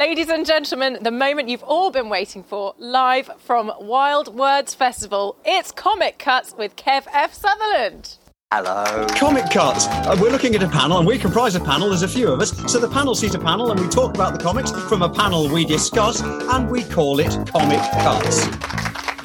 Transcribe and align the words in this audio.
Ladies 0.00 0.28
and 0.28 0.46
gentlemen, 0.46 0.98
the 1.02 1.10
moment 1.10 1.48
you've 1.48 1.64
all 1.64 1.90
been 1.90 2.08
waiting 2.08 2.44
for, 2.44 2.72
live 2.78 3.28
from 3.40 3.72
Wild 3.80 4.32
Words 4.32 4.72
Festival, 4.72 5.36
it's 5.44 5.72
Comic 5.72 6.20
Cuts 6.20 6.54
with 6.56 6.76
Kev 6.76 7.08
F. 7.12 7.34
Sutherland. 7.34 8.16
Hello. 8.52 9.08
Comic 9.16 9.50
Cuts. 9.50 9.88
Uh, 9.88 10.16
we're 10.20 10.30
looking 10.30 10.54
at 10.54 10.62
a 10.62 10.68
panel, 10.68 10.98
and 10.98 11.06
we 11.08 11.18
comprise 11.18 11.56
a 11.56 11.60
panel. 11.60 11.88
There's 11.88 12.02
a 12.02 12.08
few 12.08 12.28
of 12.28 12.40
us. 12.40 12.56
So 12.70 12.78
the 12.78 12.88
panel 12.88 13.16
sees 13.16 13.34
a 13.34 13.40
panel, 13.40 13.72
and 13.72 13.80
we 13.80 13.88
talk 13.88 14.14
about 14.14 14.34
the 14.34 14.38
comics. 14.40 14.70
From 14.70 15.02
a 15.02 15.12
panel, 15.12 15.48
we 15.48 15.64
discuss, 15.64 16.22
and 16.22 16.70
we 16.70 16.84
call 16.84 17.18
it 17.18 17.36
Comic 17.48 17.80
Cuts. 17.90 18.46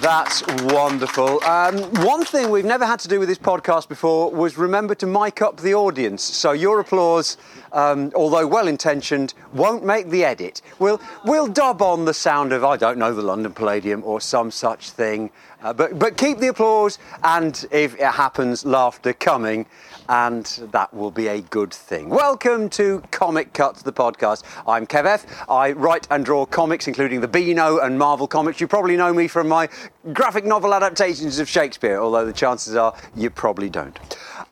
That's 0.03 0.45
wonderful. 0.63 1.41
Um, 1.45 1.77
one 2.03 2.25
thing 2.25 2.49
we've 2.49 2.65
never 2.65 2.85
had 2.85 2.99
to 2.99 3.07
do 3.07 3.21
with 3.21 3.29
this 3.29 3.37
podcast 3.37 3.87
before 3.87 4.29
was 4.29 4.57
remember 4.57 4.95
to 4.95 5.07
mic 5.07 5.41
up 5.41 5.61
the 5.61 5.75
audience. 5.75 6.21
So 6.21 6.51
your 6.51 6.81
applause, 6.81 7.37
um, 7.71 8.11
although 8.13 8.45
well 8.45 8.67
intentioned, 8.67 9.33
won't 9.53 9.85
make 9.85 10.09
the 10.09 10.25
edit. 10.25 10.61
We'll, 10.77 10.99
we'll 11.23 11.47
dub 11.47 11.81
on 11.81 12.03
the 12.03 12.13
sound 12.13 12.51
of, 12.51 12.65
I 12.65 12.75
don't 12.75 12.97
know, 12.97 13.13
the 13.13 13.21
London 13.21 13.53
Palladium 13.53 14.03
or 14.03 14.19
some 14.19 14.51
such 14.51 14.89
thing. 14.89 15.31
Uh, 15.61 15.71
but, 15.71 15.97
but 15.97 16.17
keep 16.17 16.39
the 16.39 16.47
applause, 16.47 16.99
and 17.23 17.65
if 17.71 17.95
it 17.95 18.01
happens, 18.01 18.65
laughter 18.65 19.13
coming, 19.13 19.65
and 20.09 20.45
that 20.71 20.93
will 20.93 21.11
be 21.11 21.27
a 21.27 21.41
good 21.41 21.73
thing. 21.73 22.09
Welcome 22.09 22.69
to 22.71 23.01
Comic 23.11 23.53
Cuts, 23.53 23.81
the 23.81 23.93
podcast. 23.93 24.43
I'm 24.67 24.85
Kev 24.85 25.05
F. 25.05 25.45
I 25.49 25.71
write 25.71 26.07
and 26.11 26.25
draw 26.25 26.45
comics, 26.45 26.87
including 26.87 27.21
the 27.21 27.27
Beano 27.27 27.79
and 27.79 27.97
Marvel 27.97 28.27
comics. 28.27 28.59
You 28.59 28.67
probably 28.67 28.97
know 28.97 29.13
me 29.13 29.27
from 29.27 29.47
my 29.47 29.69
graphic 30.11 30.45
novel 30.45 30.73
adaptations 30.73 31.39
of 31.39 31.47
Shakespeare, 31.47 31.99
although 31.99 32.25
the 32.25 32.33
chances 32.33 32.75
are 32.75 32.95
you 33.15 33.29
probably 33.29 33.69
don't. 33.69 33.97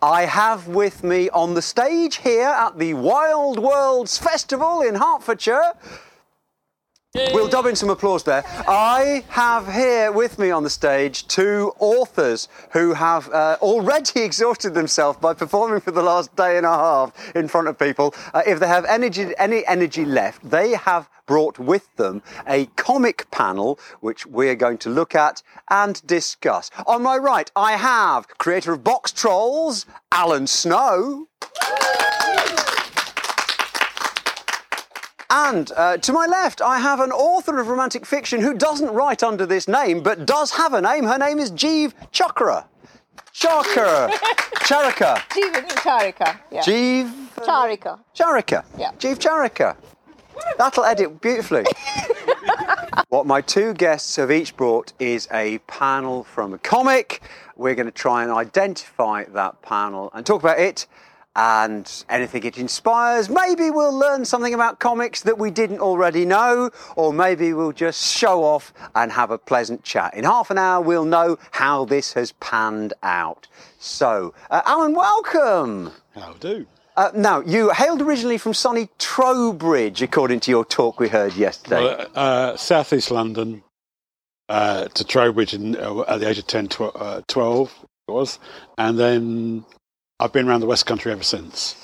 I 0.01 0.25
have 0.25 0.67
with 0.67 1.03
me 1.03 1.29
on 1.29 1.53
the 1.53 1.61
stage 1.61 2.17
here 2.17 2.47
at 2.47 2.79
the 2.79 2.93
Wild 2.93 3.59
Worlds 3.59 4.17
Festival 4.17 4.81
in 4.81 4.95
Hertfordshire. 4.95 5.73
We'll 7.13 7.49
dub 7.49 7.65
in 7.65 7.75
some 7.75 7.89
applause 7.89 8.23
there. 8.23 8.41
I 8.69 9.25
have 9.27 9.69
here 9.73 10.13
with 10.13 10.39
me 10.39 10.49
on 10.49 10.63
the 10.63 10.69
stage 10.69 11.27
two 11.27 11.73
authors 11.77 12.47
who 12.71 12.93
have 12.93 13.29
uh, 13.33 13.57
already 13.61 14.21
exhausted 14.23 14.73
themselves 14.73 15.19
by 15.19 15.33
performing 15.33 15.81
for 15.81 15.91
the 15.91 16.01
last 16.01 16.33
day 16.37 16.55
and 16.55 16.65
a 16.65 16.69
half 16.69 17.35
in 17.35 17.49
front 17.49 17.67
of 17.67 17.77
people. 17.77 18.15
Uh, 18.33 18.43
if 18.47 18.61
they 18.61 18.67
have 18.67 18.85
energy, 18.85 19.33
any 19.37 19.67
energy 19.67 20.05
left, 20.05 20.49
they 20.49 20.71
have 20.71 21.09
brought 21.25 21.59
with 21.59 21.93
them 21.97 22.21
a 22.47 22.67
comic 22.77 23.29
panel 23.29 23.77
which 23.99 24.25
we're 24.25 24.55
going 24.55 24.77
to 24.77 24.89
look 24.89 25.13
at 25.13 25.43
and 25.69 26.01
discuss. 26.07 26.71
On 26.87 27.03
my 27.03 27.17
right, 27.17 27.51
I 27.57 27.73
have 27.73 28.29
creator 28.37 28.71
of 28.71 28.85
Box 28.85 29.11
Trolls, 29.11 29.85
Alan 30.13 30.47
Snow. 30.47 31.27
And 35.31 35.71
uh, 35.77 35.95
to 35.95 36.11
my 36.11 36.25
left, 36.25 36.61
I 36.61 36.79
have 36.79 36.99
an 36.99 37.13
author 37.13 37.57
of 37.61 37.69
romantic 37.69 38.05
fiction 38.05 38.41
who 38.41 38.53
doesn't 38.53 38.89
write 38.91 39.23
under 39.23 39.45
this 39.45 39.65
name, 39.65 40.03
but 40.03 40.25
does 40.25 40.51
have 40.51 40.73
a 40.73 40.81
name. 40.81 41.05
Her 41.05 41.17
name 41.17 41.39
is 41.39 41.53
Jeev 41.53 41.93
Chakra. 42.11 42.67
Chakra. 43.31 44.09
Charika. 44.67 45.15
Jeevan 45.29 45.69
Charika. 45.69 46.37
Yeah. 46.51 46.61
Jeev 46.61 47.09
Charika. 47.37 47.99
Charika. 48.13 48.65
Yeah. 48.77 48.91
Jeev 48.99 49.19
Charika. 49.19 49.77
That'll 50.57 50.83
edit 50.83 51.21
beautifully. 51.21 51.63
what 53.07 53.25
my 53.25 53.39
two 53.39 53.73
guests 53.73 54.17
have 54.17 54.31
each 54.31 54.57
brought 54.57 54.91
is 54.99 55.29
a 55.31 55.59
panel 55.59 56.25
from 56.25 56.53
a 56.53 56.57
comic. 56.57 57.21
We're 57.55 57.75
going 57.75 57.85
to 57.85 57.91
try 57.93 58.23
and 58.23 58.33
identify 58.33 59.23
that 59.29 59.61
panel 59.61 60.11
and 60.13 60.25
talk 60.25 60.41
about 60.41 60.59
it 60.59 60.87
and 61.35 62.03
anything 62.09 62.43
it 62.43 62.57
inspires. 62.57 63.29
Maybe 63.29 63.69
we'll 63.69 63.97
learn 63.97 64.25
something 64.25 64.53
about 64.53 64.79
comics 64.79 65.21
that 65.21 65.37
we 65.37 65.51
didn't 65.51 65.79
already 65.79 66.25
know, 66.25 66.71
or 66.95 67.13
maybe 67.13 67.53
we'll 67.53 67.71
just 67.71 68.17
show 68.17 68.43
off 68.43 68.73
and 68.95 69.11
have 69.11 69.31
a 69.31 69.37
pleasant 69.37 69.83
chat. 69.83 70.13
In 70.13 70.25
half 70.25 70.51
an 70.51 70.57
hour, 70.57 70.81
we'll 70.81 71.05
know 71.05 71.37
how 71.51 71.85
this 71.85 72.13
has 72.13 72.33
panned 72.33 72.93
out. 73.01 73.47
So, 73.79 74.33
uh, 74.49 74.61
Alan, 74.65 74.93
welcome. 74.93 75.91
How 76.13 76.33
do? 76.33 76.65
Uh, 76.97 77.09
now, 77.15 77.39
you 77.39 77.71
hailed 77.71 78.01
originally 78.01 78.37
from 78.37 78.53
sunny 78.53 78.89
Trowbridge, 78.99 80.01
according 80.01 80.41
to 80.41 80.51
your 80.51 80.65
talk 80.65 80.99
we 80.99 81.07
heard 81.07 81.33
yesterday. 81.35 81.83
Well, 81.83 82.07
uh, 82.13 82.57
South 82.57 82.91
East 82.91 83.09
London 83.11 83.63
uh, 84.49 84.89
to 84.89 85.03
Trowbridge 85.05 85.53
in, 85.53 85.77
uh, 85.77 86.01
at 86.01 86.19
the 86.19 86.27
age 86.27 86.37
of 86.39 86.47
10, 86.47 86.67
tw- 86.67 86.81
uh, 86.81 87.21
12 87.27 87.73
it 88.07 88.11
was, 88.11 88.39
and 88.77 88.99
then 88.99 89.65
I've 90.21 90.31
been 90.31 90.47
around 90.47 90.59
the 90.59 90.67
West 90.67 90.85
Country 90.85 91.11
ever 91.11 91.23
since. 91.23 91.75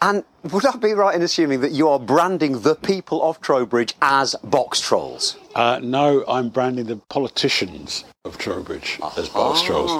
and 0.00 0.24
would 0.50 0.64
I 0.66 0.74
be 0.76 0.92
right 0.94 1.14
in 1.14 1.22
assuming 1.22 1.60
that 1.60 1.72
you 1.72 1.88
are 1.88 1.98
branding 2.00 2.62
the 2.62 2.74
people 2.74 3.22
of 3.22 3.40
Trowbridge 3.40 3.94
as 4.00 4.34
box 4.42 4.80
trolls? 4.80 5.36
Uh, 5.54 5.78
no, 5.82 6.24
I'm 6.26 6.48
branding 6.48 6.86
the 6.86 6.96
politicians 7.10 8.04
of 8.24 8.38
Trowbridge 8.38 8.98
as 9.18 9.28
box 9.28 9.62
trolls, 9.62 9.92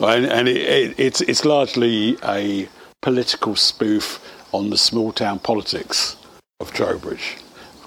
and, 0.00 0.26
and 0.26 0.46
it, 0.46 0.56
it, 0.58 0.94
it's 0.98 1.20
it's 1.22 1.44
largely 1.46 2.18
a 2.22 2.68
political 3.00 3.56
spoof 3.56 4.20
on 4.52 4.68
the 4.70 4.76
small 4.78 5.10
town 5.12 5.38
politics 5.38 6.16
of 6.60 6.70
Trowbridge. 6.72 7.38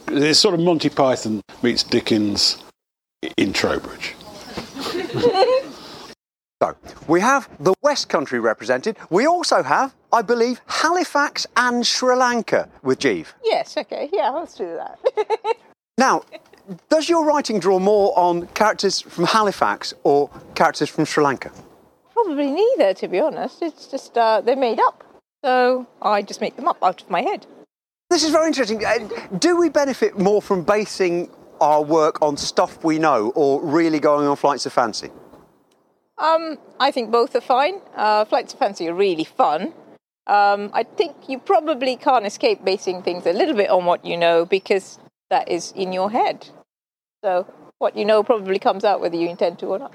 It's 0.08 0.40
sort 0.40 0.56
of 0.56 0.60
Monty 0.60 0.90
Python 0.90 1.42
meets 1.62 1.84
Dickens 1.84 2.58
in 3.38 3.54
Trowbridge. 3.54 4.16
So, 6.62 6.76
we 7.08 7.22
have 7.22 7.50
the 7.60 7.74
West 7.82 8.08
Country 8.08 8.40
represented. 8.40 8.96
We 9.10 9.26
also 9.26 9.64
have, 9.64 9.96
I 10.14 10.22
believe, 10.22 10.62
Halifax 10.68 11.48
and 11.58 11.86
Sri 11.88 12.16
Lanka 12.16 12.70
with 12.84 13.00
Jeev. 13.00 13.28
Yes, 13.44 13.76
okay. 13.78 14.10
Yeah, 14.14 14.30
let's 14.30 14.56
do 14.56 14.78
that. 14.78 15.00
Now, 15.98 16.24
does 16.90 17.10
your 17.10 17.26
writing 17.26 17.60
draw 17.60 17.78
more 17.78 18.18
on 18.18 18.48
characters 18.48 19.02
from 19.02 19.26
Halifax 19.26 19.94
or 20.04 20.32
characters 20.56 20.90
from 20.90 21.06
Sri 21.06 21.24
Lanka? 21.24 21.52
Probably 22.14 22.50
neither, 22.50 22.94
to 22.96 23.08
be 23.08 23.20
honest. 23.20 23.62
It's 23.62 23.86
just 23.86 24.18
uh, 24.18 24.42
they're 24.42 24.56
made 24.56 24.80
up. 24.80 25.04
So 25.46 25.86
I 26.02 26.24
just 26.24 26.42
make 26.42 26.56
them 26.56 26.68
up 26.68 26.78
out 26.82 27.04
of 27.04 27.10
my 27.12 27.22
head. 27.22 27.46
This 28.10 28.24
is 28.24 28.32
very 28.32 28.48
interesting. 28.48 28.84
Uh, 28.84 29.10
Do 29.38 29.58
we 29.58 29.70
benefit 29.70 30.18
more 30.18 30.42
from 30.42 30.64
basing 30.64 31.30
our 31.60 31.84
work 31.84 32.20
on 32.24 32.36
stuff 32.36 32.84
we 32.84 32.98
know 32.98 33.32
or 33.36 33.62
really 33.62 34.00
going 34.00 34.26
on 34.28 34.38
flights 34.38 34.66
of 34.66 34.74
fancy? 34.74 35.12
Um, 36.22 36.60
I 36.80 36.92
think 36.92 37.12
both 37.12 37.36
are 37.36 37.42
fine. 37.42 37.82
Uh, 37.96 38.26
flights 38.26 38.54
of 38.54 38.60
fancy 38.60 38.88
are 38.88 38.94
really 38.94 39.24
fun. 39.24 39.74
Um, 40.28 40.70
I 40.72 40.84
think 40.84 41.16
you 41.28 41.40
probably 41.40 41.96
can't 41.96 42.28
escape 42.28 42.64
basing 42.64 43.02
things 43.02 43.26
a 43.26 43.34
little 43.34 43.56
bit 43.56 43.72
on 43.72 43.86
what 43.86 44.06
you 44.06 44.16
know 44.18 44.46
because 44.46 45.00
that 45.32 45.50
is 45.50 45.72
in 45.72 45.92
your 45.92 46.12
head. 46.12 46.48
So 47.24 47.52
what 47.80 47.98
you 47.98 48.06
know 48.06 48.22
probably 48.22 48.60
comes 48.60 48.84
out 48.84 49.02
whether 49.02 49.16
you 49.16 49.28
intend 49.30 49.58
to 49.60 49.66
or 49.68 49.80
not. 49.80 49.94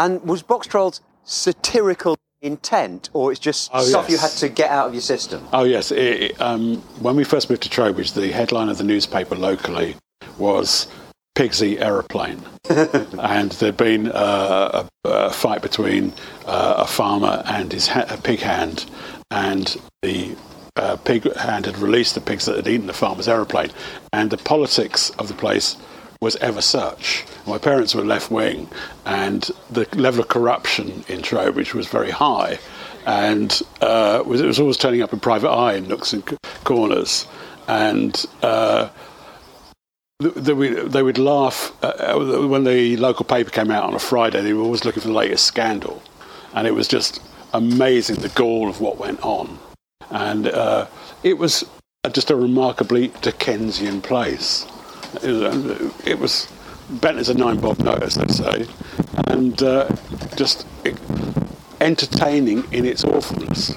And 0.00 0.20
was 0.24 0.42
Box 0.42 0.66
Trolls 0.66 1.00
satirical 1.22 2.16
intent 2.42 3.10
or 3.12 3.30
it's 3.30 3.40
just 3.40 3.70
Oh, 3.72 3.82
stuff 3.82 4.10
you 4.10 4.18
had 4.18 4.30
to 4.30 4.48
get 4.48 4.70
out 4.70 4.88
of 4.88 4.94
your 4.94 5.02
system? 5.02 5.46
Oh 5.52 5.62
yes, 5.62 5.92
it, 5.92 5.98
it, 5.98 6.40
um, 6.40 6.78
when 7.00 7.14
we 7.14 7.22
first 7.22 7.50
moved 7.50 7.62
to 7.62 7.70
Trowbridge, 7.70 8.12
the 8.12 8.32
headline 8.32 8.68
of 8.68 8.78
the 8.78 8.84
newspaper 8.84 9.36
locally 9.36 9.94
was 10.38 10.88
"Pigsy 11.34 11.80
aeroplane. 11.80 12.42
and 12.68 13.52
there'd 13.52 13.76
been 13.76 14.10
uh, 14.12 14.86
a, 15.04 15.08
a 15.08 15.30
fight 15.30 15.62
between 15.62 16.12
uh, 16.46 16.74
a 16.78 16.86
farmer 16.86 17.42
and 17.46 17.72
his 17.72 17.88
ha- 17.88 18.06
a 18.08 18.16
pig 18.16 18.40
hand, 18.40 18.86
and 19.30 19.76
the 20.02 20.36
uh, 20.76 20.96
pig 20.96 21.32
hand 21.36 21.66
had 21.66 21.78
released 21.78 22.14
the 22.14 22.20
pigs 22.20 22.46
that 22.46 22.56
had 22.56 22.68
eaten 22.68 22.86
the 22.86 22.92
farmer's 22.92 23.28
aeroplane, 23.28 23.70
and 24.12 24.30
the 24.30 24.36
politics 24.36 25.10
of 25.18 25.28
the 25.28 25.34
place 25.34 25.76
was 26.20 26.36
ever 26.36 26.60
such. 26.60 27.24
My 27.46 27.58
parents 27.58 27.94
were 27.94 28.04
left 28.04 28.30
wing, 28.30 28.68
and 29.06 29.50
the 29.70 29.88
level 29.94 30.20
of 30.20 30.28
corruption 30.28 31.04
in 31.08 31.22
Trowbridge 31.22 31.74
was 31.74 31.86
very 31.88 32.10
high, 32.10 32.58
and 33.06 33.60
uh, 33.80 34.22
was, 34.26 34.40
it 34.40 34.46
was 34.46 34.60
always 34.60 34.76
turning 34.76 35.02
up 35.02 35.12
in 35.12 35.20
private 35.20 35.50
eye 35.50 35.74
in 35.74 35.88
nooks 35.88 36.12
and 36.12 36.28
c- 36.28 36.36
corners, 36.64 37.26
and. 37.68 38.26
Uh, 40.20 40.24
th- 40.24 40.34
they 40.34 40.52
would, 40.52 40.92
they 40.92 41.02
would 41.02 41.18
laugh 41.18 41.72
uh, 41.82 42.14
when 42.46 42.64
the 42.64 42.96
local 42.96 43.24
paper 43.24 43.50
came 43.50 43.70
out 43.70 43.84
on 43.84 43.94
a 43.94 43.98
Friday. 43.98 44.40
They 44.42 44.52
were 44.52 44.62
always 44.62 44.84
looking 44.84 45.00
for 45.00 45.08
the 45.08 45.14
latest 45.14 45.44
scandal, 45.44 46.02
and 46.54 46.66
it 46.66 46.72
was 46.72 46.88
just 46.88 47.20
amazing 47.52 48.16
the 48.16 48.28
gall 48.30 48.68
of 48.68 48.80
what 48.80 48.98
went 48.98 49.20
on, 49.22 49.58
and 50.10 50.46
uh, 50.48 50.86
it 51.22 51.38
was 51.38 51.64
just 52.12 52.30
a 52.30 52.36
remarkably 52.36 53.08
Dickensian 53.22 54.00
place. 54.00 54.66
It 55.22 55.32
was, 55.32 56.06
it 56.06 56.18
was 56.18 56.48
bent 56.88 57.18
as 57.18 57.28
a 57.28 57.34
nine 57.34 57.58
bob 57.58 57.78
note, 57.80 58.02
as 58.02 58.14
they 58.14 58.28
say, 58.28 58.66
and 59.26 59.60
uh, 59.62 59.88
just 60.36 60.66
entertaining 61.80 62.64
in 62.72 62.84
its 62.84 63.04
awfulness. 63.04 63.74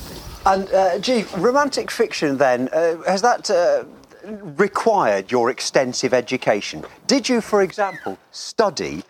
And, 0.46 0.72
uh, 0.72 0.98
gee, 0.98 1.24
romantic 1.36 1.90
fiction 1.90 2.38
then, 2.38 2.70
uh, 2.72 2.96
has 3.02 3.20
that 3.20 3.50
uh, 3.50 3.84
required 4.24 5.30
your 5.30 5.50
extensive 5.50 6.14
education? 6.14 6.84
Did 7.06 7.28
you, 7.28 7.40
for 7.40 7.62
example, 7.62 8.18
study 8.30 9.02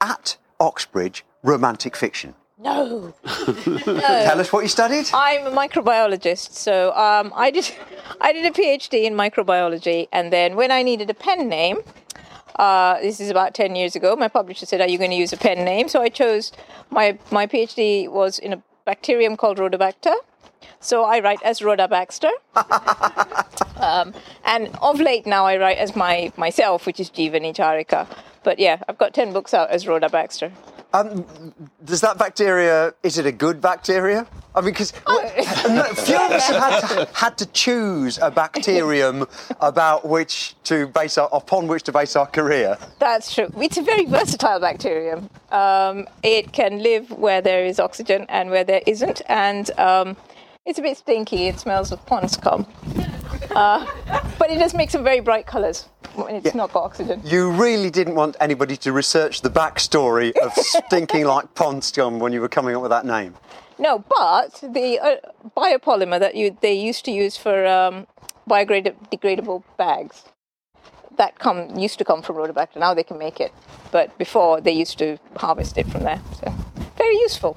at 0.00 0.36
Oxbridge 0.58 1.24
romantic 1.42 1.96
fiction? 1.96 2.34
No. 2.58 3.14
Tell 3.24 4.38
us 4.38 4.52
what 4.52 4.60
you 4.60 4.68
studied. 4.68 5.08
I'm 5.14 5.46
a 5.46 5.50
microbiologist, 5.50 6.52
so 6.52 6.94
um, 6.94 7.32
I 7.34 7.50
did 7.50 7.72
I 8.20 8.32
did 8.32 8.44
a 8.44 8.50
PhD 8.50 9.04
in 9.04 9.14
microbiology, 9.14 10.08
and 10.12 10.30
then 10.30 10.56
when 10.56 10.70
I 10.70 10.82
needed 10.82 11.08
a 11.08 11.14
pen 11.14 11.48
name, 11.48 11.78
uh, 12.56 13.00
this 13.00 13.18
is 13.18 13.30
about 13.30 13.54
ten 13.54 13.76
years 13.76 13.96
ago, 13.96 14.14
my 14.14 14.28
publisher 14.28 14.66
said, 14.66 14.82
"Are 14.82 14.88
you 14.88 14.98
going 14.98 15.10
to 15.10 15.16
use 15.16 15.32
a 15.32 15.38
pen 15.38 15.64
name?" 15.64 15.88
So 15.88 16.02
I 16.02 16.10
chose 16.10 16.52
my 16.90 17.18
my 17.30 17.46
PhD 17.46 18.10
was 18.10 18.38
in 18.38 18.52
a 18.52 18.62
bacterium 18.84 19.38
called 19.38 19.56
Rhodobacter. 19.56 20.14
So 20.80 21.04
I 21.04 21.20
write 21.20 21.42
as 21.42 21.62
Rhoda 21.62 21.88
Baxter, 21.88 22.30
um, 23.76 24.14
and 24.44 24.70
of 24.80 25.00
late 25.00 25.26
now 25.26 25.46
I 25.46 25.56
write 25.58 25.78
as 25.78 25.94
my 25.96 26.32
myself, 26.36 26.86
which 26.86 27.00
is 27.00 27.10
Jeevani 27.10 27.54
Charika. 27.54 28.06
But 28.42 28.58
yeah, 28.58 28.82
I've 28.88 28.98
got 28.98 29.14
ten 29.14 29.32
books 29.32 29.54
out 29.54 29.70
as 29.70 29.86
Rhoda 29.86 30.08
Baxter. 30.08 30.52
Does 31.84 32.00
that 32.00 32.18
bacteria? 32.18 32.94
Is 33.02 33.16
it 33.16 33.24
a 33.24 33.32
good 33.32 33.60
bacteria? 33.60 34.26
I 34.54 34.60
mean, 34.60 34.72
because 34.72 34.90
few 34.90 36.16
of 36.16 36.32
us 36.32 36.48
have 36.48 36.56
had 36.56 36.80
to, 36.80 37.08
had 37.14 37.38
to 37.38 37.46
choose 37.46 38.18
a 38.18 38.30
bacterium 38.30 39.26
about 39.60 40.08
which 40.08 40.56
to 40.64 40.88
base 40.88 41.16
our, 41.16 41.28
upon 41.32 41.68
which 41.68 41.84
to 41.84 41.92
base 41.92 42.16
our 42.16 42.26
career. 42.26 42.76
That's 42.98 43.32
true. 43.32 43.52
It's 43.58 43.76
a 43.76 43.82
very 43.82 44.06
versatile 44.06 44.58
bacterium. 44.58 45.30
Um, 45.52 46.08
it 46.24 46.52
can 46.52 46.82
live 46.82 47.12
where 47.12 47.40
there 47.40 47.64
is 47.64 47.78
oxygen 47.78 48.26
and 48.28 48.50
where 48.50 48.64
there 48.64 48.82
isn't, 48.86 49.22
and 49.28 49.70
um, 49.78 50.16
it's 50.66 50.78
a 50.78 50.82
bit 50.82 50.96
stinky. 50.96 51.48
It 51.48 51.58
smells 51.58 51.92
of 51.92 52.04
pond 52.06 52.30
scum. 52.30 52.66
Uh, 53.50 53.84
but 54.38 54.50
it 54.50 54.58
does 54.58 54.74
make 54.74 54.90
some 54.90 55.02
very 55.02 55.20
bright 55.20 55.46
colours 55.46 55.88
when 56.14 56.36
it's 56.36 56.54
not 56.54 56.72
got 56.72 56.84
oxygen. 56.84 57.20
You 57.24 57.50
really 57.50 57.90
didn't 57.90 58.14
want 58.14 58.36
anybody 58.40 58.76
to 58.78 58.92
research 58.92 59.42
the 59.42 59.50
backstory 59.50 60.36
of 60.38 60.52
stinking 60.54 61.24
like 61.24 61.54
pond 61.54 61.82
scum 61.82 62.20
when 62.20 62.32
you 62.32 62.40
were 62.40 62.48
coming 62.48 62.76
up 62.76 62.82
with 62.82 62.90
that 62.90 63.04
name. 63.04 63.34
No, 63.78 64.04
but 64.08 64.60
the 64.62 64.98
uh, 65.00 65.16
biopolymer 65.56 66.20
that 66.20 66.34
you 66.34 66.56
they 66.60 66.74
used 66.74 67.04
to 67.06 67.10
use 67.10 67.36
for 67.36 67.66
um, 67.66 68.06
biodegradable 68.48 69.64
bags 69.78 70.24
that 71.16 71.38
come 71.38 71.76
used 71.78 71.98
to 71.98 72.04
come 72.04 72.22
from 72.22 72.36
Rhodobacter. 72.36 72.76
Now 72.76 72.94
they 72.94 73.02
can 73.02 73.18
make 73.18 73.40
it, 73.40 73.52
but 73.90 74.16
before 74.18 74.60
they 74.60 74.72
used 74.72 74.98
to 74.98 75.18
harvest 75.36 75.78
it 75.78 75.86
from 75.86 76.02
there. 76.02 76.20
So 76.40 76.52
very 76.96 77.16
useful. 77.16 77.56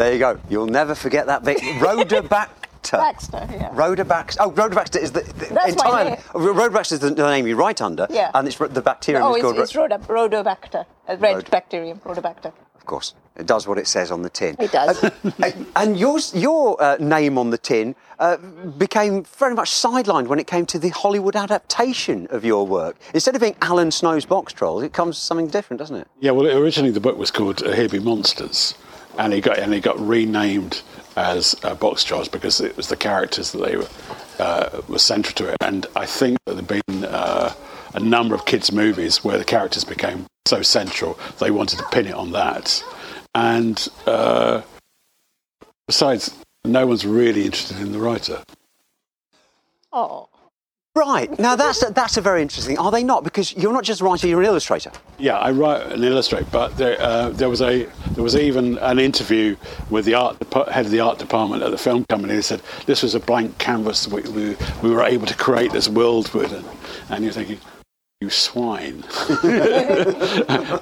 There 0.00 0.14
you 0.14 0.18
go. 0.18 0.40
You'll 0.48 0.64
never 0.64 0.94
forget 0.94 1.26
that 1.26 1.44
bit. 1.44 1.58
Rhodobacter. 1.84 2.92
Baxter, 2.92 3.46
yeah. 3.52 3.68
Rhodobacter. 3.74 4.38
Oh, 4.40 4.50
Rhodobacter 4.50 4.96
is 4.98 5.12
the, 5.12 5.20
the 5.20 5.52
That's 5.52 5.76
my 5.76 5.88
entire. 5.88 6.04
name. 6.06 6.16
Rhodobacter 6.32 6.92
is 6.92 7.00
the, 7.00 7.10
the 7.10 7.28
name 7.30 7.46
you 7.46 7.54
write 7.54 7.82
under. 7.82 8.06
Yeah. 8.08 8.30
And 8.32 8.48
it's 8.48 8.56
the 8.56 8.80
bacterium 8.80 9.22
Oh, 9.24 9.32
is 9.32 9.36
it's, 9.36 9.42
called. 9.42 9.58
it's 9.58 9.76
Rhoda, 9.76 9.98
Rhodobacter, 9.98 10.86
a 11.06 11.18
red 11.18 11.34
Rhod- 11.34 11.50
bacterium, 11.50 11.98
Rhodobacter. 11.98 12.46
Of 12.76 12.86
course, 12.86 13.12
it 13.36 13.44
does 13.44 13.68
what 13.68 13.76
it 13.76 13.86
says 13.86 14.10
on 14.10 14.22
the 14.22 14.30
tin. 14.30 14.56
It 14.58 14.72
does. 14.72 15.04
Uh, 15.04 15.52
and 15.76 15.98
yours, 16.00 16.34
your 16.34 16.82
uh, 16.82 16.96
name 16.98 17.36
on 17.36 17.50
the 17.50 17.58
tin 17.58 17.94
uh, 18.18 18.38
became 18.78 19.24
very 19.24 19.54
much 19.54 19.70
sidelined 19.70 20.28
when 20.28 20.38
it 20.38 20.46
came 20.46 20.64
to 20.64 20.78
the 20.78 20.88
Hollywood 20.88 21.36
adaptation 21.36 22.26
of 22.30 22.42
your 22.42 22.66
work. 22.66 22.96
Instead 23.12 23.34
of 23.34 23.42
being 23.42 23.54
Alan 23.60 23.90
Snow's 23.90 24.24
Box 24.24 24.54
Trolls, 24.54 24.82
it 24.82 24.94
comes 24.94 25.18
something 25.18 25.48
different, 25.48 25.78
doesn't 25.78 25.96
it? 25.96 26.08
Yeah, 26.20 26.30
well, 26.30 26.46
originally 26.46 26.90
the 26.90 27.00
book 27.00 27.18
was 27.18 27.30
called 27.30 27.62
uh, 27.62 27.72
Here 27.72 27.88
Be 27.90 27.98
Monsters, 27.98 28.74
and 29.18 29.32
he 29.32 29.40
got 29.40 29.58
and 29.58 29.74
it 29.74 29.82
got 29.82 29.98
renamed 29.98 30.82
as 31.16 31.54
uh, 31.64 31.74
Box 31.74 32.04
Trolls 32.04 32.28
because 32.28 32.60
it 32.60 32.76
was 32.76 32.88
the 32.88 32.96
characters 32.96 33.52
that 33.52 33.58
they 33.58 33.76
were 33.76 33.88
uh, 34.38 34.80
were 34.88 34.98
central 34.98 35.34
to 35.34 35.52
it. 35.52 35.56
And 35.60 35.86
I 35.96 36.06
think 36.06 36.38
that 36.46 36.54
there've 36.54 36.82
been 36.86 37.04
uh, 37.04 37.52
a 37.94 38.00
number 38.00 38.34
of 38.34 38.46
kids' 38.46 38.72
movies 38.72 39.22
where 39.22 39.38
the 39.38 39.44
characters 39.44 39.84
became 39.84 40.26
so 40.46 40.62
central 40.62 41.18
they 41.38 41.50
wanted 41.50 41.78
to 41.78 41.84
pin 41.90 42.06
it 42.06 42.14
on 42.14 42.32
that. 42.32 42.82
And 43.34 43.86
uh, 44.06 44.62
besides, 45.86 46.34
no 46.64 46.86
one's 46.86 47.06
really 47.06 47.44
interested 47.44 47.78
in 47.80 47.92
the 47.92 47.98
writer. 47.98 48.42
Oh. 49.92 50.29
Right. 50.96 51.38
Now 51.38 51.54
that's 51.54 51.84
a, 51.84 51.92
that's 51.92 52.16
a 52.16 52.20
very 52.20 52.42
interesting. 52.42 52.76
Are 52.76 52.90
they 52.90 53.04
not? 53.04 53.22
Because 53.22 53.56
you're 53.56 53.72
not 53.72 53.84
just 53.84 54.00
a 54.00 54.04
writer; 54.04 54.26
you're 54.26 54.40
an 54.40 54.46
illustrator. 54.46 54.90
Yeah, 55.20 55.38
I 55.38 55.52
write 55.52 55.86
and 55.86 56.04
illustrate, 56.04 56.50
but 56.50 56.76
there, 56.76 57.00
uh, 57.00 57.30
there 57.30 57.48
was 57.48 57.62
a 57.62 57.84
there 58.10 58.24
was 58.24 58.34
even 58.34 58.76
an 58.78 58.98
interview 58.98 59.54
with 59.88 60.04
the 60.04 60.14
art 60.14 60.36
head 60.68 60.86
of 60.86 60.90
the 60.90 60.98
art 60.98 61.20
department 61.20 61.62
at 61.62 61.70
the 61.70 61.78
film 61.78 62.04
company. 62.06 62.34
They 62.34 62.42
said 62.42 62.60
this 62.86 63.04
was 63.04 63.14
a 63.14 63.20
blank 63.20 63.56
canvas 63.58 64.08
we, 64.08 64.22
we, 64.22 64.56
we 64.82 64.90
were 64.90 65.04
able 65.04 65.26
to 65.26 65.36
create 65.36 65.70
this 65.70 65.88
world 65.88 66.34
with, 66.34 66.52
and, 66.52 66.66
and 67.08 67.22
you're 67.22 67.32
thinking, 67.32 67.60
you 68.20 68.28
swine! 68.28 69.02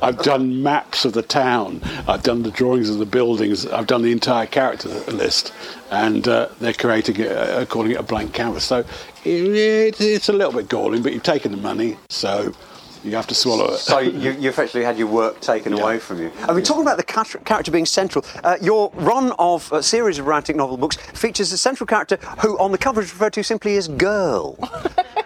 I've 0.02 0.18
done 0.22 0.60
maps 0.60 1.04
of 1.04 1.12
the 1.12 1.22
town, 1.22 1.80
I've 2.08 2.24
done 2.24 2.42
the 2.42 2.50
drawings 2.50 2.90
of 2.90 2.98
the 2.98 3.06
buildings, 3.06 3.64
I've 3.64 3.86
done 3.86 4.02
the 4.02 4.10
entire 4.10 4.46
character 4.46 4.88
list, 5.12 5.52
and 5.92 6.26
uh, 6.26 6.48
they're 6.58 6.72
creating 6.72 7.24
uh, 7.24 7.64
calling 7.68 7.92
it 7.92 7.96
a 7.96 8.02
blank 8.02 8.32
canvas. 8.32 8.64
So 8.64 8.84
it, 9.28 10.00
it's 10.00 10.28
a 10.28 10.32
little 10.32 10.52
bit 10.52 10.68
galling, 10.68 11.02
but 11.02 11.12
you've 11.12 11.22
taken 11.22 11.52
the 11.52 11.58
money, 11.58 11.96
so. 12.08 12.52
You 13.04 13.12
have 13.12 13.28
to 13.28 13.34
swallow 13.34 13.74
it. 13.74 13.78
So 13.78 14.00
you, 14.00 14.32
you 14.32 14.48
effectively 14.48 14.82
had 14.82 14.98
your 14.98 15.06
work 15.06 15.40
taken 15.40 15.72
away 15.72 16.00
from 16.00 16.20
you. 16.20 16.32
I 16.48 16.52
mean, 16.52 16.64
talking 16.64 16.82
about 16.82 16.96
the 16.96 17.04
character 17.04 17.70
being 17.70 17.86
central, 17.86 18.24
uh, 18.42 18.56
your 18.60 18.90
run 18.94 19.32
of 19.38 19.70
a 19.70 19.84
series 19.84 20.18
of 20.18 20.26
romantic 20.26 20.56
novel 20.56 20.76
books 20.76 20.96
features 20.96 21.52
a 21.52 21.58
central 21.58 21.86
character 21.86 22.16
who, 22.40 22.58
on 22.58 22.72
the 22.72 22.76
cover, 22.76 23.00
is 23.00 23.12
referred 23.12 23.34
to 23.34 23.44
simply 23.44 23.76
as 23.76 23.86
Girl. 23.86 24.58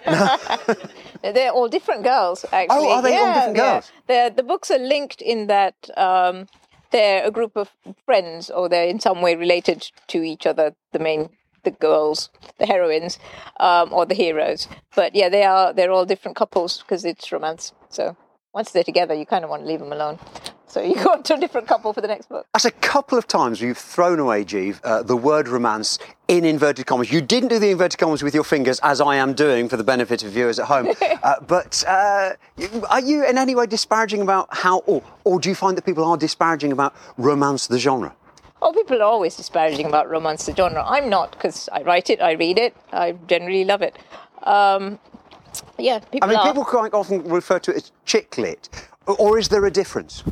They're 1.23 1.51
all 1.51 1.69
different 1.69 2.03
girls, 2.03 2.45
actually. 2.51 2.77
Oh, 2.77 2.91
are 2.91 3.01
they 3.01 3.17
all 3.17 3.33
different 3.33 3.55
girls? 3.55 3.91
They're, 4.07 4.29
the 4.29 4.43
books 4.43 4.69
are 4.69 4.79
linked 4.79 5.21
in 5.21 5.47
that 5.47 5.75
um, 5.97 6.47
they're 6.91 7.25
a 7.25 7.31
group 7.31 7.55
of 7.55 7.71
friends, 8.05 8.49
or 8.49 8.67
they're 8.67 8.87
in 8.87 8.99
some 8.99 9.21
way 9.21 9.35
related 9.35 9.89
to 10.07 10.21
each 10.21 10.45
other. 10.45 10.75
The 10.91 10.99
main, 10.99 11.29
the 11.63 11.71
girls, 11.71 12.29
the 12.59 12.65
heroines, 12.65 13.19
um, 13.59 13.91
or 13.91 14.05
the 14.05 14.15
heroes. 14.15 14.67
But 14.95 15.15
yeah, 15.15 15.29
they 15.29 15.43
are. 15.43 15.73
They're 15.73 15.91
all 15.91 16.05
different 16.05 16.37
couples 16.37 16.79
because 16.79 17.05
it's 17.05 17.31
romance. 17.31 17.73
So 17.89 18.15
once 18.53 18.71
they're 18.71 18.83
together, 18.83 19.13
you 19.13 19.25
kind 19.25 19.43
of 19.43 19.49
want 19.49 19.63
to 19.63 19.67
leave 19.67 19.79
them 19.79 19.91
alone. 19.91 20.19
So 20.67 20.81
you 20.81 20.95
go 21.03 21.11
on 21.11 21.23
to 21.23 21.35
a 21.35 21.39
different 21.39 21.67
couple 21.67 21.93
for 21.93 22.01
the 22.01 22.07
next 22.07 22.29
book. 22.29 22.47
That's 22.53 22.65
a 22.65 22.71
couple 22.71 23.17
of 23.17 23.27
times 23.27 23.61
you've 23.61 23.77
thrown 23.77 24.19
away, 24.19 24.43
Jeeve, 24.43 24.81
uh, 24.83 25.03
the 25.03 25.15
word 25.15 25.47
romance 25.47 25.99
in 26.27 26.45
inverted 26.45 26.87
commas. 26.87 27.11
You 27.11 27.21
didn't 27.21 27.49
do 27.49 27.59
the 27.59 27.69
inverted 27.69 27.99
commas 27.99 28.23
with 28.23 28.33
your 28.33 28.43
fingers, 28.43 28.79
as 28.81 28.99
I 28.99 29.15
am 29.17 29.33
doing 29.33 29.69
for 29.69 29.77
the 29.77 29.83
benefit 29.83 30.23
of 30.23 30.31
viewers 30.31 30.57
at 30.57 30.65
home. 30.65 30.89
uh, 31.23 31.35
but 31.41 31.83
uh, 31.87 32.31
are 32.89 33.01
you 33.01 33.23
in 33.25 33.37
any 33.37 33.53
way 33.53 33.67
disparaging 33.67 34.21
about 34.21 34.47
how, 34.49 34.79
or, 34.79 35.03
or 35.23 35.39
do 35.39 35.49
you 35.49 35.55
find 35.55 35.77
that 35.77 35.85
people 35.85 36.03
are 36.05 36.17
disparaging 36.17 36.71
about 36.71 36.95
romance, 37.17 37.67
the 37.67 37.77
genre? 37.77 38.15
Oh, 38.65 38.71
people 38.71 39.01
are 39.01 39.11
always 39.11 39.35
disparaging 39.35 39.87
about 39.87 40.09
romance, 40.09 40.45
the 40.45 40.55
genre. 40.55 40.81
I'm 40.87 41.09
not 41.09 41.33
because 41.33 41.67
I 41.73 41.81
write 41.81 42.09
it, 42.09 42.21
I 42.21 42.31
read 42.31 42.57
it, 42.57 42.73
I 42.93 43.11
generally 43.27 43.65
love 43.65 43.81
it. 43.81 43.99
Um, 44.43 44.99
yeah, 45.77 45.99
people 45.99 46.23
I 46.23 46.27
mean, 46.27 46.37
are. 46.39 46.47
people 46.47 46.63
quite 46.63 46.93
often 46.93 47.27
refer 47.27 47.59
to 47.59 47.71
it 47.71 47.77
as 47.77 47.91
chick 48.05 48.37
lit. 48.37 48.69
Or 49.05 49.37
is 49.37 49.49
there 49.49 49.65
a 49.65 49.71
difference? 49.71 50.23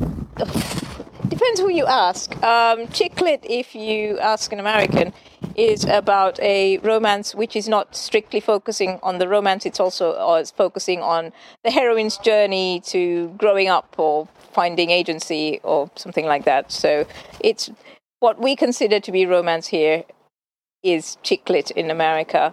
Depends 1.28 1.60
who 1.60 1.68
you 1.68 1.84
ask. 1.84 2.34
Um, 2.42 2.88
chick 2.88 3.20
lit, 3.20 3.44
if 3.44 3.74
you 3.74 4.18
ask 4.18 4.50
an 4.50 4.60
American, 4.60 5.12
is 5.54 5.84
about 5.84 6.40
a 6.40 6.78
romance 6.78 7.34
which 7.34 7.54
is 7.54 7.68
not 7.68 7.94
strictly 7.94 8.40
focusing 8.40 8.98
on 9.02 9.18
the 9.18 9.28
romance. 9.28 9.66
It's 9.66 9.78
also 9.78 10.12
uh, 10.12 10.40
it's 10.40 10.50
focusing 10.50 11.02
on 11.02 11.32
the 11.64 11.70
heroine's 11.70 12.16
journey 12.16 12.80
to 12.86 13.28
growing 13.36 13.68
up 13.68 13.94
or 13.98 14.26
finding 14.54 14.88
agency 14.88 15.60
or 15.62 15.90
something 15.96 16.24
like 16.24 16.44
that. 16.44 16.72
So 16.72 17.06
it's 17.40 17.70
what 18.22 18.40
we 18.40 18.54
consider 18.54 19.00
to 19.00 19.10
be 19.12 19.26
romance 19.26 19.66
here 19.66 20.04
is 20.82 21.16
chick 21.22 21.48
lit 21.48 21.70
in 21.72 21.90
America, 21.90 22.52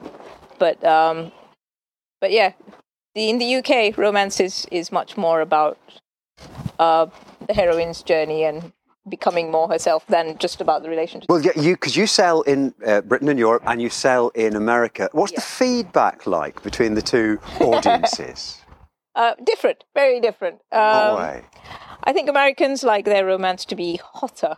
but 0.58 0.84
um, 0.84 1.32
but 2.20 2.32
yeah, 2.32 2.54
the, 3.16 3.30
in 3.30 3.38
the 3.38 3.56
UK, 3.58 3.96
romance 3.98 4.40
is 4.40 4.66
is 4.72 4.92
much 4.92 5.16
more 5.16 5.42
about 5.42 5.78
uh, 6.80 7.06
the 7.48 7.54
heroine's 7.54 8.02
journey 8.02 8.44
and 8.44 8.74
becoming 9.08 9.52
more 9.52 9.68
herself 9.68 10.06
than 10.08 10.38
just 10.40 10.60
about 10.60 10.82
the 10.84 10.90
relationship. 10.90 11.30
Well, 11.30 11.42
yeah, 11.42 11.52
you 11.56 11.76
because 11.76 11.96
you 11.96 12.08
sell 12.08 12.42
in 12.42 12.74
uh, 12.86 13.02
Britain 13.02 13.30
and 13.30 13.38
Europe, 13.40 13.64
and 13.68 13.80
you 13.80 13.90
sell 13.90 14.30
in 14.30 14.56
America. 14.56 15.10
What's 15.12 15.34
the 15.34 15.42
feedback 15.42 16.26
like 16.26 16.64
between 16.64 16.96
the 16.96 17.02
two 17.04 17.40
audiences? 17.60 18.58
Uh, 19.16 19.34
different, 19.46 19.84
very 19.94 20.20
different. 20.20 20.60
No 20.74 20.80
Um, 20.80 21.18
way. 21.18 21.44
I 22.04 22.14
think 22.14 22.30
Americans 22.30 22.84
like 22.84 23.06
their 23.06 23.26
romance 23.26 23.66
to 23.66 23.76
be 23.76 24.00
hotter. 24.04 24.56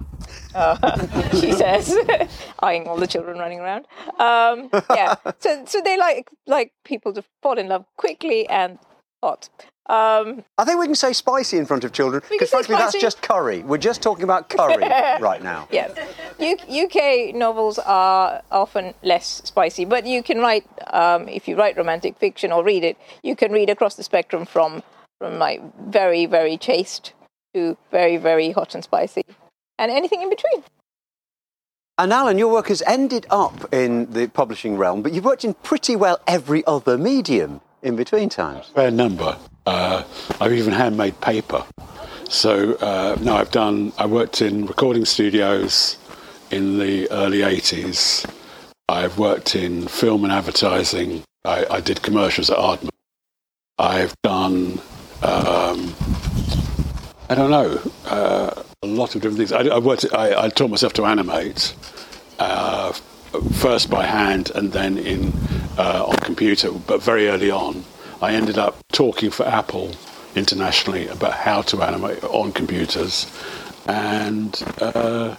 Uh, 0.54 1.30
she 1.40 1.52
says, 1.52 1.96
eyeing 2.60 2.88
all 2.88 2.98
the 2.98 3.08
children 3.08 3.38
running 3.40 3.60
around. 3.60 3.86
Um, 4.20 4.70
yeah, 4.92 5.16
so 5.40 5.64
so 5.66 5.82
they 5.82 5.98
like 5.98 6.30
like 6.48 6.72
people 6.86 7.14
to 7.14 7.24
fall 7.42 7.58
in 7.58 7.68
love 7.68 7.86
quickly 7.98 8.48
and 8.48 8.80
hot. 9.24 9.50
Um, 9.88 10.46
I 10.58 10.64
think 10.64 10.80
we 10.80 10.86
can 10.86 10.96
say 10.96 11.12
spicy 11.12 11.58
in 11.58 11.66
front 11.66 11.84
of 11.84 11.92
children 11.92 12.22
because, 12.30 12.52
frankly, 12.52 12.76
that's 12.76 12.98
just 12.98 13.22
curry. 13.22 13.64
We're 13.64 13.78
just 13.78 14.02
talking 14.02 14.24
about 14.24 14.48
curry 14.48 14.78
right 15.20 15.42
now. 15.44 15.68
yeah, 15.72 15.90
U- 16.40 16.86
UK 16.86 17.36
novels 17.36 17.80
are 17.80 18.42
often 18.52 18.94
less 19.04 19.42
spicy, 19.44 19.84
but 19.86 20.06
you 20.06 20.22
can 20.24 20.38
write 20.40 20.66
um, 20.94 21.28
if 21.28 21.48
you 21.48 21.58
write 21.58 21.76
romantic 21.78 22.18
fiction 22.20 22.52
or 22.52 22.64
read 22.64 22.84
it, 22.84 22.98
you 23.24 23.36
can 23.36 23.52
read 23.52 23.70
across 23.70 23.96
the 23.96 24.04
spectrum 24.04 24.46
from 24.46 24.84
from 25.20 25.40
like 25.40 25.62
very 25.90 26.26
very 26.26 26.58
chaste 26.58 27.14
to 27.54 27.78
very 27.92 28.18
very 28.18 28.52
hot 28.52 28.74
and 28.76 28.84
spicy. 28.84 29.24
and 29.80 29.92
anything 29.92 30.22
in 30.22 30.30
between. 30.30 30.64
And 31.98 32.14
Alan, 32.14 32.38
your 32.38 32.52
work 32.52 32.68
has 32.68 32.82
ended 32.84 33.26
up 33.30 33.74
in 33.74 34.12
the 34.12 34.28
publishing 34.28 34.78
realm, 34.78 35.02
but 35.02 35.12
you've 35.14 35.26
worked 35.26 35.44
in 35.44 35.54
pretty 35.56 35.96
well 35.96 36.20
every 36.28 36.64
other 36.66 36.98
medium 36.98 37.62
in 37.84 37.96
between 37.96 38.30
times. 38.30 38.68
Fair 38.74 38.92
number. 38.92 39.38
Uh, 39.66 40.04
I've 40.40 40.54
even 40.54 40.74
handmade 40.74 41.20
paper. 41.22 41.64
So 42.30 42.76
uh, 42.76 43.18
no, 43.22 43.36
I've 43.36 43.52
done. 43.52 43.92
I 43.98 44.06
worked 44.06 44.42
in 44.42 44.66
recording 44.68 45.06
studios 45.06 45.98
in 46.50 46.80
the 46.80 47.12
early 47.12 47.40
'80s. 47.40 48.26
I've 48.88 49.18
worked 49.18 49.56
in 49.56 49.88
film 49.88 50.24
and 50.24 50.34
advertising. 50.34 51.24
I, 51.44 51.66
I 51.70 51.80
did 51.82 52.02
commercials 52.02 52.50
at 52.50 52.58
Aardman. 52.58 52.90
I've 53.78 54.14
done. 54.24 54.80
Um, 55.24 55.94
I 57.32 57.36
don't 57.36 57.50
know. 57.50 57.80
Uh, 58.06 58.62
a 58.84 58.88
lot 58.88 59.16
of 59.16 59.22
different 59.22 59.38
things. 59.38 59.54
I, 59.54 59.62
I 59.62 59.80
worked. 59.80 60.06
I, 60.14 60.44
I, 60.44 60.50
taught 60.50 60.70
myself 60.70 60.92
to 60.94 61.06
animate. 61.06 61.74
Uh, 62.38 62.92
first 63.54 63.90
by 63.90 64.06
hand 64.06 64.52
and 64.54 64.74
then 64.74 64.98
in 64.98 65.32
uh, 65.78 66.04
on 66.10 66.18
computer, 66.18 66.74
but 66.74 67.02
very 67.02 67.30
early 67.30 67.50
on, 67.50 67.86
I 68.22 68.34
ended 68.34 68.58
up 68.58 68.76
talking 68.92 69.32
for 69.32 69.48
Apple 69.48 69.92
internationally 70.36 71.08
about 71.08 71.32
how 71.32 71.62
to 71.62 71.82
animate 71.84 72.22
on 72.26 72.52
computers, 72.52 73.32
and 73.88 74.62
uh, 74.82 75.38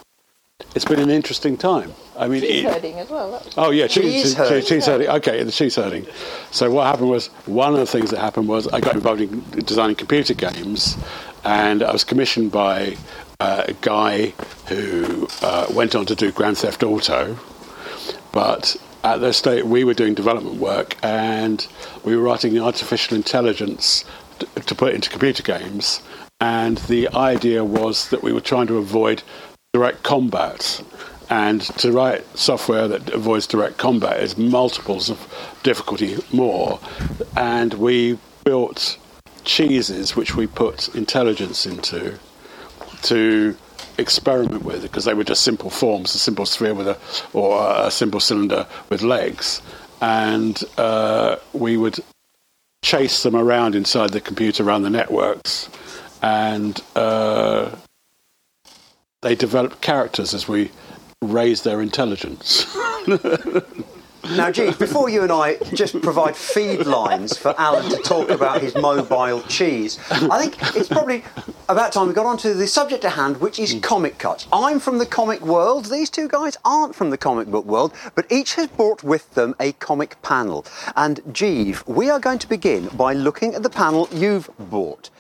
it's 0.75 0.85
been 0.85 1.00
an 1.00 1.11
interesting 1.11 1.57
time. 1.57 1.92
I 2.16 2.28
mean, 2.28 2.40
cheese 2.40 2.64
herding 2.64 2.99
as 2.99 3.11
well. 3.11 3.42
Oh 3.57 3.71
yeah, 3.71 3.87
cheese, 3.87 4.23
cheese, 4.23 4.35
herding. 4.35 4.64
cheese 4.64 4.87
herding. 4.87 5.09
Okay, 5.09 5.42
the 5.42 5.52
cheese 5.52 5.76
herding. 5.76 6.07
So 6.50 6.71
what 6.71 6.87
happened 6.87 7.11
was 7.11 7.28
one 7.47 7.73
of 7.73 7.81
the 7.81 7.87
things 7.87 8.11
that 8.11 8.21
happened 8.21 8.49
was 8.49 8.69
I 8.69 8.81
got 8.81 8.95
involved 8.95 9.21
in 9.21 9.40
designing 9.64 9.97
computer 9.97 10.35
games, 10.35 10.97
and 11.45 11.83
I 11.83 11.92
was 11.92 12.04
commissioned 12.04 12.52
by 12.52 12.97
uh, 13.40 13.64
a 13.69 13.73
guy 13.75 14.35
who 14.69 15.26
uh, 15.42 15.66
went 15.75 15.95
on 15.95 16.07
to 16.07 16.14
do 16.14 16.31
Grand 16.33 16.59
Theft 16.59 16.83
Auto, 16.83 17.38
but 18.33 18.76
at 19.04 19.21
the 19.21 19.33
state 19.33 19.66
we 19.66 19.85
were 19.85 19.95
doing 19.95 20.14
development 20.14 20.57
work 20.57 20.97
and 21.02 21.66
we 22.04 22.16
were 22.16 22.23
writing 22.23 22.59
artificial 22.61 23.16
intelligence 23.16 24.04
to 24.66 24.75
put 24.75 24.95
into 24.95 25.11
computer 25.11 25.42
games. 25.42 26.02
And 26.40 26.78
the 26.78 27.09
idea 27.09 27.64
was 27.64 28.09
that 28.11 28.23
we 28.23 28.33
were 28.33 28.40
trying 28.40 28.66
to 28.69 28.78
avoid 28.78 29.23
direct 29.83 30.05
combat. 30.05 30.81
And 31.29 31.61
to 31.79 31.91
write 31.91 32.25
software 32.39 32.87
that 32.87 33.11
avoids 33.11 33.49
direct 33.49 33.79
combat 33.79 34.21
is 34.21 34.39
multiples 34.39 35.11
of 35.11 35.19
difficulty 35.65 36.19
more. 36.33 36.79
And 37.37 37.75
we 37.75 38.19
built 38.45 38.97
cheeses 39.45 40.15
which 40.15 40.37
we 40.37 40.47
put 40.47 40.95
intelligence 40.95 41.67
into 41.67 42.19
to 43.03 43.57
experiment 43.99 44.62
with 44.62 44.83
because 44.83 45.05
they 45.05 45.15
were 45.15 45.25
just 45.25 45.43
simple 45.43 45.69
forms, 45.71 46.15
a 46.15 46.19
simple 46.19 46.47
sphere 46.47 46.75
with 46.75 46.87
a 46.87 46.97
or 47.33 47.75
a 47.77 47.91
simple 47.91 48.21
cylinder 48.21 48.67
with 48.89 49.03
legs, 49.03 49.62
and 50.01 50.62
uh, 50.79 51.37
we 51.53 51.77
would 51.77 51.99
chase 52.85 53.25
them 53.25 53.35
around 53.35 53.75
inside 53.75 54.11
the 54.11 54.21
computer 54.21 54.62
around 54.62 54.83
the 54.83 54.91
networks, 54.91 55.69
and 56.23 56.81
uh, 56.95 57.71
they 59.23 59.35
develop 59.35 59.81
characters 59.81 60.35
as 60.35 60.47
we 60.47 60.71
raise 61.23 61.62
their 61.62 61.81
intelligence. 61.81 62.67
Now, 64.37 64.52
Jeeves, 64.52 64.76
before 64.76 65.09
you 65.11 65.23
and 65.23 65.33
I 65.33 65.57
just 65.75 66.00
provide 66.00 66.37
feed 66.37 66.87
lines 66.87 67.37
for 67.37 67.55
Alan 67.59 67.91
to 67.91 67.97
talk 67.99 68.31
about 68.31 68.62
his 68.62 68.73
mobile 68.76 69.43
cheese, 69.43 69.99
I 70.11 70.38
think 70.38 70.76
it's 70.76 70.88
probably 70.88 71.25
about 71.69 71.93
time 71.93 72.07
we 72.07 72.14
got 72.14 72.25
on 72.25 72.38
to 72.38 72.55
the 72.55 72.69
subject 72.69 73.05
at 73.05 73.12
hand, 73.12 73.41
which 73.41 73.59
is 73.59 73.73
hmm. 73.73 73.81
comic 73.81 74.19
cuts. 74.19 74.47
I'm 74.52 74.79
from 74.79 74.99
the 74.99 75.07
comic 75.07 75.41
world. 75.41 75.87
These 75.87 76.09
two 76.09 76.29
guys 76.29 76.57
aren't 76.64 76.95
from 76.95 77.11
the 77.11 77.19
comic 77.19 77.49
book 77.49 77.67
world, 77.67 77.93
but 78.14 78.31
each 78.31 78.55
has 78.55 78.69
brought 78.69 79.02
with 79.02 79.29
them 79.35 79.57
a 79.59 79.73
comic 79.73 80.23
panel. 80.23 80.64
And, 80.95 81.21
Jeeves, 81.33 81.85
we 81.88 82.09
are 82.09 82.21
going 82.21 82.38
to 82.38 82.49
begin 82.49 82.88
by 82.97 83.14
looking 83.14 83.55
at 83.57 83.64
the 83.64 83.71
panel 83.71 84.09
you've 84.12 84.49
bought. 84.57 85.11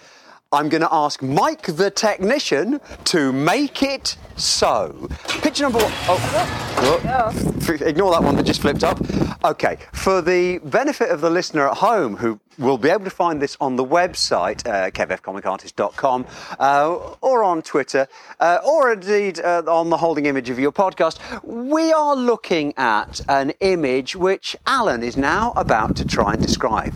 I'm 0.54 0.68
going 0.68 0.82
to 0.82 0.92
ask 0.92 1.22
Mike 1.22 1.62
the 1.62 1.90
technician 1.90 2.78
to 3.04 3.32
make 3.32 3.82
it 3.82 4.18
so. 4.36 5.08
Picture 5.40 5.62
number 5.62 5.78
one. 5.78 5.92
Oh, 6.04 7.78
ignore 7.86 8.10
that 8.10 8.22
one 8.22 8.36
that 8.36 8.42
just 8.42 8.60
flipped 8.60 8.84
up. 8.84 9.00
Okay, 9.42 9.78
for 9.94 10.20
the 10.20 10.58
benefit 10.58 11.08
of 11.08 11.22
the 11.22 11.30
listener 11.30 11.68
at 11.68 11.78
home 11.78 12.18
who 12.18 12.38
will 12.58 12.76
be 12.76 12.90
able 12.90 13.04
to 13.04 13.10
find 13.10 13.40
this 13.40 13.56
on 13.62 13.76
the 13.76 13.84
website, 13.84 14.66
uh, 14.68 14.90
kevfcomicartist.com, 14.90 16.26
uh, 16.58 16.96
or 17.22 17.42
on 17.42 17.62
Twitter, 17.62 18.06
uh, 18.38 18.58
or 18.62 18.92
indeed 18.92 19.40
uh, 19.40 19.62
on 19.66 19.88
the 19.88 19.96
holding 19.96 20.26
image 20.26 20.50
of 20.50 20.58
your 20.58 20.72
podcast, 20.72 21.18
we 21.42 21.94
are 21.94 22.14
looking 22.14 22.74
at 22.76 23.22
an 23.26 23.54
image 23.60 24.16
which 24.16 24.54
Alan 24.66 25.02
is 25.02 25.16
now 25.16 25.54
about 25.56 25.96
to 25.96 26.04
try 26.04 26.34
and 26.34 26.42
describe. 26.42 26.94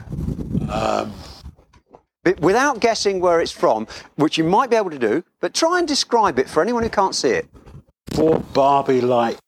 Um 0.70 1.10
without 2.35 2.80
guessing 2.80 3.21
where 3.21 3.40
it's 3.40 3.52
from, 3.52 3.87
which 4.16 4.38
you 4.38 4.45
might 4.45 4.71
be 4.71 4.76
able 4.76 4.90
to 4.90 4.99
do, 4.99 5.25
but 5.40 5.54
try 5.54 5.78
and 5.78 5.88
describe 5.88 6.38
it 6.38 6.49
for 6.49 6.62
anyone 6.62 6.83
who 6.83 6.88
can't 6.88 7.14
see 7.14 7.30
it. 7.30 7.49
Four 8.12 8.40
Barbie 8.52 9.00
like 9.00 9.38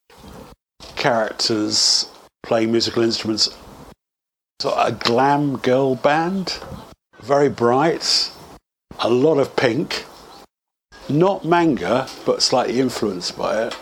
characters 0.97 2.11
playing 2.43 2.73
musical 2.73 3.03
instruments. 3.03 3.57
So 4.61 4.75
a 4.77 4.93
glam 4.93 5.59
girl 5.59 5.95
band, 5.95 6.59
very 7.21 7.49
bright, 7.49 8.33
a 8.99 9.09
lot 9.09 9.39
of 9.39 9.55
pink, 9.55 10.05
not 11.09 11.45
manga, 11.45 12.09
but 12.27 12.43
slightly 12.43 12.81
influenced 12.81 13.39
by 13.39 13.67
it. 13.67 13.77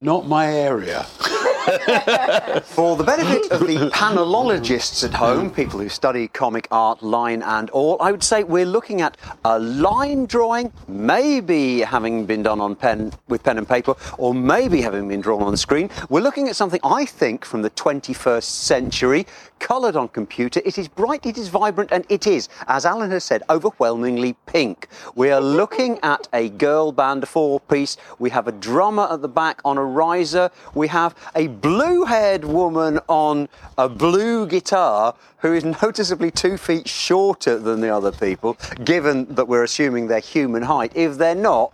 Not 0.00 0.26
my 0.26 0.52
area. 0.52 1.06
For 2.64 2.94
the 2.94 3.04
benefit 3.04 3.50
of 3.50 3.66
the 3.66 3.90
panelologists 3.90 5.02
at 5.02 5.14
home, 5.14 5.50
people 5.50 5.80
who 5.80 5.88
study 5.88 6.28
comic 6.28 6.68
art, 6.70 7.02
line 7.02 7.42
and 7.42 7.70
all, 7.70 7.96
I 8.00 8.10
would 8.10 8.22
say 8.22 8.44
we're 8.44 8.66
looking 8.66 9.00
at 9.00 9.16
a 9.46 9.58
line 9.58 10.26
drawing, 10.26 10.70
maybe 10.88 11.80
having 11.80 12.26
been 12.26 12.42
done 12.42 12.60
on 12.60 12.76
pen 12.76 13.14
with 13.28 13.42
pen 13.42 13.56
and 13.56 13.66
paper, 13.66 13.94
or 14.18 14.34
maybe 14.34 14.82
having 14.82 15.08
been 15.08 15.22
drawn 15.22 15.42
on 15.42 15.52
the 15.52 15.56
screen. 15.56 15.88
We're 16.10 16.20
looking 16.20 16.48
at 16.48 16.56
something 16.56 16.80
I 16.84 17.06
think 17.06 17.46
from 17.46 17.62
the 17.62 17.70
21st 17.70 18.42
century, 18.42 19.26
coloured 19.58 19.96
on 19.96 20.08
computer. 20.08 20.60
It 20.66 20.76
is 20.76 20.88
bright, 20.88 21.24
it 21.24 21.38
is 21.38 21.48
vibrant, 21.48 21.90
and 21.90 22.04
it 22.10 22.26
is, 22.26 22.50
as 22.68 22.84
Alan 22.84 23.10
has 23.10 23.24
said, 23.24 23.42
overwhelmingly 23.48 24.36
pink. 24.44 24.88
We 25.14 25.30
are 25.30 25.40
looking 25.40 25.98
at 26.02 26.28
a 26.34 26.50
girl 26.50 26.92
band, 26.92 27.26
four 27.26 27.60
piece. 27.60 27.96
We 28.18 28.28
have 28.28 28.46
a 28.46 28.52
drummer 28.52 29.08
at 29.10 29.22
the 29.22 29.28
back 29.28 29.62
on 29.64 29.78
a 29.78 29.84
riser. 29.84 30.50
We 30.74 30.88
have 30.88 31.14
a 31.34 31.46
blue 31.60 32.04
haired 32.04 32.44
woman 32.44 32.98
on 33.08 33.48
a 33.78 33.88
blue 33.88 34.46
guitar 34.46 35.14
who 35.38 35.52
is 35.52 35.64
noticeably 35.82 36.30
two 36.30 36.56
feet 36.56 36.88
shorter 36.88 37.58
than 37.58 37.80
the 37.80 37.94
other 37.94 38.12
people, 38.12 38.56
given 38.84 39.34
that 39.34 39.48
we're 39.48 39.64
assuming 39.64 40.06
they're 40.06 40.20
human 40.20 40.62
height. 40.62 40.92
If 40.94 41.18
they're 41.18 41.34
not, 41.34 41.72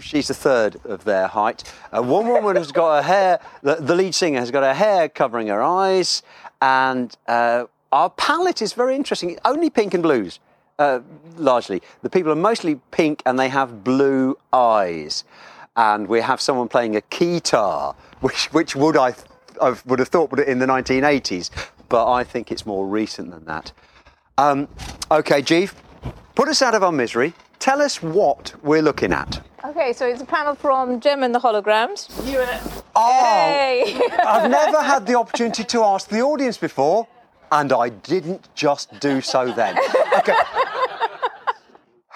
she's 0.00 0.30
a 0.30 0.34
third 0.34 0.80
of 0.84 1.04
their 1.04 1.26
height. 1.26 1.64
Uh, 1.96 2.02
one 2.02 2.26
woman 2.28 2.56
has 2.56 2.72
got 2.72 3.02
her 3.02 3.08
hair, 3.08 3.40
the, 3.62 3.76
the, 3.76 3.94
lead 3.94 4.14
singer 4.14 4.40
has 4.40 4.50
got 4.50 4.62
her 4.62 4.74
hair 4.74 5.08
covering 5.08 5.48
her 5.48 5.62
eyes, 5.62 6.22
and 6.60 7.16
uh, 7.26 7.64
our 7.92 8.10
palette 8.10 8.62
is 8.62 8.72
very 8.72 8.96
interesting. 8.96 9.38
Only 9.44 9.70
pink 9.70 9.94
and 9.94 10.02
blues, 10.02 10.40
uh, 10.78 11.00
largely. 11.36 11.82
The 12.02 12.10
people 12.10 12.32
are 12.32 12.36
mostly 12.36 12.80
pink 12.90 13.22
and 13.26 13.38
they 13.38 13.48
have 13.48 13.84
blue 13.84 14.36
eyes. 14.52 15.24
And 15.76 16.06
we 16.06 16.20
have 16.20 16.40
someone 16.40 16.68
playing 16.68 16.96
a 16.96 17.00
keytar 17.00 17.94
which, 18.22 18.46
which 18.52 18.74
would 18.74 18.96
I, 18.96 19.14
I 19.60 19.76
would 19.86 19.98
have 19.98 20.08
thought 20.08 20.38
in 20.40 20.58
the 20.58 20.66
1980s, 20.66 21.50
but 21.88 22.10
I 22.10 22.24
think 22.24 22.50
it's 22.50 22.64
more 22.64 22.86
recent 22.86 23.30
than 23.30 23.44
that. 23.44 23.72
Um, 24.38 24.68
okay, 25.10 25.42
Jeeve, 25.42 25.74
put 26.34 26.48
us 26.48 26.62
out 26.62 26.74
of 26.74 26.82
our 26.82 26.92
misery. 26.92 27.34
Tell 27.58 27.82
us 27.82 28.02
what 28.02 28.54
we're 28.62 28.82
looking 28.82 29.12
at. 29.12 29.44
Okay, 29.64 29.92
so 29.92 30.06
it's 30.06 30.22
a 30.22 30.26
panel 30.26 30.54
from 30.54 30.98
Jem 30.98 31.22
and 31.22 31.34
the 31.34 31.38
Holograms. 31.38 32.08
You 32.26 32.40
in 32.40 32.48
it. 32.48 32.82
Oh, 32.96 34.10
I've 34.26 34.50
never 34.62 34.82
had 34.82 35.06
the 35.06 35.16
opportunity 35.16 35.62
to 35.64 35.84
ask 35.84 36.08
the 36.08 36.20
audience 36.20 36.58
before, 36.58 37.06
and 37.52 37.72
I 37.72 37.90
didn't 37.90 38.48
just 38.54 38.98
do 38.98 39.20
so 39.20 39.52
then. 39.52 39.78
Okay. 40.18 40.34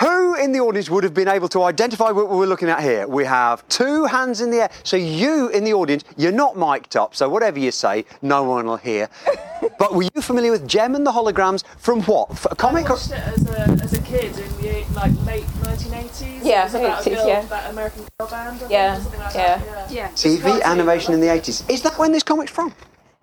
Who 0.01 0.35
in 0.35 0.53
the 0.53 0.61
audience 0.61 0.91
would 0.91 1.05
have 1.05 1.15
been 1.15 1.29
able 1.29 1.49
to 1.49 1.63
identify 1.63 2.11
what 2.11 2.29
we're 2.29 2.45
looking 2.45 2.69
at 2.69 2.83
here? 2.83 3.09
We 3.09 3.25
have 3.25 3.67
two 3.69 4.05
hands 4.05 4.43
in 4.43 4.51
the 4.51 4.63
air. 4.63 4.71
So 4.83 4.97
you 4.97 5.49
in 5.49 5.65
the 5.65 5.73
audience, 5.73 6.05
you're 6.19 6.33
not 6.33 6.55
mic'd 6.57 6.97
up, 6.97 7.15
so 7.15 7.31
whatever 7.31 7.59
you 7.59 7.71
say, 7.71 8.05
no 8.21 8.43
one 8.43 8.67
will 8.67 8.77
hear. 8.77 9.09
but 9.79 9.95
were 9.95 10.03
you 10.03 10.21
familiar 10.21 10.51
with 10.51 10.69
Jem 10.69 10.95
and 10.95 11.07
the 11.07 11.13
Holograms 11.13 11.65
from 11.79 12.03
what? 12.03 12.37
For 12.37 12.49
a 12.53 12.55
comic? 12.55 12.87
I 12.87 12.91
watched 12.91 13.11
it 13.11 13.21
as 13.21 13.49
a, 13.49 13.61
as 13.83 13.93
a 13.95 14.03
kid 14.03 14.37
in 14.39 14.57
the 14.59 14.85
like 14.95 15.13
late 15.25 15.45
1980s. 15.63 16.41
Yeah, 16.45 16.61
it 16.61 16.65
was 16.65 16.75
about 16.75 17.03
80s, 17.03 17.15
girl, 17.15 17.29
yeah. 17.29 17.43
That 17.47 17.71
American 17.71 18.05
girl 18.19 18.29
band. 18.29 18.63
I 18.63 18.69
yeah, 18.69 18.99
think, 18.99 19.19
like 19.19 19.35
yeah. 19.35 19.59
That, 19.59 19.91
yeah. 19.91 20.09
TV 20.11 20.63
animation 20.63 21.15
in 21.15 21.21
the 21.21 21.29
80s. 21.29 21.71
Is 21.71 21.81
that 21.83 21.97
when 21.99 22.13
this 22.13 22.23
comic's 22.23 22.53
from? 22.53 22.75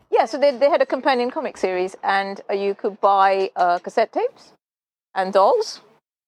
Yeah, 0.10 0.25
so 0.25 0.39
they, 0.39 0.50
they 0.50 0.70
had 0.72 0.82
a 0.82 0.88
companion 0.88 1.30
comic 1.30 1.58
series, 1.58 1.96
and 2.03 2.42
uh, 2.50 2.53
you 2.53 2.74
could 2.74 3.00
buy 3.00 3.51
uh, 3.56 3.77
cassette 3.77 4.12
tapes 4.12 4.53
and 5.13 5.32
dolls 5.32 5.82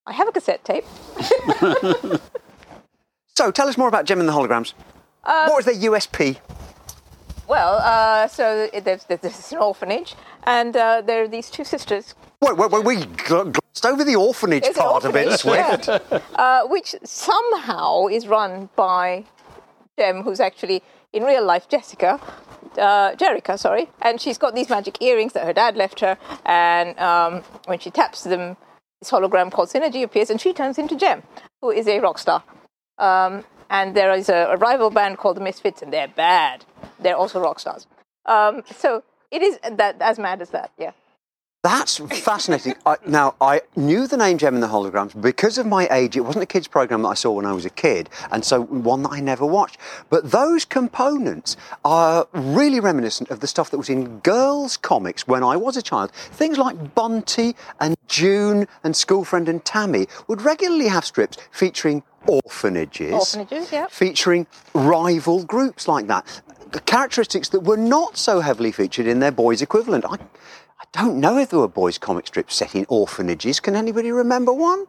I 0.07 0.13
have 0.13 0.27
a 0.27 0.31
cassette 0.31 0.63
tape. 0.63 0.85
So 3.38 3.51
tell 3.51 3.67
us 3.67 3.77
more 3.77 3.89
about 3.89 4.05
Jem 4.05 4.21
and 4.21 4.29
the 4.29 4.33
Holograms. 4.33 4.74
what 5.24 5.57
was 5.57 5.65
their 5.65 5.75
USP? 5.75 6.39
Well, 7.47 7.79
uh, 7.83 8.27
so 8.27 8.69
there's, 8.74 9.03
there's 9.03 9.51
an 9.51 9.57
orphanage, 9.57 10.15
and 10.45 10.75
uh, 10.75 11.01
there 11.01 11.24
are 11.24 11.27
these 11.27 11.50
two 11.50 11.63
sisters. 11.65 12.15
Wait, 12.41 12.57
wait, 12.57 12.71
wait, 12.71 12.85
we 12.85 13.05
glossed 13.05 13.85
over 13.85 14.03
the 14.03 14.15
orphanage 14.15 14.63
There's 14.63 14.77
part 14.77 15.03
of 15.03 15.15
it, 15.15 15.38
Swift. 15.38 15.88
yeah. 15.88 16.19
uh, 16.35 16.65
which 16.67 16.95
somehow 17.03 18.07
is 18.07 18.25
run 18.25 18.69
by 18.75 19.25
Jem, 20.00 20.24
who's 20.24 20.39
actually 20.39 20.81
in 21.12 21.24
real 21.24 21.45
life 21.45 21.67
Jessica, 21.67 22.19
uh, 22.77 23.12
Jerrica, 23.15 23.59
sorry, 23.59 23.89
and 24.01 24.19
she's 24.19 24.38
got 24.38 24.55
these 24.55 24.69
magic 24.69 25.01
earrings 25.01 25.33
that 25.33 25.45
her 25.45 25.53
dad 25.53 25.75
left 25.75 26.00
her, 26.00 26.17
and 26.45 26.97
um, 27.00 27.43
when 27.65 27.79
she 27.79 27.91
taps 27.91 28.24
them, 28.24 28.55
hologram 29.09 29.51
called 29.51 29.69
Synergy 29.69 30.03
appears, 30.03 30.29
and 30.29 30.39
she 30.39 30.53
turns 30.53 30.77
into 30.77 30.95
Jem, 30.95 31.24
who 31.62 31.71
is 31.71 31.88
a 31.88 32.00
rock 32.00 32.17
star. 32.19 32.43
Um, 32.97 33.43
and 33.69 33.95
there 33.95 34.13
is 34.13 34.29
a, 34.29 34.47
a 34.51 34.57
rival 34.57 34.89
band 34.89 35.17
called 35.17 35.38
the 35.38 35.41
Misfits, 35.41 35.81
and 35.81 35.91
they're 35.91 36.07
bad. 36.07 36.65
They're 37.00 37.17
also 37.17 37.39
rock 37.39 37.59
stars. 37.59 37.88
Um, 38.25 38.63
so 38.75 39.03
it 39.31 39.41
is 39.41 39.59
that 39.69 39.97
as 40.01 40.19
mad 40.19 40.41
as 40.41 40.50
that, 40.51 40.71
yeah. 40.77 40.91
That's 41.65 41.98
fascinating. 41.98 42.75
I, 42.86 42.98
now, 43.07 43.34
I 43.41 43.62
knew 43.75 44.05
the 44.05 44.17
name 44.17 44.38
Jem 44.38 44.53
and 44.53 44.62
the 44.62 44.67
Holograms 44.67 45.19
because 45.19 45.57
of 45.57 45.65
my 45.65 45.88
age. 45.89 46.15
It 46.15 46.19
wasn't 46.19 46.43
a 46.43 46.45
kids' 46.45 46.67
program 46.67 47.01
that 47.01 47.07
I 47.07 47.15
saw 47.15 47.31
when 47.31 47.48
I 47.48 47.53
was 47.53 47.65
a 47.65 47.72
kid, 47.72 48.07
and 48.29 48.45
so 48.45 48.62
one 48.62 49.01
that 49.01 49.13
I 49.13 49.19
never 49.19 49.48
watched. 49.48 49.79
But 50.12 50.29
those 50.29 50.63
components 50.63 51.57
are 51.84 52.27
really 52.34 52.79
reminiscent 52.79 53.31
of 53.31 53.39
the 53.39 53.48
stuff 53.48 53.72
that 53.72 53.79
was 53.79 53.89
in 53.89 54.19
girls' 54.19 54.77
comics 54.77 55.27
when 55.27 55.43
I 55.43 55.57
was 55.57 55.75
a 55.75 55.81
child. 55.81 56.12
Things 56.12 56.60
like 56.60 56.93
Bunty 56.93 57.55
and 57.79 57.95
June 58.07 58.67
and 58.84 58.95
Schoolfriend 58.95 59.50
and 59.50 59.65
Tammy 59.65 60.05
would 60.27 60.43
regularly 60.43 60.88
have 60.88 61.03
strips 61.03 61.36
featuring 61.50 62.03
orphanages, 62.27 63.12
Orphanages, 63.12 63.72
yeah. 63.72 63.88
featuring 63.89 64.45
rival 64.75 65.43
groups 65.43 65.88
like 65.88 66.05
that. 66.05 66.43
Characteristics 66.86 67.50
that 67.50 67.62
were 67.62 67.77
not 67.77 68.17
so 68.17 68.41
heavily 68.41 68.72
featured 68.72 69.07
in 69.07 69.19
their 69.19 69.31
boys' 69.31 69.63
equivalent. 69.63 70.05
I, 70.05 70.17
I 70.79 70.86
don't 70.91 71.20
know 71.20 71.38
if 71.38 71.50
there 71.50 71.60
were 71.60 71.67
boys' 71.67 71.98
comic 71.98 72.27
strips 72.27 72.55
set 72.55 72.75
in 72.75 72.86
orphanages. 72.89 73.60
Can 73.60 73.75
anybody 73.75 74.12
remember 74.12 74.53
one? 74.53 74.86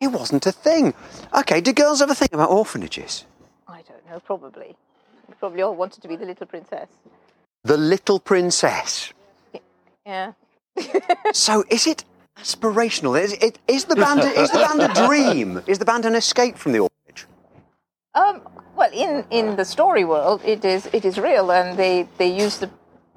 It 0.00 0.08
wasn't 0.08 0.46
a 0.46 0.52
thing. 0.52 0.94
Okay, 1.36 1.60
do 1.60 1.72
girls 1.72 2.02
ever 2.02 2.14
think 2.14 2.32
about 2.32 2.50
orphanages? 2.50 3.24
I 3.68 3.82
don't 3.82 4.04
know, 4.08 4.20
probably. 4.20 4.76
We 5.28 5.34
probably 5.38 5.62
all 5.62 5.74
wanted 5.74 6.02
to 6.02 6.08
be 6.08 6.16
the 6.16 6.26
little 6.26 6.46
princess. 6.46 6.88
The 7.64 7.78
Little 7.78 8.20
Princess. 8.20 9.12
Yeah. 10.04 10.32
So 11.32 11.64
is 11.70 11.86
it 11.86 12.04
aspirational? 12.36 13.18
Is, 13.18 13.32
it, 13.34 13.58
is, 13.66 13.86
the 13.86 13.96
band 13.96 14.20
a, 14.20 14.26
is 14.38 14.50
the 14.50 14.58
band 14.58 14.82
a 14.82 15.06
dream? 15.06 15.62
Is 15.66 15.78
the 15.78 15.86
band 15.86 16.04
an 16.04 16.14
escape 16.14 16.58
from 16.58 16.72
the 16.72 16.80
orphanage? 16.80 17.26
Um, 18.14 18.42
well, 18.76 18.90
in, 18.92 19.24
in 19.30 19.56
the 19.56 19.64
story 19.64 20.04
world, 20.04 20.42
it 20.44 20.64
is 20.64 20.90
it 20.92 21.04
is 21.06 21.18
real, 21.18 21.50
and 21.50 21.78
they, 21.78 22.06
they 22.18 22.28
use 22.28 22.58
the 22.58 22.68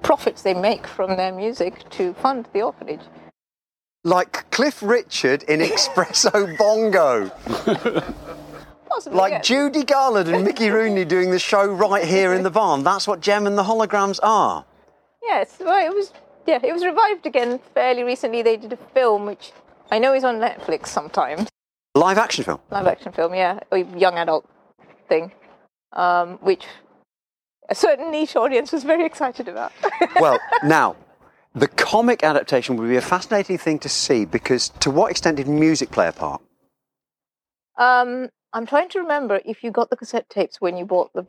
profits 0.02 0.42
they 0.42 0.54
make 0.54 0.86
from 0.86 1.16
their 1.16 1.32
music 1.32 1.88
to 1.90 2.14
fund 2.14 2.48
the 2.52 2.62
orphanage. 2.62 3.00
Like 4.04 4.50
Cliff 4.50 4.80
Richard 4.82 5.42
in 5.44 5.60
Espresso 5.72 6.56
Bongo. 6.56 7.30
Possibly, 8.88 9.18
Like 9.18 9.32
yeah. 9.32 9.40
Judy 9.42 9.84
Garland 9.84 10.28
and 10.28 10.44
Mickey 10.44 10.70
Rooney 10.70 11.04
doing 11.04 11.30
the 11.30 11.38
show 11.38 11.66
right 11.66 12.04
here 12.04 12.32
in 12.32 12.42
the 12.42 12.50
barn. 12.50 12.84
That's 12.84 13.06
what 13.06 13.20
Jem 13.20 13.46
and 13.46 13.58
the 13.58 13.64
Holograms 13.64 14.18
are. 14.22 14.64
Yes, 15.22 15.56
well, 15.60 15.84
it 15.84 15.94
was 15.94 16.12
yeah, 16.46 16.58
it 16.62 16.72
was 16.72 16.84
revived 16.84 17.26
again 17.26 17.60
fairly 17.74 18.02
recently. 18.02 18.40
They 18.40 18.56
did 18.56 18.72
a 18.72 18.76
film 18.78 19.26
which 19.26 19.52
I 19.90 19.98
know 19.98 20.14
is 20.14 20.24
on 20.24 20.36
Netflix 20.36 20.86
sometimes, 20.86 21.48
Live 21.94 22.16
action 22.16 22.44
film. 22.44 22.60
live 22.70 22.86
action 22.86 23.12
film, 23.12 23.34
yeah, 23.34 23.60
a 23.72 23.78
young 23.98 24.14
adult 24.16 24.48
thing, 25.08 25.32
um, 25.92 26.38
which 26.40 26.64
a 27.68 27.74
certain 27.74 28.10
niche 28.10 28.36
audience 28.36 28.72
was 28.72 28.84
very 28.84 29.04
excited 29.04 29.48
about. 29.48 29.72
Well, 30.20 30.38
now, 30.64 30.96
the 31.54 31.68
comic 31.68 32.22
adaptation 32.24 32.76
would 32.76 32.88
be 32.88 32.96
a 32.96 33.00
fascinating 33.00 33.58
thing 33.58 33.78
to 33.80 33.88
see 33.88 34.24
because 34.24 34.70
to 34.80 34.90
what 34.90 35.10
extent 35.10 35.36
did 35.36 35.48
music 35.48 35.90
play 35.90 36.08
a 36.08 36.12
part? 36.12 36.40
um, 37.76 38.28
I'm 38.52 38.66
trying 38.66 38.88
to 38.90 38.98
remember 39.00 39.40
if 39.44 39.62
you 39.62 39.70
got 39.70 39.90
the 39.90 39.96
cassette 39.96 40.28
tapes 40.30 40.60
when 40.60 40.76
you 40.76 40.84
bought 40.86 41.12
the 41.12 41.26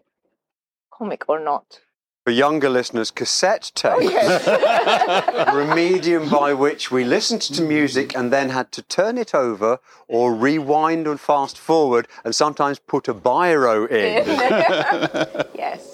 comic 0.91 1.27
or 1.27 1.39
not. 1.39 1.81
For 2.25 2.31
younger 2.31 2.69
listeners, 2.69 3.11
cassette 3.11 3.71
tape 3.75 3.97
were 4.03 5.61
a 5.61 5.75
medium 5.75 6.29
by 6.29 6.53
which 6.53 6.91
we 6.91 7.03
listened 7.03 7.41
to 7.41 7.61
music 7.61 8.15
and 8.15 8.31
then 8.31 8.49
had 8.49 8.71
to 8.73 8.81
turn 8.81 9.17
it 9.17 9.33
over 9.33 9.79
or 10.07 10.33
rewind 10.35 11.07
and 11.07 11.19
fast 11.19 11.57
forward 11.57 12.07
and 12.23 12.35
sometimes 12.35 12.77
put 12.79 13.07
a 13.07 13.13
biro 13.13 13.89
in. 13.89 14.25
yes. 15.55 15.88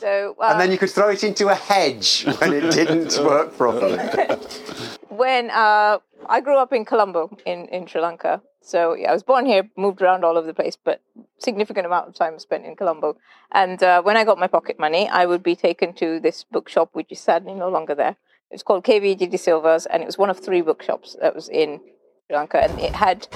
So 0.00 0.34
uh, 0.40 0.48
And 0.52 0.60
then 0.60 0.72
you 0.72 0.78
could 0.78 0.90
throw 0.90 1.10
it 1.10 1.22
into 1.22 1.48
a 1.48 1.54
hedge 1.54 2.24
when 2.38 2.52
it 2.54 2.72
didn't 2.72 3.18
work 3.24 3.56
properly. 3.56 3.98
when 5.08 5.50
uh, 5.50 5.98
I 6.26 6.40
grew 6.40 6.56
up 6.56 6.72
in 6.72 6.84
Colombo 6.84 7.36
in, 7.44 7.66
in 7.68 7.86
Sri 7.86 8.00
Lanka. 8.00 8.40
So 8.62 8.94
yeah, 8.94 9.10
I 9.10 9.12
was 9.12 9.22
born 9.22 9.46
here, 9.46 9.68
moved 9.76 10.00
around 10.00 10.24
all 10.24 10.38
over 10.38 10.46
the 10.46 10.54
place, 10.54 10.76
but 10.82 11.02
significant 11.38 11.86
amount 11.86 12.08
of 12.08 12.14
time 12.14 12.38
spent 12.38 12.64
in 12.64 12.76
Colombo. 12.76 13.16
And 13.52 13.82
uh, 13.82 14.02
when 14.02 14.16
I 14.16 14.24
got 14.24 14.38
my 14.38 14.46
pocket 14.46 14.78
money, 14.78 15.08
I 15.08 15.26
would 15.26 15.42
be 15.42 15.56
taken 15.56 15.92
to 15.94 16.20
this 16.20 16.44
bookshop, 16.44 16.90
which 16.92 17.10
is 17.10 17.20
sadly 17.20 17.54
no 17.54 17.68
longer 17.68 17.94
there. 17.94 18.16
It's 18.50 18.62
called 18.62 18.84
KVG 18.84 19.30
de 19.30 19.38
Silva's, 19.38 19.86
and 19.86 20.02
it 20.02 20.06
was 20.06 20.18
one 20.18 20.30
of 20.30 20.38
three 20.40 20.60
bookshops 20.60 21.16
that 21.20 21.34
was 21.34 21.48
in 21.48 21.80
Sri 22.26 22.36
Lanka, 22.36 22.62
and 22.62 22.78
it 22.80 22.94
had 22.94 23.28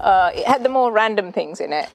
uh, 0.00 0.30
it 0.34 0.46
had 0.46 0.62
the 0.62 0.68
more 0.68 0.92
random 0.92 1.32
things 1.32 1.60
in 1.60 1.72
it. 1.72 1.92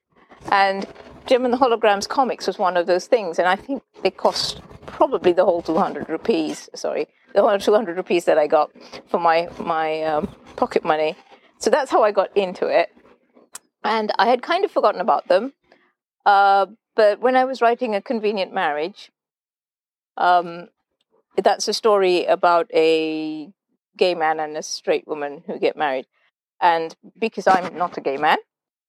And 0.51 0.87
Jem 1.25 1.45
and 1.45 1.53
the 1.53 1.57
Holograms 1.57 2.07
comics 2.07 2.47
was 2.47 2.57
one 2.57 2.77
of 2.77 2.87
those 2.87 3.07
things, 3.07 3.39
and 3.39 3.47
I 3.47 3.55
think 3.55 3.83
they 4.03 4.11
cost 4.11 4.61
probably 4.85 5.33
the 5.33 5.45
whole 5.45 5.61
200 5.61 6.09
rupees. 6.09 6.69
Sorry, 6.75 7.07
the 7.33 7.41
whole 7.41 7.57
200 7.57 7.95
rupees 7.95 8.25
that 8.25 8.37
I 8.37 8.47
got 8.47 8.71
for 9.07 9.19
my 9.19 9.49
my 9.59 10.03
um, 10.03 10.35
pocket 10.55 10.83
money. 10.83 11.15
So 11.59 11.69
that's 11.69 11.91
how 11.91 12.03
I 12.03 12.11
got 12.11 12.35
into 12.35 12.67
it, 12.67 12.89
and 13.83 14.11
I 14.17 14.27
had 14.27 14.41
kind 14.41 14.65
of 14.65 14.71
forgotten 14.71 15.01
about 15.01 15.27
them. 15.27 15.53
Uh, 16.25 16.67
but 16.95 17.19
when 17.19 17.35
I 17.35 17.45
was 17.45 17.61
writing 17.61 17.95
a 17.95 18.01
convenient 18.01 18.53
marriage, 18.53 19.11
um, 20.17 20.67
that's 21.37 21.67
a 21.67 21.73
story 21.73 22.25
about 22.25 22.69
a 22.73 23.49
gay 23.97 24.15
man 24.15 24.39
and 24.39 24.57
a 24.57 24.63
straight 24.63 25.07
woman 25.07 25.43
who 25.45 25.59
get 25.59 25.77
married. 25.77 26.07
And 26.59 26.95
because 27.17 27.47
I'm 27.47 27.75
not 27.75 27.97
a 27.97 28.01
gay 28.01 28.17
man, 28.17 28.37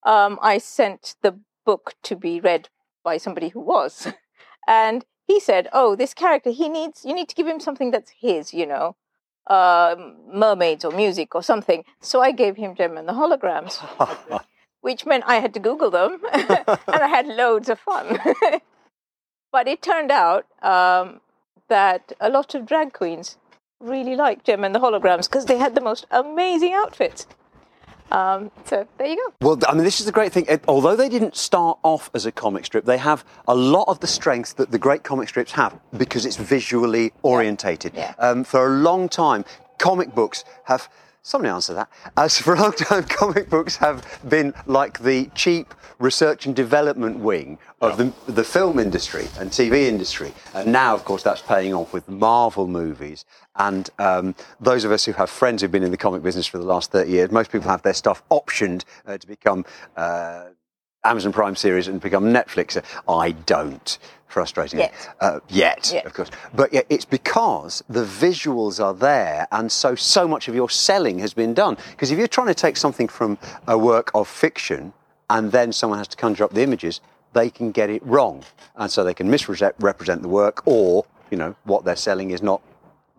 um, 0.05 0.39
I 0.43 0.59
sent 0.59 1.17
the 1.23 1.39
book 1.65 1.95
to 2.05 2.17
be 2.17 2.41
read 2.41 2.69
by 3.05 3.17
somebody 3.17 3.49
who 3.51 3.61
was. 3.61 4.09
And 4.69 5.05
he 5.27 5.41
said, 5.41 5.69
Oh, 5.73 5.97
this 5.97 6.15
character, 6.15 6.51
he 6.51 6.69
needs, 6.69 7.05
you 7.05 7.15
need 7.15 7.29
to 7.29 7.35
give 7.35 7.47
him 7.47 7.61
something 7.61 7.91
that's 7.91 8.13
his, 8.21 8.55
you 8.55 8.67
know, 8.67 8.97
um, 9.49 10.17
mermaids 10.33 10.85
or 10.85 10.93
music 10.93 11.35
or 11.35 11.43
something. 11.43 11.85
So 12.01 12.21
I 12.21 12.33
gave 12.33 12.57
him 12.57 12.75
Jem 12.75 12.97
and 12.97 13.09
the 13.09 13.13
Holograms, 13.13 13.79
which 14.81 15.07
meant 15.07 15.25
I 15.27 15.37
had 15.37 15.55
to 15.55 15.61
Google 15.61 15.91
them 15.91 16.21
and 16.33 16.79
I 16.89 17.09
had 17.09 17.27
loads 17.27 17.69
of 17.69 17.79
fun. 17.79 18.19
but 19.53 19.69
it 19.69 19.83
turned 19.83 20.11
out 20.11 20.47
um, 20.63 21.21
that 21.69 22.13
a 22.21 22.31
lot 22.31 22.55
of 22.55 22.67
drag 22.67 22.93
queens 22.93 23.37
really 23.81 24.15
liked 24.15 24.47
Jem 24.47 24.65
and 24.65 24.75
the 24.75 24.79
Holograms 24.79 25.29
because 25.29 25.47
they 25.47 25.59
had 25.59 25.75
the 25.75 25.81
most 25.81 26.07
amazing 26.11 26.73
outfits. 26.73 27.27
Um, 28.13 28.51
so 28.67 28.87
there 28.99 29.07
you 29.09 29.17
go. 29.17 29.47
Well, 29.47 29.59
I 29.69 29.75
mean, 29.75 29.85
this 29.85 29.99
is 29.99 30.07
the 30.07 30.13
great 30.13 30.33
thing. 30.33 30.45
It- 30.49 30.65
Although 30.69 30.97
they 30.97 31.09
didn't 31.09 31.35
start 31.35 31.79
off 31.83 32.11
as 32.15 32.27
a 32.27 32.33
comic 32.33 32.67
strip, 32.67 32.85
they 32.85 32.99
have 32.99 33.25
a 33.49 33.55
lot 33.55 33.87
of 33.89 34.01
the 34.01 34.07
strengths 34.07 34.53
that 34.55 34.71
the 34.71 34.79
great 34.79 35.03
comic 35.03 35.29
strips 35.29 35.53
have 35.53 35.79
because 35.97 36.27
it's 36.27 36.37
visually 36.37 37.13
orientated. 37.23 37.93
Yeah. 37.95 38.15
Um, 38.19 38.45
for 38.45 38.67
a 38.67 38.71
long 38.71 39.09
time, 39.09 39.45
comic 39.79 40.15
books 40.15 40.45
have. 40.65 40.89
Somebody 41.25 41.53
answer 41.53 41.75
that. 41.75 41.89
As 42.17 42.39
for 42.39 42.55
a 42.57 42.61
long 42.61 42.73
time, 42.73 43.05
comic 43.05 43.49
books 43.49 43.77
have 43.77 44.21
been 44.29 44.53
like 44.67 44.99
the 44.99 45.31
cheap 45.35 45.73
research 46.01 46.47
and 46.47 46.57
development 46.57 47.19
wing 47.21 47.59
of 47.81 47.97
the, 47.97 48.13
the 48.31 48.43
film 48.43 48.81
industry 48.81 49.29
and 49.39 49.51
TV 49.51 49.87
industry. 49.87 50.33
And 50.53 50.73
now, 50.73 50.95
of 50.95 51.05
course, 51.05 51.23
that's 51.23 51.41
paying 51.41 51.73
off 51.75 51.93
with 51.93 52.09
Marvel 52.09 52.67
movies. 52.67 53.25
And 53.55 53.89
um, 54.01 54.35
those 54.61 54.83
of 54.83 54.91
us 54.91 55.05
who 55.05 55.13
have 55.13 55.31
friends 55.31 55.63
who've 55.63 55.71
been 55.71 55.85
in 55.85 55.93
the 55.93 55.97
comic 55.97 56.23
business 56.25 56.47
for 56.47 56.59
the 56.59 56.65
last 56.65 56.91
30 56.91 57.11
years, 57.11 57.31
most 57.31 57.53
people 57.53 57.71
have 57.71 57.83
their 57.83 57.95
stuff 57.95 58.25
optioned 58.31 58.83
uh, 59.07 59.17
to 59.17 59.27
become 59.27 59.65
uh, 59.97 60.47
Amazon 61.05 61.33
Prime 61.33 61.57
series 61.57 61.89
and 61.89 62.01
become 62.01 62.27
Netflix. 62.27 62.81
I 63.09 63.33
don't, 63.33 63.99
Frustrating. 64.33 64.79
Yet. 64.79 65.15
Uh, 65.21 65.41
yet, 65.51 65.91
Yet. 65.93 66.07
of 66.07 66.15
course. 66.15 66.31
But 66.55 66.73
yeah, 66.73 66.81
it's 66.89 67.05
because 67.05 67.85
the 67.91 68.03
visuals 68.05 68.83
are 68.83 68.95
there, 68.95 69.47
and 69.53 69.71
so 69.71 69.95
so 69.95 70.27
much 70.27 70.49
of 70.49 70.55
your 70.55 70.71
selling 70.71 71.19
has 71.19 71.35
been 71.35 71.53
done. 71.53 71.77
Because 71.91 72.11
if 72.11 72.19
you're 72.19 72.27
trying 72.29 72.47
to 72.47 72.55
take 72.55 72.79
something 72.79 73.09
from 73.09 73.37
a 73.69 73.77
work 73.77 74.11
of 74.15 74.27
fiction, 74.27 74.95
and 75.29 75.53
then 75.53 75.71
someone 75.71 75.99
has 75.99 76.09
to 76.09 76.17
conjure 76.17 76.45
up 76.45 76.55
the 76.55 76.63
images, 76.63 77.03
they 77.35 77.51
can 77.51 77.73
get 77.73 77.91
it 77.91 78.03
wrong, 78.07 78.43
and 78.77 78.91
so 78.91 79.05
they 79.05 79.13
can 79.13 79.29
misrepresent 79.29 80.23
the 80.23 80.29
work, 80.29 80.63
or 80.67 81.05
you 81.31 81.37
know 81.37 81.55
what 81.65 81.85
they're 81.85 81.95
selling 81.95 82.31
is 82.31 82.41
not 82.41 82.63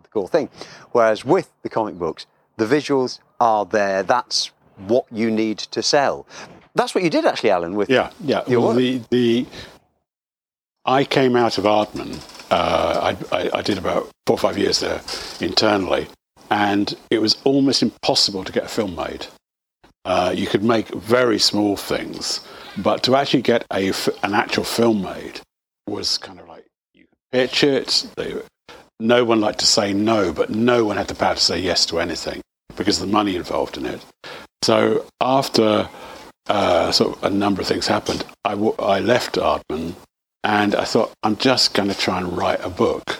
the 0.02 0.10
cool 0.10 0.28
thing. 0.28 0.50
Whereas 0.94 1.24
with 1.24 1.54
the 1.62 1.70
comic 1.70 2.00
books, 2.00 2.26
the 2.58 2.66
visuals 2.66 3.20
are 3.40 3.66
there. 3.68 4.02
That's 4.02 4.52
what 4.78 5.06
you 5.12 5.30
need 5.30 5.60
to 5.60 5.84
sell. 5.84 6.26
That's 6.76 6.96
what 6.96 7.04
you 7.04 7.10
did 7.10 7.26
actually, 7.26 7.52
Alan. 7.52 7.76
With 7.76 7.90
Yeah, 7.90 8.12
yeah. 8.24 8.44
Your 8.48 8.60
Well, 8.62 8.70
work. 8.70 8.78
the, 8.78 9.02
the 9.12 9.46
I 10.86 11.04
came 11.06 11.36
out 11.36 11.58
of 11.58 11.64
Aardman. 11.66 12.20
Uh, 12.52 13.16
I, 13.32 13.38
I, 13.38 13.50
I 13.56 13.62
did 13.62 13.78
about 13.78 14.10
four 14.28 14.36
or 14.36 14.40
five 14.40 14.58
years 14.58 14.80
there 14.80 15.02
internally, 15.40 16.08
and 16.50 16.94
it 17.10 17.20
was 17.20 17.38
almost 17.46 17.82
impossible 17.82 18.44
to 18.44 18.52
get 18.52 18.64
a 18.66 18.68
film 18.68 18.96
made. 18.96 19.28
Uh, 20.06 20.34
you 20.36 20.46
could 20.48 20.64
make 20.64 20.90
very 20.94 21.40
small 21.40 21.78
things, 21.78 22.42
but 22.78 23.02
to 23.04 23.16
actually 23.16 23.42
get 23.42 23.66
a 23.72 23.90
f- 23.90 24.10
an 24.24 24.34
actual 24.34 24.64
film 24.66 25.02
made 25.02 25.40
was 25.88 26.18
kind 26.18 26.40
of 26.40 26.48
like 26.48 26.66
you 26.94 27.06
pitch 27.32 27.64
it. 27.64 28.06
They, 28.18 28.36
no 29.00 29.24
one 29.24 29.40
liked 29.42 29.60
to 29.60 29.66
say 29.66 29.94
no, 29.94 30.34
but 30.34 30.50
no 30.50 30.84
one 30.86 30.98
had 30.98 31.08
the 31.08 31.16
power 31.16 31.36
to 31.36 31.40
say 31.42 31.60
yes 31.60 31.86
to 31.88 32.00
anything 32.00 32.42
because 32.76 33.02
of 33.02 33.08
the 33.08 33.14
money 33.14 33.36
involved 33.38 33.78
in 33.78 33.86
it. 33.86 34.04
So 34.64 35.06
after 35.22 35.88
uh, 36.50 36.92
of 37.00 37.24
a 37.24 37.30
number 37.30 37.62
of 37.62 37.68
things 37.68 37.88
happened. 37.88 38.26
I, 38.46 38.52
w- 38.52 38.76
I 38.80 39.00
left 39.00 39.36
Aardman 39.36 39.94
and 40.44 40.76
I 40.76 40.84
thought, 40.84 41.14
I'm 41.24 41.38
just 41.38 41.74
going 41.74 41.90
to 41.90 41.98
try 41.98 42.18
and 42.20 42.36
write 42.38 42.64
a 42.64 42.70
book. 42.70 43.20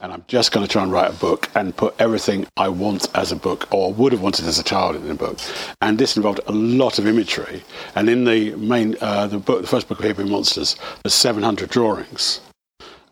And 0.00 0.12
I'm 0.12 0.24
just 0.26 0.50
going 0.50 0.66
to 0.66 0.70
try 0.72 0.82
and 0.82 0.90
write 0.90 1.10
a 1.12 1.16
book 1.16 1.48
and 1.54 1.76
put 1.76 1.94
everything 2.00 2.46
I 2.56 2.68
want 2.68 3.06
as 3.14 3.30
a 3.30 3.36
book 3.36 3.72
or 3.72 3.92
would 3.92 4.10
have 4.10 4.20
wanted 4.20 4.46
as 4.46 4.58
a 4.58 4.64
child 4.64 4.96
in 4.96 5.08
a 5.08 5.14
book. 5.14 5.38
And 5.80 5.96
this 5.96 6.16
involved 6.16 6.40
a 6.48 6.52
lot 6.52 6.98
of 6.98 7.06
imagery. 7.06 7.62
And 7.94 8.08
in 8.08 8.24
the 8.24 8.54
main, 8.56 8.96
uh, 9.00 9.28
the 9.28 9.38
book, 9.38 9.60
the 9.62 9.68
first 9.68 9.88
book 9.88 9.98
of 10.00 10.04
Here 10.04 10.14
Be 10.14 10.24
Monsters, 10.24 10.74
there's 11.04 11.14
700 11.14 11.70
drawings. 11.70 12.40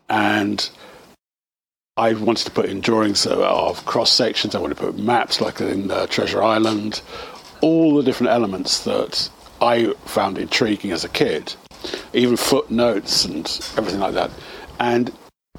And 0.09 0.69
I 1.95 2.13
wanted 2.13 2.45
to 2.45 2.51
put 2.51 2.65
in 2.65 2.81
drawings 2.81 3.25
of- 3.25 3.39
of 3.39 3.85
cross 3.85 4.11
sections. 4.11 4.53
I 4.53 4.59
wanted 4.59 4.75
to 4.77 4.83
put 4.83 4.97
maps 4.97 5.39
like 5.39 5.61
in 5.61 5.89
uh, 5.91 6.07
Treasure 6.07 6.43
Island, 6.43 7.01
all 7.61 7.95
the 7.95 8.03
different 8.03 8.31
elements 8.33 8.81
that 8.83 9.29
I 9.61 9.93
found 10.05 10.37
intriguing 10.37 10.91
as 10.91 11.03
a 11.03 11.09
kid, 11.09 11.53
even 12.13 12.35
footnotes 12.35 13.25
and 13.25 13.45
everything 13.77 13.99
like 13.99 14.13
that. 14.15 14.31
And 14.79 15.11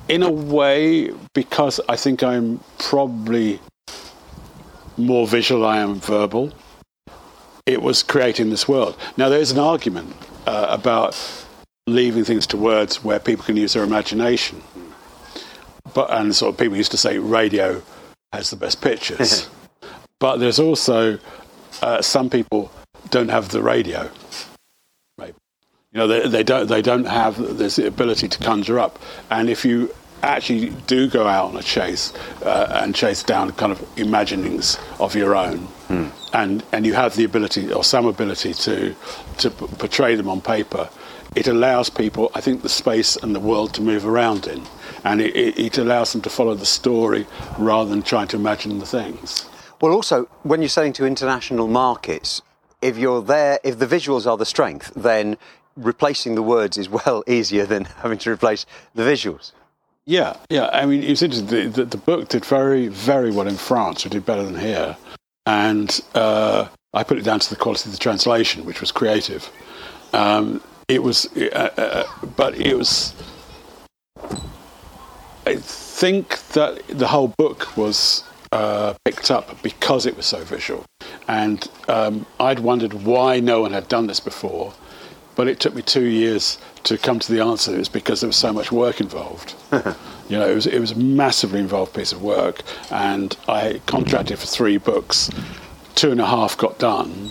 in 0.08 0.22
a 0.22 0.30
way, 0.30 1.12
because 1.34 1.80
I 1.88 1.96
think 1.96 2.22
I'm 2.22 2.60
probably 2.78 3.60
more 4.96 5.26
visual, 5.26 5.64
I 5.64 5.78
am 5.78 5.94
verbal. 6.00 6.52
It 7.66 7.80
was 7.80 8.02
creating 8.02 8.50
this 8.50 8.66
world. 8.66 8.96
Now, 9.16 9.28
there's 9.28 9.52
an 9.52 9.60
argument 9.60 10.14
uh, 10.46 10.66
about 10.68 11.16
leaving 11.86 12.24
things 12.24 12.46
to 12.48 12.56
words 12.56 13.04
where 13.04 13.20
people 13.20 13.44
can 13.44 13.56
use 13.56 13.74
their 13.74 13.84
imagination. 13.84 14.62
But 15.94 16.10
and 16.10 16.34
sort 16.34 16.54
of 16.54 16.58
people 16.58 16.76
used 16.76 16.90
to 16.92 16.96
say 16.96 17.18
radio 17.18 17.82
has 18.32 18.50
the 18.50 18.56
best 18.56 18.80
pictures. 18.80 19.48
but 20.18 20.38
there's 20.38 20.58
also 20.58 21.18
uh, 21.82 22.02
some 22.02 22.30
people 22.30 22.70
don't 23.10 23.28
have 23.28 23.48
the 23.50 23.62
radio. 23.62 24.10
Maybe 25.18 25.34
you 25.92 25.98
know 25.98 26.06
they, 26.06 26.28
they 26.28 26.42
don't 26.42 26.68
they 26.68 26.82
don't 26.82 27.06
have 27.06 27.58
this 27.58 27.78
ability 27.78 28.28
to 28.28 28.38
conjure 28.38 28.78
up. 28.78 28.98
And 29.30 29.48
if 29.50 29.64
you 29.64 29.94
actually 30.22 30.70
do 30.86 31.08
go 31.08 31.26
out 31.26 31.50
on 31.50 31.56
a 31.56 31.62
chase 31.62 32.12
uh, 32.44 32.80
and 32.82 32.94
chase 32.94 33.22
down 33.24 33.50
kind 33.52 33.72
of 33.72 33.84
imaginings 33.98 34.78
of 35.00 35.14
your 35.14 35.34
own, 35.34 35.68
and 36.32 36.64
and 36.72 36.86
you 36.86 36.94
have 36.94 37.16
the 37.16 37.24
ability 37.24 37.72
or 37.72 37.84
some 37.84 38.06
ability 38.06 38.54
to 38.54 38.94
to 39.38 39.50
p- 39.50 39.66
portray 39.78 40.14
them 40.14 40.28
on 40.28 40.40
paper, 40.40 40.88
it 41.34 41.46
allows 41.46 41.88
people, 41.90 42.30
I 42.34 42.40
think, 42.40 42.62
the 42.62 42.68
space 42.68 43.16
and 43.16 43.34
the 43.34 43.40
world 43.40 43.74
to 43.74 43.82
move 43.82 44.06
around 44.06 44.46
in. 44.46 44.62
And 45.04 45.20
it, 45.20 45.34
it, 45.34 45.58
it 45.58 45.78
allows 45.78 46.12
them 46.12 46.22
to 46.22 46.30
follow 46.30 46.54
the 46.54 46.66
story 46.66 47.26
rather 47.58 47.88
than 47.90 48.02
trying 48.02 48.28
to 48.28 48.36
imagine 48.36 48.78
the 48.78 48.86
things. 48.86 49.48
Well, 49.80 49.92
also, 49.92 50.26
when 50.42 50.60
you're 50.62 50.68
selling 50.68 50.92
to 50.94 51.06
international 51.06 51.66
markets, 51.66 52.42
if 52.82 52.98
you're 52.98 53.22
there, 53.22 53.58
if 53.64 53.78
the 53.78 53.86
visuals 53.86 54.30
are 54.30 54.36
the 54.36 54.44
strength, 54.46 54.92
then 54.94 55.38
replacing 55.76 56.34
the 56.34 56.42
words 56.42 56.76
is 56.76 56.88
well 56.88 57.24
easier 57.28 57.64
than 57.64 57.84
having 57.84 58.18
to 58.18 58.30
replace 58.30 58.66
the 58.94 59.02
visuals. 59.02 59.52
Yeah, 60.04 60.36
yeah. 60.50 60.68
I 60.72 60.84
mean, 60.84 61.02
it's 61.04 61.22
interesting. 61.22 61.70
The, 61.70 61.84
the 61.84 61.96
book 61.96 62.28
did 62.28 62.44
very, 62.44 62.88
very 62.88 63.30
well 63.30 63.46
in 63.46 63.56
France. 63.56 64.04
It 64.04 64.10
did 64.10 64.26
better 64.26 64.42
than 64.42 64.58
here. 64.58 64.96
And 65.46 66.00
uh, 66.14 66.66
I 66.92 67.04
put 67.04 67.18
it 67.18 67.22
down 67.22 67.38
to 67.38 67.50
the 67.50 67.56
quality 67.56 67.88
of 67.88 67.92
the 67.92 67.98
translation, 67.98 68.64
which 68.64 68.80
was 68.80 68.90
creative. 68.90 69.48
Um, 70.12 70.60
it 70.88 71.02
was, 71.02 71.26
uh, 71.36 71.70
uh, 71.76 72.26
but 72.36 72.56
it 72.56 72.76
was. 72.76 73.14
I 75.46 75.56
think 75.56 76.38
that 76.48 76.86
the 76.88 77.06
whole 77.06 77.28
book 77.38 77.76
was 77.76 78.24
uh, 78.52 78.94
picked 79.04 79.30
up 79.30 79.60
because 79.62 80.06
it 80.06 80.16
was 80.16 80.26
so 80.26 80.44
visual, 80.44 80.84
and 81.26 81.68
um, 81.88 82.26
I'd 82.38 82.60
wondered 82.60 82.92
why 82.92 83.40
no 83.40 83.62
one 83.62 83.72
had 83.72 83.88
done 83.88 84.06
this 84.06 84.20
before. 84.20 84.74
But 85.34 85.48
it 85.48 85.60
took 85.60 85.74
me 85.74 85.80
two 85.80 86.04
years 86.04 86.58
to 86.84 86.98
come 86.98 87.18
to 87.18 87.32
the 87.32 87.42
answer. 87.42 87.74
It 87.74 87.78
was 87.78 87.88
because 87.88 88.20
there 88.20 88.28
was 88.28 88.36
so 88.36 88.52
much 88.52 88.70
work 88.70 89.00
involved. 89.00 89.54
you 89.72 90.38
know, 90.38 90.46
it 90.46 90.54
was 90.54 90.66
it 90.66 90.78
was 90.78 90.90
a 90.92 90.98
massively 90.98 91.58
involved 91.58 91.94
piece 91.94 92.12
of 92.12 92.22
work, 92.22 92.60
and 92.90 93.34
I 93.48 93.80
contracted 93.86 94.38
for 94.38 94.46
three 94.46 94.76
books. 94.76 95.30
Two 95.94 96.10
and 96.10 96.20
a 96.20 96.26
half 96.26 96.58
got 96.58 96.78
done, 96.78 97.30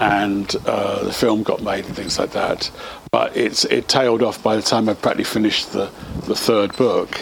and 0.00 0.56
uh, 0.66 1.04
the 1.04 1.12
film 1.12 1.42
got 1.42 1.62
made 1.62 1.84
and 1.84 1.94
things 1.94 2.18
like 2.18 2.32
that. 2.32 2.70
But 3.12 3.36
it's 3.36 3.66
it 3.66 3.88
tailed 3.88 4.22
off 4.22 4.42
by 4.42 4.56
the 4.56 4.62
time 4.62 4.88
I 4.88 4.94
practically 4.94 5.24
finished 5.24 5.72
the 5.72 5.90
the 6.26 6.34
third 6.34 6.74
book, 6.76 7.20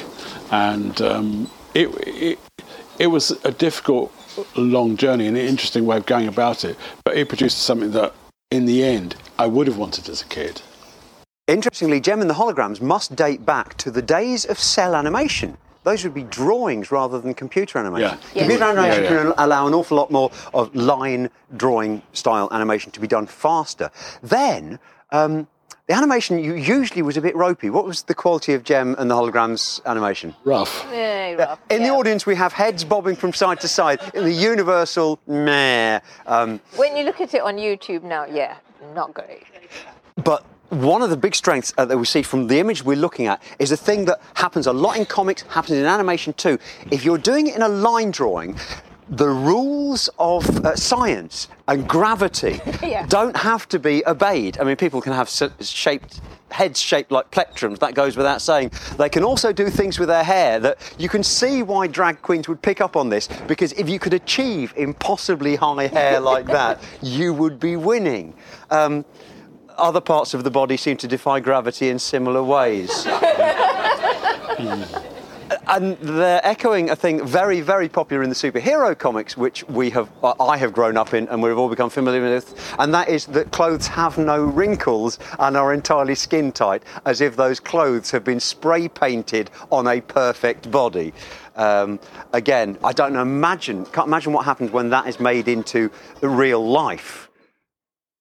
and 0.53 1.03
um, 1.03 1.51
it, 1.75 1.89
it 2.07 2.39
it 2.99 3.07
was 3.09 3.31
a 3.45 3.51
difficult, 3.51 4.13
long 4.57 4.97
journey 4.97 5.27
and 5.27 5.37
an 5.37 5.47
interesting 5.47 5.85
way 5.87 5.97
of 5.97 6.07
going 6.07 6.29
about 6.29 6.65
it. 6.65 6.77
But 7.05 7.17
it 7.17 7.29
produced 7.29 7.59
something 7.59 7.91
that, 7.93 8.15
in 8.51 8.67
the 8.67 8.85
end, 8.85 9.17
I 9.39 9.47
would 9.47 9.67
have 9.67 9.77
wanted 9.79 10.09
as 10.09 10.23
a 10.23 10.27
kid. 10.27 10.63
Interestingly, 11.49 12.01
Jem 12.01 12.21
and 12.21 12.31
the 12.31 12.35
holograms 12.35 12.81
must 12.81 13.17
date 13.17 13.45
back 13.45 13.77
to 13.79 13.91
the 13.91 14.03
days 14.03 14.45
of 14.45 14.59
cell 14.59 14.95
animation. 14.95 15.57
Those 15.85 16.05
would 16.05 16.15
be 16.15 16.23
drawings 16.23 16.93
rather 16.93 17.21
than 17.21 17.35
computer 17.35 17.79
animation. 17.79 18.17
Yeah. 18.35 18.41
Computer 18.43 18.65
Yeah. 18.65 18.71
animation 18.71 19.05
Yeah, 19.05 19.11
yeah. 19.11 19.23
can 19.25 19.35
allow 19.37 19.67
an 19.67 19.75
awful 19.75 19.97
lot 19.97 20.13
more 20.13 20.31
of 20.55 20.73
line 20.77 21.29
drawing 21.57 22.03
style 22.13 22.49
animation 22.53 22.93
to 22.93 23.01
be 23.01 23.09
done 23.09 23.27
faster. 23.27 23.91
Then, 24.23 24.79
um, 25.11 25.49
the 25.93 25.99
animation 25.99 26.39
you 26.39 26.55
usually 26.55 27.03
was 27.03 27.19
a 27.19 27.21
bit 27.21 27.37
ropey. 27.37 27.69
What 27.69 27.85
was 27.85 28.05
the 28.05 28.15
quality 28.15 28.55
of 28.55 28.65
Jem 28.65 28.95
and 28.99 29.11
the 29.11 29.15
holograms 29.15 29.85
animation? 29.85 30.35
Rough. 30.43 30.89
Very 30.89 31.37
rough. 31.37 31.61
In 31.69 31.83
the 31.83 31.91
audience, 31.91 32.25
we 32.25 32.35
have 32.35 32.55
heads 32.55 32.83
bobbing 32.83 33.15
from 33.15 33.35
side 33.35 33.61
to 33.61 33.69
side 33.69 34.01
in 34.15 34.25
the 34.25 34.33
universal 34.33 35.21
meh. 35.27 36.01
Um, 36.25 36.63
When 36.77 36.97
you 36.97 37.05
look 37.05 37.21
at 37.21 37.35
it 37.35 37.43
on 37.43 37.57
YouTube 37.59 38.05
now, 38.05 38.25
yeah, 38.25 38.57
not 38.95 39.13
great. 39.13 39.43
But 40.25 40.47
one 40.71 41.03
of 41.03 41.11
the 41.11 41.17
big 41.19 41.35
strengths 41.35 41.75
uh, 41.77 41.85
that 41.85 41.99
we 41.99 42.07
see 42.07 42.23
from 42.23 42.47
the 42.47 42.59
image 42.59 42.83
we're 42.83 42.97
looking 42.97 43.27
at 43.27 43.43
is 43.59 43.71
a 43.71 43.77
thing 43.77 44.07
that 44.07 44.19
happens 44.33 44.67
a 44.67 44.73
lot 44.73 44.97
in 44.97 45.05
comics, 45.05 45.43
happens 45.43 45.77
in 45.77 45.85
animation 45.85 46.33
too. 46.33 46.59
If 46.91 47.05
you're 47.05 47.19
doing 47.19 47.49
it 47.49 47.55
in 47.55 47.61
a 47.61 47.69
line 47.69 48.13
drawing, 48.13 48.57
the 49.13 49.29
rules 49.29 50.09
of 50.19 50.49
uh, 50.65 50.75
science 50.75 51.49
and 51.69 51.87
gravity 51.87 52.61
Yeah. 52.83 53.05
don't 53.07 53.37
have 53.37 53.69
to 53.69 53.79
be 53.79 54.03
obeyed. 54.07 54.59
I 54.59 54.65
mean, 54.65 54.77
people 54.77 55.01
can 55.03 55.13
have 55.13 55.29
s- 55.29 55.43
shaped 55.61 56.21
heads 56.51 56.81
shaped 56.81 57.11
like 57.13 57.31
plectrums. 57.31 57.79
That 57.79 57.95
goes 57.95 58.17
without 58.17 58.41
saying. 58.43 58.73
They 58.99 59.09
can 59.09 59.23
also 59.25 59.53
do 59.53 59.69
things 59.71 59.99
with 59.99 60.09
their 60.09 60.25
hair 60.25 60.59
that 60.61 60.79
you 60.99 61.09
can 61.09 61.23
see 61.23 61.63
why 61.63 61.87
drag 61.87 62.21
queens 62.23 62.49
would 62.49 62.61
pick 62.63 62.81
up 62.81 62.97
on 62.97 63.09
this 63.11 63.29
because 63.47 63.73
if 63.75 63.89
you 63.89 63.99
could 63.99 64.15
achieve 64.15 64.73
impossibly 64.77 65.57
high 65.57 65.87
hair 65.89 66.19
like 66.33 66.47
that, 66.47 66.83
you 67.03 67.33
would 67.35 67.59
be 67.61 67.77
winning. 67.77 68.35
Um, 68.71 69.05
other 69.79 70.01
parts 70.03 70.35
of 70.35 70.45
the 70.45 70.51
body 70.51 70.77
seem 70.77 70.97
to 70.99 71.09
defy 71.09 71.41
gravity 71.41 71.89
in 71.89 71.99
similar 71.99 72.43
ways. 72.43 73.07
and 75.69 75.97
they're 75.99 76.45
echoing 76.45 76.91
a 76.91 76.97
thing 76.97 77.25
very, 77.27 77.61
very 77.61 77.89
popular 77.89 78.23
in 78.23 78.29
the 78.29 78.35
superhero 78.35 78.97
comics, 78.99 79.37
which 79.37 79.67
we 79.69 79.91
have, 79.91 80.11
uh, 80.23 80.35
I 80.41 80.57
have 80.57 80.73
grown 80.73 80.97
up 80.97 81.15
in, 81.15 81.29
and 81.29 81.43
we've 81.43 81.57
all 81.57 81.69
become 81.69 81.91
familiar 81.91 82.23
with, 82.23 82.75
and 82.79 82.93
that 82.95 83.09
is 83.09 83.27
that 83.27 83.51
clothes 83.53 83.87
have 83.87 84.19
no 84.19 84.43
wrinkles 84.43 85.19
and 85.39 85.57
are 85.57 85.73
entirely 85.73 86.15
skin 86.15 86.53
tight, 86.53 86.83
as 87.05 87.21
if 87.21 87.37
those 87.37 87.61
clothes 87.61 88.11
have 88.11 88.25
been 88.25 88.41
spray 88.41 88.89
painted 88.89 89.51
on 89.71 89.87
a 89.87 90.01
perfect 90.01 90.71
body. 90.71 91.13
Um, 91.57 92.01
again, 92.33 92.79
I 92.83 92.93
don't 92.93 93.17
imagine, 93.17 93.85
can't 93.87 94.07
imagine 94.09 94.33
what 94.33 94.45
happens 94.45 94.71
when 94.71 94.91
that 94.91 95.07
is 95.07 95.21
made 95.21 95.49
into 95.49 95.91
real 96.23 96.67
life. 96.67 97.29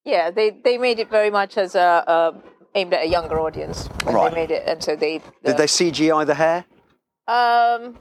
Yeah, 0.04 0.32
they, 0.32 0.50
they 0.50 0.78
made 0.78 1.00
it 1.00 1.10
very 1.10 1.30
much 1.30 1.58
as 1.58 1.76
a, 1.76 2.04
a 2.08 2.42
aimed 2.76 2.94
at 2.94 3.04
a 3.04 3.08
younger 3.08 3.40
audience 3.40 3.90
Right. 4.06 4.30
they 4.30 4.36
made 4.36 4.52
it, 4.52 4.64
and 4.66 4.84
so 4.84 4.96
they. 4.96 5.22
Did 5.44 5.58
they 5.58 5.66
CGI 5.66 6.26
the 6.26 6.36
hair? 6.36 6.66
Um, 7.28 7.98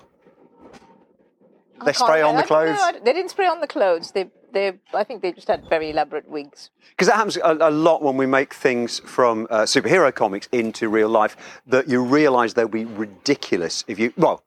They 1.85 1.93
spray 1.93 2.23
on 2.23 2.37
the 2.37 2.43
remember. 2.43 2.55
I 2.55 2.65
don't 2.65 2.75
know, 2.75 2.91
clothes? 2.91 3.01
They 3.05 3.13
didn't 3.13 3.31
spray 3.31 3.47
on 3.47 3.61
the 3.61 3.67
clothes. 3.67 4.13
They 4.13 4.31
they 4.53 4.73
I 4.93 5.05
think 5.05 5.23
they 5.23 5.33
just 5.33 5.49
had 5.49 5.69
very 5.69 5.91
elaborate 5.91 6.29
wigs. 6.29 6.71
Because 6.91 7.09
that 7.09 7.17
happens 7.17 7.37
a, 7.37 7.57
a 7.61 7.71
lot 7.71 8.03
when 8.03 8.17
we 8.17 8.27
make 8.27 8.53
things 8.55 9.01
from 9.01 9.47
uh, 9.51 9.63
superhero 9.63 10.15
comics 10.15 10.49
into 10.53 10.89
real 10.89 11.09
life 11.09 11.61
that 11.67 11.89
you 11.89 12.03
realise 12.03 12.55
they'll 12.55 12.69
be 12.69 12.85
ridiculous 12.85 13.85
if 13.87 13.99
you, 13.99 14.13
well, 14.17 14.43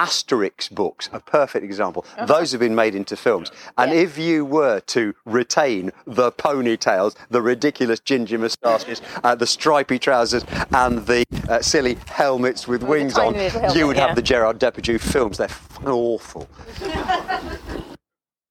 Asterix 0.00 0.70
books, 0.70 1.10
a 1.12 1.20
perfect 1.20 1.62
example. 1.62 2.06
Those 2.26 2.52
have 2.52 2.60
been 2.60 2.74
made 2.74 2.94
into 2.94 3.16
films. 3.16 3.52
And 3.76 3.92
if 3.92 4.16
you 4.16 4.46
were 4.46 4.80
to 4.80 5.14
retain 5.26 5.92
the 6.06 6.32
ponytails, 6.32 7.16
the 7.28 7.42
ridiculous 7.42 8.00
ginger 8.00 8.38
moustaches, 8.38 9.02
uh, 9.22 9.34
the 9.34 9.46
stripy 9.46 9.98
trousers, 9.98 10.42
and 10.72 11.04
the 11.06 11.24
uh, 11.50 11.60
silly 11.60 11.98
helmets 12.06 12.66
with 12.66 12.82
wings 12.82 13.18
on, 13.18 13.34
helmet, 13.34 13.76
you 13.76 13.86
would 13.86 13.96
yeah. 13.96 14.06
have 14.06 14.16
the 14.16 14.22
Gerard 14.22 14.58
Depardieu 14.58 14.98
films. 14.98 15.36
They're 15.36 15.48
f- 15.48 15.86
awful. 15.86 16.48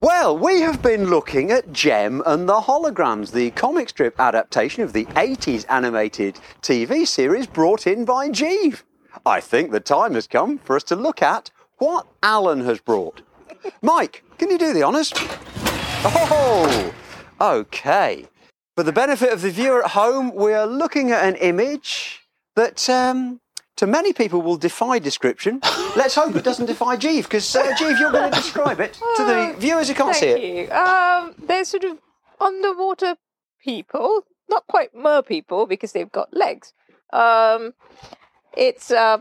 Well, 0.01 0.38
we 0.38 0.62
have 0.62 0.81
been 0.81 1.09
looking 1.09 1.51
at 1.51 1.73
Jem 1.73 2.23
and 2.25 2.47
the 2.47 2.62
Holograms, 2.62 3.33
the 3.33 3.51
comic 3.51 3.89
strip 3.89 4.17
adaptation 4.17 4.81
of 4.81 4.93
the 4.93 5.03
80s 5.07 5.65
animated 5.67 6.39
TV 6.62 7.05
series 7.05 7.47
brought 7.47 7.85
in 7.85 8.05
by 8.05 8.29
Jeeve. 8.29 8.85
I 9.26 9.41
think 9.41 9.72
the 9.72 9.80
time 9.80 10.13
has 10.15 10.28
come 10.28 10.58
for 10.60 10.76
us 10.76 10.84
to 10.86 10.95
look 10.95 11.22
at 11.22 11.52
what 11.78 12.08
Alan 12.22 12.62
has 12.62 12.80
brought. 12.80 13.22
Mike, 13.82 14.24
can 14.38 14.50
you 14.50 14.58
do 14.58 14.74
the 14.74 14.84
honours? 14.84 15.12
Oh, 15.15 16.93
okay. 17.41 18.28
For 18.76 18.84
the 18.84 18.93
benefit 18.93 19.34
of 19.34 19.41
the 19.41 19.50
viewer 19.50 19.84
at 19.84 19.91
home, 19.91 20.34
we 20.34 20.54
are 20.54 20.65
looking 20.65 21.12
at 21.12 21.26
an 21.26 21.36
image 21.36 22.22
that, 22.56 22.89
um, 22.89 23.41
to 23.76 23.86
many 23.86 24.13
people, 24.13 24.41
will 24.41 24.58
defy 24.58 25.00
description. 25.00 25.60
Let's 25.98 26.15
hope 26.15 26.36
it 26.36 26.43
doesn't 26.43 26.67
defy 26.67 26.95
Jeeve, 26.95 27.24
because 27.24 27.54
uh, 27.56 27.76
Jeeve, 27.78 28.00
you're 28.00 28.12
going 28.12 28.32
to 28.32 28.38
describe 28.38 28.80
it 28.80 28.93
to 28.93 29.26
the 29.26 29.56
viewers 29.58 29.89
who 29.89 29.95
can't 29.95 30.15
see 30.15 30.28
it. 30.28 30.34
Thank 30.34 30.43
it. 30.43 30.69
you. 30.69 30.74
Um, 30.74 31.36
they're 31.45 31.65
sort 31.65 31.84
of 31.84 31.98
underwater 32.39 33.17
people, 33.62 34.24
not 34.50 34.65
quite 34.67 34.95
mer 34.95 35.22
people 35.22 35.65
because 35.65 35.91
they've 35.91 36.12
got 36.12 36.34
legs. 36.34 36.74
Um, 37.12 37.74
it's 38.55 38.91
uh, 38.91 39.19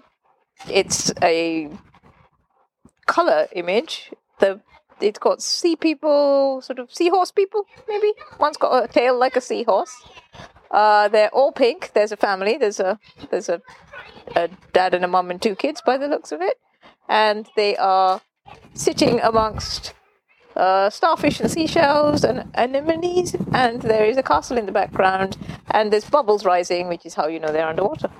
it's 0.68 1.12
a 1.22 1.70
color 3.06 3.48
image. 3.52 4.12
The 4.38 4.60
it's 5.00 5.18
got 5.18 5.42
sea 5.42 5.76
people, 5.76 6.60
sort 6.60 6.78
of 6.78 6.92
seahorse 6.92 7.30
people, 7.30 7.64
maybe. 7.88 8.12
One's 8.40 8.56
got 8.56 8.84
a 8.84 8.88
tail 8.88 9.18
like 9.18 9.36
a 9.36 9.40
seahorse. 9.40 9.94
Uh, 10.70 11.08
they're 11.08 11.30
all 11.30 11.52
pink. 11.52 11.92
There's 11.94 12.12
a 12.12 12.16
family. 12.16 12.58
There's 12.58 12.80
a 12.80 12.98
there's 13.30 13.48
a, 13.48 13.60
a 14.36 14.48
dad 14.72 14.94
and 14.94 15.04
a 15.04 15.08
mum 15.08 15.30
and 15.30 15.40
two 15.40 15.54
kids 15.54 15.80
by 15.84 15.96
the 15.96 16.08
looks 16.08 16.32
of 16.32 16.40
it, 16.42 16.58
and 17.08 17.48
they 17.56 17.76
are 17.76 18.20
sitting 18.74 19.20
amongst 19.20 19.94
uh, 20.56 20.90
starfish 20.90 21.40
and 21.40 21.50
seashells 21.50 22.24
and 22.24 22.50
anemones, 22.54 23.34
and 23.52 23.82
there 23.82 24.04
is 24.04 24.16
a 24.16 24.22
castle 24.22 24.58
in 24.58 24.66
the 24.66 24.72
background, 24.72 25.36
and 25.70 25.92
there's 25.92 26.08
bubbles 26.08 26.44
rising, 26.44 26.88
which 26.88 27.06
is 27.06 27.14
how 27.14 27.28
you 27.28 27.38
know 27.38 27.52
they're 27.52 27.68
underwater. 27.68 28.10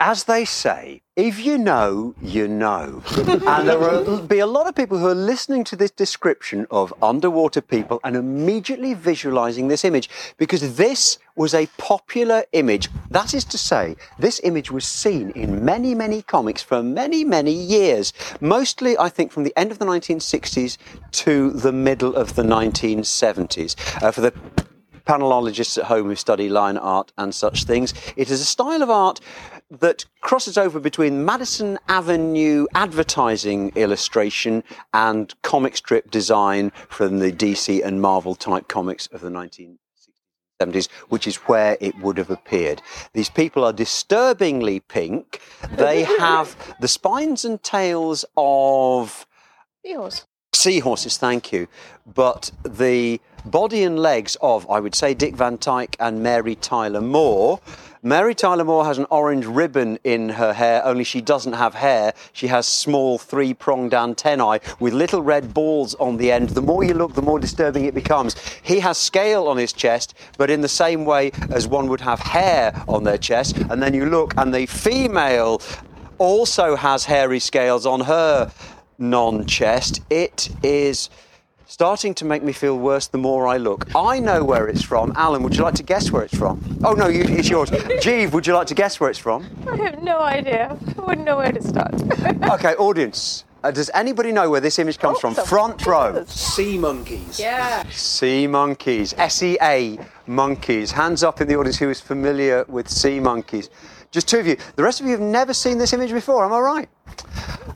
As 0.00 0.24
they 0.24 0.44
say, 0.44 1.02
if 1.16 1.44
you 1.44 1.58
know, 1.58 2.14
you 2.22 2.46
know. 2.46 3.02
and 3.16 3.68
there 3.68 3.80
will 3.80 4.22
be 4.22 4.38
a 4.38 4.46
lot 4.46 4.68
of 4.68 4.76
people 4.76 4.96
who 4.96 5.08
are 5.08 5.14
listening 5.14 5.64
to 5.64 5.74
this 5.74 5.90
description 5.90 6.68
of 6.70 6.94
underwater 7.02 7.60
people 7.60 7.98
and 8.04 8.14
immediately 8.14 8.94
visualizing 8.94 9.66
this 9.66 9.84
image 9.84 10.08
because 10.36 10.76
this 10.76 11.18
was 11.34 11.52
a 11.52 11.66
popular 11.78 12.44
image. 12.52 12.88
That 13.10 13.34
is 13.34 13.44
to 13.46 13.58
say, 13.58 13.96
this 14.20 14.40
image 14.44 14.70
was 14.70 14.84
seen 14.84 15.30
in 15.30 15.64
many, 15.64 15.96
many 15.96 16.22
comics 16.22 16.62
for 16.62 16.80
many, 16.80 17.24
many 17.24 17.52
years. 17.52 18.12
Mostly, 18.40 18.96
I 18.96 19.08
think, 19.08 19.32
from 19.32 19.42
the 19.42 19.56
end 19.58 19.72
of 19.72 19.80
the 19.80 19.84
1960s 19.84 20.78
to 21.10 21.50
the 21.50 21.72
middle 21.72 22.14
of 22.14 22.36
the 22.36 22.44
1970s. 22.44 23.74
Uh, 24.00 24.12
for 24.12 24.20
the 24.20 24.32
panelologists 25.08 25.78
at 25.78 25.84
home 25.84 26.06
who 26.06 26.14
study 26.14 26.50
line 26.50 26.76
art 26.76 27.12
and 27.16 27.34
such 27.34 27.64
things. 27.64 27.94
It 28.14 28.30
is 28.30 28.42
a 28.42 28.44
style 28.44 28.82
of 28.82 28.90
art 28.90 29.20
that 29.70 30.04
crosses 30.20 30.56
over 30.56 30.80
between 30.80 31.24
Madison 31.24 31.78
Avenue 31.88 32.66
advertising 32.74 33.70
illustration 33.74 34.64
and 34.94 35.34
comic 35.42 35.76
strip 35.76 36.10
design 36.10 36.70
from 36.88 37.18
the 37.18 37.30
DC 37.30 37.84
and 37.84 38.00
Marvel 38.00 38.34
type 38.34 38.68
comics 38.68 39.06
of 39.08 39.20
the 39.20 39.30
1960s. 39.30 39.78
70s, 40.60 40.90
which 41.08 41.26
is 41.26 41.36
where 41.36 41.76
it 41.80 41.96
would 42.00 42.18
have 42.18 42.30
appeared. 42.30 42.82
These 43.12 43.30
people 43.30 43.64
are 43.64 43.72
disturbingly 43.72 44.80
pink. 44.80 45.40
They 45.70 46.02
have 46.18 46.56
the 46.80 46.88
spines 46.88 47.44
and 47.44 47.62
tails 47.62 48.24
of 48.36 49.24
Seahorse. 49.84 50.26
seahorses, 50.52 51.16
thank 51.16 51.52
you, 51.52 51.68
but 52.12 52.50
the 52.64 53.20
body 53.44 53.84
and 53.84 53.98
legs 53.98 54.36
of, 54.40 54.68
I 54.68 54.80
would 54.80 54.94
say, 54.94 55.14
Dick 55.14 55.36
Van 55.36 55.58
Dyke 55.60 55.96
and 56.00 56.22
Mary 56.22 56.56
Tyler 56.56 57.00
Moore. 57.00 57.60
Mary 58.02 58.32
Tyler 58.32 58.62
Moore 58.62 58.84
has 58.84 58.96
an 58.96 59.06
orange 59.10 59.44
ribbon 59.44 59.98
in 60.04 60.28
her 60.28 60.52
hair, 60.52 60.84
only 60.84 61.02
she 61.02 61.20
doesn't 61.20 61.54
have 61.54 61.74
hair. 61.74 62.14
She 62.32 62.46
has 62.46 62.68
small 62.68 63.18
three 63.18 63.52
pronged 63.52 63.92
antennae 63.92 64.60
with 64.78 64.92
little 64.92 65.20
red 65.20 65.52
balls 65.52 65.96
on 65.96 66.16
the 66.16 66.30
end. 66.30 66.50
The 66.50 66.62
more 66.62 66.84
you 66.84 66.94
look, 66.94 67.14
the 67.14 67.22
more 67.22 67.40
disturbing 67.40 67.86
it 67.86 67.94
becomes. 67.94 68.36
He 68.62 68.78
has 68.78 68.98
scale 68.98 69.48
on 69.48 69.56
his 69.56 69.72
chest, 69.72 70.14
but 70.36 70.48
in 70.48 70.60
the 70.60 70.68
same 70.68 71.04
way 71.04 71.32
as 71.50 71.66
one 71.66 71.88
would 71.88 72.00
have 72.00 72.20
hair 72.20 72.84
on 72.86 73.02
their 73.02 73.18
chest. 73.18 73.56
And 73.56 73.82
then 73.82 73.94
you 73.94 74.06
look, 74.06 74.32
and 74.36 74.54
the 74.54 74.66
female 74.66 75.60
also 76.18 76.76
has 76.76 77.04
hairy 77.04 77.40
scales 77.40 77.84
on 77.84 78.02
her 78.02 78.52
non 78.98 79.44
chest. 79.44 80.02
It 80.08 80.50
is 80.62 81.10
starting 81.78 82.12
to 82.12 82.24
make 82.24 82.42
me 82.42 82.52
feel 82.52 82.76
worse 82.76 83.06
the 83.06 83.16
more 83.18 83.46
I 83.46 83.56
look. 83.56 83.86
I 83.94 84.18
know 84.18 84.42
where 84.42 84.66
it's 84.66 84.82
from. 84.82 85.12
Alan, 85.14 85.44
would 85.44 85.54
you 85.54 85.62
like 85.62 85.74
to 85.74 85.84
guess 85.84 86.10
where 86.10 86.24
it's 86.24 86.36
from? 86.36 86.58
Oh, 86.82 86.92
no, 86.94 87.06
you, 87.06 87.22
it's 87.22 87.48
yours. 87.48 87.70
Jeeve, 88.00 88.32
would 88.32 88.48
you 88.48 88.52
like 88.52 88.66
to 88.66 88.74
guess 88.74 88.98
where 88.98 89.08
it's 89.08 89.18
from? 89.20 89.46
I 89.70 89.76
have 89.76 90.02
no 90.02 90.18
idea. 90.18 90.76
I 90.98 91.00
wouldn't 91.00 91.24
know 91.24 91.36
where 91.36 91.52
to 91.52 91.62
start. 91.62 91.94
Okay, 92.50 92.74
audience. 92.74 93.44
Uh, 93.62 93.70
does 93.70 93.90
anybody 93.94 94.32
know 94.32 94.50
where 94.50 94.60
this 94.60 94.80
image 94.80 94.98
comes 94.98 95.18
Oh, 95.18 95.32
from? 95.32 95.46
Front 95.46 95.86
row. 95.86 96.24
Sea 96.26 96.78
monkeys. 96.78 97.38
yeah. 97.38 97.84
Sea 97.90 98.48
monkeys. 98.48 99.14
S 99.16 99.40
E 99.44 99.56
A 99.62 99.98
monkeys. 100.26 100.90
Hands 100.90 101.22
up 101.22 101.40
in 101.40 101.46
the 101.46 101.54
audience 101.56 101.76
who 101.78 101.90
is 101.90 102.00
familiar 102.00 102.64
with 102.66 102.88
sea 102.88 103.20
monkeys. 103.20 103.70
Just 104.10 104.26
two 104.26 104.38
of 104.40 104.46
you. 104.48 104.56
The 104.74 104.82
rest 104.82 105.00
of 105.00 105.06
you 105.06 105.12
have 105.12 105.20
never 105.20 105.54
seen 105.54 105.78
this 105.78 105.92
image 105.92 106.10
before, 106.10 106.44
am 106.44 106.52
I 106.52 106.58
right? 106.58 106.88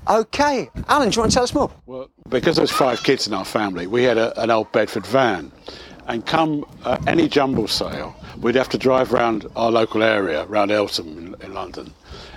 Okay. 0.09 0.71
Alan, 0.89 1.11
do 1.11 1.17
you 1.17 1.21
want 1.21 1.31
to 1.31 1.35
tell 1.37 1.45
us 1.45 1.55
more? 1.55 1.71
Well, 1.87 2.09
because 2.29 2.57
there's 2.57 2.71
five 2.71 3.03
kids 3.03 3.27
in 3.27 3.35
our 3.35 3.45
family, 3.45 3.87
we 3.87 4.03
had 4.05 4.19
a, 4.19 4.41
an 4.43 4.51
old 4.51 4.73
Bedford 4.73 5.07
van. 5.07 5.53
And 6.09 6.27
come 6.27 6.65
uh, 6.85 6.99
any 7.07 7.29
jumble 7.29 7.69
sale, 7.69 8.17
we'd 8.41 8.57
have 8.57 8.69
to 8.71 8.79
drive 8.79 9.15
around 9.15 9.47
our 9.55 9.71
local 9.71 10.03
area, 10.03 10.45
around 10.45 10.73
Eltham 10.73 11.07
in, 11.17 11.37
in 11.41 11.55
London, 11.55 11.93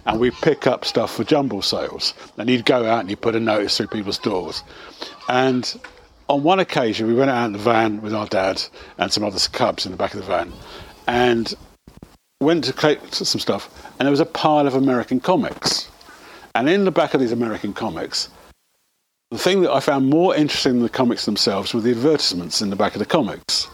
and 0.06 0.20
we'd 0.20 0.36
pick 0.36 0.68
up 0.68 0.86
stuff 0.86 1.16
for 1.16 1.24
jumble 1.24 1.64
sales. 1.64 2.14
And 2.38 2.48
he'd 2.48 2.66
go 2.66 2.86
out 2.86 3.00
and 3.00 3.10
he'd 3.10 3.22
put 3.22 3.36
a 3.36 3.40
notice 3.40 3.78
through 3.78 3.88
people's 3.88 4.20
doors. 4.20 4.62
And 5.30 5.80
on 6.30 6.44
one 6.44 6.60
occasion, 6.60 7.08
we 7.08 7.16
went 7.16 7.32
out 7.32 7.48
in 7.48 7.54
the 7.54 7.60
van 7.60 8.02
with 8.02 8.14
our 8.14 8.28
dad 8.28 8.62
and 9.00 9.12
some 9.12 9.24
other 9.24 9.40
cubs 9.52 9.86
in 9.86 9.92
the 9.92 9.98
back 9.98 10.14
of 10.14 10.20
the 10.20 10.28
van, 10.28 10.54
and 11.08 11.54
went 12.42 12.66
to 12.66 12.74
collect 12.74 13.16
some 13.16 13.40
stuff, 13.40 13.70
and 13.98 14.06
there 14.06 14.12
was 14.12 14.20
a 14.20 14.26
pile 14.26 14.68
of 14.68 14.76
American 14.76 15.20
comics. 15.20 15.90
And 16.54 16.70
in 16.70 16.86
the 16.86 16.92
back 16.92 17.14
of 17.16 17.20
these 17.20 17.32
American 17.32 17.74
comics, 17.74 18.30
the 19.36 19.44
thing 19.44 19.62
that 19.64 19.72
I 19.74 19.82
found 19.82 20.10
more 20.10 20.34
interesting 20.34 20.74
than 20.74 20.84
the 20.84 20.90
comics 20.90 21.26
themselves 21.26 21.74
were 21.74 21.82
the 21.82 21.92
advertisements 21.92 22.62
in 22.62 22.70
the 22.70 22.76
back 22.78 22.96
of 22.96 23.00
the 23.00 23.06
comics. 23.06 23.68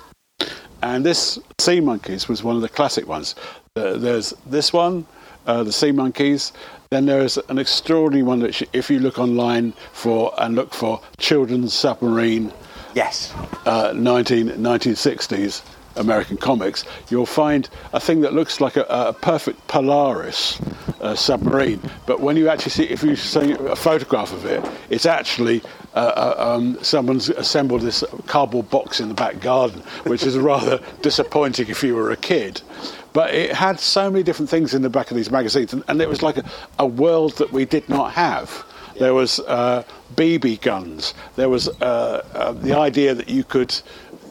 And 0.81 1.05
this 1.05 1.37
Sea 1.59 1.79
Monkeys 1.79 2.27
was 2.27 2.43
one 2.43 2.55
of 2.55 2.63
the 2.63 2.69
classic 2.69 3.07
ones. 3.07 3.35
Uh, 3.75 3.97
there's 3.97 4.33
this 4.47 4.73
one, 4.73 5.05
uh, 5.45 5.63
the 5.63 5.71
Sea 5.71 5.91
Monkeys. 5.91 6.51
Then 6.89 7.05
there 7.05 7.21
is 7.21 7.37
an 7.49 7.59
extraordinary 7.59 8.23
one 8.23 8.39
that, 8.39 8.59
if 8.73 8.89
you 8.89 8.99
look 8.99 9.19
online 9.19 9.73
for 9.93 10.33
and 10.39 10.55
look 10.55 10.73
for 10.73 10.99
Children's 11.19 11.75
Submarine 11.75 12.51
Yes. 12.95 13.31
uh, 13.67 13.93
19, 13.95 14.47
1960s 14.49 15.61
American 15.95 16.37
comics, 16.37 16.85
you'll 17.09 17.25
find 17.25 17.69
a 17.93 17.99
thing 17.99 18.21
that 18.21 18.33
looks 18.33 18.61
like 18.61 18.77
a, 18.77 18.85
a 18.89 19.13
perfect 19.13 19.67
Polaris 19.67 20.59
uh, 21.01 21.15
submarine. 21.15 21.81
But 22.05 22.19
when 22.19 22.37
you 22.37 22.49
actually 22.49 22.71
see, 22.71 22.83
if 22.83 23.03
you 23.03 23.15
see 23.15 23.51
a 23.51 23.75
photograph 23.75 24.33
of 24.33 24.45
it, 24.45 24.63
it's 24.89 25.05
actually 25.05 25.61
uh, 25.93 25.97
uh, 26.37 26.55
um, 26.55 26.77
someone's 26.81 27.29
assembled 27.29 27.81
this 27.81 28.03
cardboard 28.27 28.69
box 28.69 28.99
in 28.99 29.09
the 29.09 29.13
back 29.13 29.39
garden, 29.41 29.81
which 30.05 30.23
is 30.23 30.37
rather 30.53 30.79
disappointing 31.01 31.67
if 31.67 31.83
you 31.83 31.95
were 31.95 32.11
a 32.11 32.17
kid. 32.17 32.61
But 33.13 33.33
it 33.33 33.53
had 33.53 33.79
so 33.79 34.09
many 34.09 34.23
different 34.23 34.49
things 34.49 34.73
in 34.73 34.83
the 34.83 34.89
back 34.89 35.11
of 35.11 35.17
these 35.17 35.31
magazines, 35.31 35.73
and, 35.73 35.83
and 35.87 36.01
it 36.01 36.07
was 36.07 36.21
like 36.21 36.37
a, 36.37 36.45
a 36.79 36.85
world 36.85 37.37
that 37.37 37.51
we 37.51 37.65
did 37.65 37.89
not 37.89 38.13
have. 38.13 38.65
There 38.97 39.13
was 39.13 39.39
uh, 39.41 39.83
BB 40.15 40.61
guns. 40.61 41.13
There 41.35 41.49
was 41.49 41.67
uh, 41.81 42.25
uh, 42.33 42.51
the 42.53 42.77
idea 42.77 43.13
that 43.13 43.29
you 43.29 43.43
could 43.43 43.75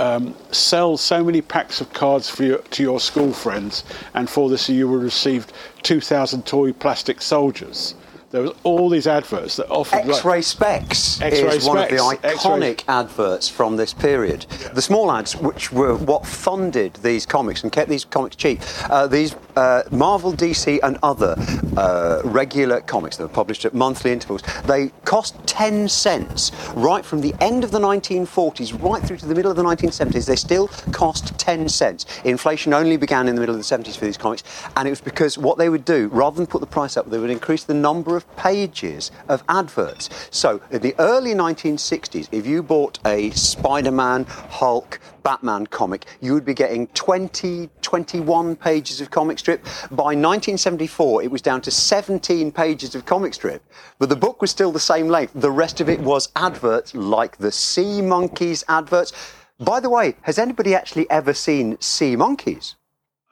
um, 0.00 0.34
sell 0.50 0.96
so 0.96 1.22
many 1.22 1.42
packs 1.42 1.80
of 1.80 1.92
cards 1.92 2.30
for 2.30 2.42
your, 2.42 2.58
to 2.58 2.82
your 2.82 2.98
school 2.98 3.32
friends, 3.32 3.84
and 4.14 4.28
for 4.28 4.48
this 4.48 4.68
you 4.68 4.88
would 4.88 5.02
receive 5.02 5.46
2,000 5.82 6.46
toy 6.46 6.72
plastic 6.72 7.20
soldiers. 7.20 7.94
There 8.30 8.42
was 8.42 8.52
all 8.62 8.88
these 8.88 9.08
adverts 9.08 9.56
that 9.56 9.68
offered 9.68 10.06
like- 10.06 10.18
X-ray 10.18 10.42
Specs 10.42 11.20
X-Ray 11.20 11.56
is 11.56 11.66
one 11.66 11.78
of 11.78 11.88
the 11.88 11.98
Specs, 11.98 12.24
X-ray- 12.24 12.50
iconic 12.50 12.84
adverts 12.86 13.48
from 13.48 13.76
this 13.76 13.92
period. 13.92 14.42
The 14.72 14.82
small 14.82 15.10
ads, 15.10 15.34
which 15.34 15.72
were 15.72 15.96
what 15.96 16.24
funded 16.24 16.94
these 17.02 17.26
comics 17.26 17.64
and 17.64 17.72
kept 17.72 17.88
these 17.88 18.04
comics 18.04 18.36
cheap, 18.36 18.60
uh, 18.88 19.08
these 19.08 19.34
uh, 19.56 19.82
Marvel, 19.90 20.32
DC, 20.32 20.78
and 20.84 20.96
other 21.02 21.34
uh, 21.76 22.20
regular 22.24 22.80
comics 22.82 23.16
that 23.16 23.24
were 23.24 23.28
published 23.28 23.64
at 23.64 23.74
monthly 23.74 24.12
intervals, 24.12 24.42
they 24.64 24.92
cost 25.04 25.34
10 25.46 25.88
cents 25.88 26.52
right 26.74 27.04
from 27.04 27.20
the 27.20 27.34
end 27.40 27.64
of 27.64 27.72
the 27.72 27.80
1940s 27.80 28.80
right 28.80 29.02
through 29.02 29.16
to 29.16 29.26
the 29.26 29.34
middle 29.34 29.50
of 29.50 29.56
the 29.56 29.62
1970s. 29.64 30.26
They 30.26 30.36
still 30.36 30.68
cost 30.92 31.36
10 31.38 31.68
cents. 31.68 32.06
Inflation 32.24 32.72
only 32.72 32.96
began 32.96 33.26
in 33.26 33.34
the 33.34 33.40
middle 33.40 33.56
of 33.56 33.60
the 33.60 33.76
70s 33.76 33.96
for 33.96 34.04
these 34.04 34.16
comics, 34.16 34.44
and 34.76 34.86
it 34.86 34.90
was 34.90 35.00
because 35.00 35.36
what 35.36 35.58
they 35.58 35.68
would 35.68 35.84
do, 35.84 36.08
rather 36.12 36.36
than 36.36 36.46
put 36.46 36.60
the 36.60 36.66
price 36.66 36.96
up, 36.96 37.10
they 37.10 37.18
would 37.18 37.30
increase 37.30 37.64
the 37.64 37.74
number 37.74 38.16
of 38.16 38.19
pages 38.36 39.10
of 39.28 39.42
adverts. 39.48 40.08
So, 40.30 40.60
in 40.70 40.82
the 40.82 40.94
early 40.98 41.34
1960s, 41.34 42.28
if 42.32 42.46
you 42.46 42.62
bought 42.62 42.98
a 43.06 43.30
Spider 43.30 43.90
Man, 43.90 44.24
Hulk, 44.24 45.00
Batman 45.22 45.66
comic, 45.66 46.06
you 46.20 46.34
would 46.34 46.44
be 46.44 46.54
getting 46.54 46.86
20, 46.88 47.68
21 47.82 48.56
pages 48.56 49.00
of 49.00 49.10
comic 49.10 49.38
strip. 49.38 49.64
By 49.90 50.14
1974, 50.14 51.22
it 51.22 51.30
was 51.30 51.42
down 51.42 51.60
to 51.62 51.70
17 51.70 52.52
pages 52.52 52.94
of 52.94 53.04
comic 53.04 53.34
strip, 53.34 53.62
but 53.98 54.08
the 54.08 54.16
book 54.16 54.40
was 54.40 54.50
still 54.50 54.72
the 54.72 54.80
same 54.80 55.08
length. 55.08 55.32
The 55.34 55.50
rest 55.50 55.80
of 55.80 55.88
it 55.88 56.00
was 56.00 56.30
adverts 56.36 56.94
like 56.94 57.36
the 57.38 57.52
Sea 57.52 58.00
Monkeys 58.02 58.64
adverts. 58.68 59.12
By 59.58 59.80
the 59.80 59.90
way, 59.90 60.16
has 60.22 60.38
anybody 60.38 60.74
actually 60.74 61.10
ever 61.10 61.34
seen 61.34 61.76
Sea 61.80 62.16
Monkeys? 62.16 62.76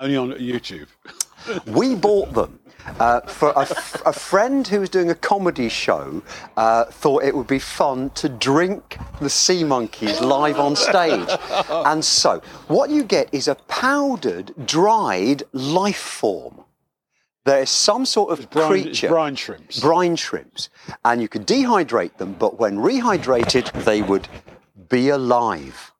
only 0.00 0.16
on 0.16 0.32
YouTube. 0.32 0.86
We 1.66 1.94
bought 1.94 2.32
them. 2.34 2.57
Uh, 2.98 3.20
for 3.20 3.50
a, 3.50 3.66
a 4.06 4.12
friend 4.12 4.66
who 4.66 4.80
was 4.80 4.88
doing 4.88 5.10
a 5.10 5.14
comedy 5.14 5.68
show, 5.68 6.22
uh, 6.56 6.84
thought 6.86 7.22
it 7.22 7.34
would 7.34 7.46
be 7.46 7.58
fun 7.58 8.10
to 8.10 8.28
drink 8.28 8.98
the 9.20 9.30
sea 9.30 9.64
monkeys 9.64 10.20
live 10.20 10.58
on 10.58 10.76
stage. 10.76 11.28
And 11.68 12.04
so, 12.04 12.40
what 12.68 12.90
you 12.90 13.02
get 13.02 13.32
is 13.32 13.48
a 13.48 13.54
powdered, 13.54 14.52
dried 14.66 15.42
life 15.52 15.96
form. 15.96 16.64
There 17.44 17.62
is 17.62 17.70
some 17.70 18.04
sort 18.04 18.30
of 18.30 18.50
brine- 18.50 18.68
creature. 18.68 19.08
brine 19.08 19.36
shrimps. 19.36 19.80
Brine 19.80 20.16
shrimps. 20.16 20.68
And 21.04 21.22
you 21.22 21.28
could 21.28 21.46
dehydrate 21.46 22.16
them, 22.18 22.34
but 22.38 22.58
when 22.58 22.76
rehydrated, 22.76 23.84
they 23.84 24.02
would 24.02 24.28
be 24.88 25.08
alive 25.08 25.92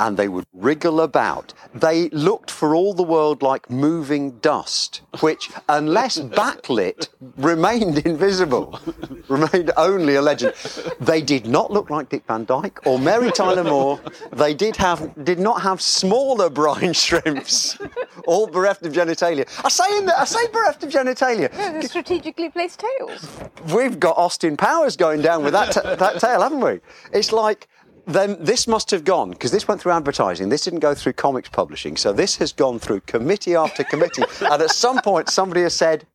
and 0.00 0.16
they 0.16 0.28
would 0.28 0.46
wriggle 0.52 1.00
about. 1.00 1.52
They 1.74 2.08
looked 2.10 2.50
for 2.50 2.74
all 2.74 2.94
the 2.94 3.02
world 3.02 3.42
like 3.42 3.68
moving 3.68 4.38
dust, 4.38 5.00
which, 5.20 5.50
unless 5.68 6.18
backlit, 6.18 7.08
remained 7.36 7.98
invisible, 8.06 8.80
remained 9.28 9.72
only 9.76 10.14
a 10.14 10.22
legend. 10.22 10.54
They 11.00 11.20
did 11.20 11.46
not 11.46 11.72
look 11.72 11.90
like 11.90 12.08
Dick 12.10 12.24
Van 12.28 12.44
Dyke 12.44 12.86
or 12.86 12.98
Mary 12.98 13.32
Tyler 13.32 13.64
Moore. 13.64 14.00
They 14.32 14.54
did 14.54 14.76
have 14.76 15.12
did 15.24 15.38
not 15.38 15.62
have 15.62 15.80
smaller 15.80 16.48
brine 16.48 16.92
shrimps, 17.04 17.78
all 18.26 18.46
bereft 18.46 18.86
of 18.86 18.92
genitalia. 18.92 19.48
I 19.64 19.68
say 19.68 19.98
in 19.98 20.06
the, 20.06 20.18
I 20.18 20.24
say 20.24 20.46
bereft 20.48 20.84
of 20.84 20.90
genitalia. 20.90 21.50
The 21.80 21.88
strategically 21.88 22.50
placed 22.50 22.80
tails. 22.80 23.28
We've 23.74 23.98
got 23.98 24.16
Austin 24.16 24.56
Powers 24.56 24.96
going 24.96 25.22
down 25.22 25.42
with 25.42 25.52
that, 25.52 25.72
t- 25.72 25.80
that 25.82 26.20
tale, 26.20 26.42
haven't 26.42 26.60
we? 26.60 26.80
It's 27.12 27.32
like, 27.32 27.68
then 28.08 28.36
this 28.40 28.66
must 28.66 28.90
have 28.90 29.04
gone, 29.04 29.30
because 29.30 29.50
this 29.50 29.68
went 29.68 29.80
through 29.80 29.92
advertising, 29.92 30.48
this 30.48 30.64
didn't 30.64 30.80
go 30.80 30.94
through 30.94 31.12
comics 31.12 31.48
publishing, 31.48 31.96
so 31.96 32.12
this 32.12 32.36
has 32.36 32.52
gone 32.52 32.78
through 32.78 33.00
committee 33.00 33.54
after 33.54 33.84
committee, 33.84 34.22
and 34.40 34.62
at 34.62 34.70
some 34.70 34.98
point 35.02 35.28
somebody 35.28 35.62
has 35.62 35.74
said, 35.74 36.06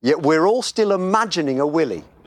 yeah, 0.00 0.14
we're 0.16 0.46
all 0.46 0.62
still 0.62 0.92
imagining 0.92 1.60
a 1.60 1.66
Willy. 1.66 2.04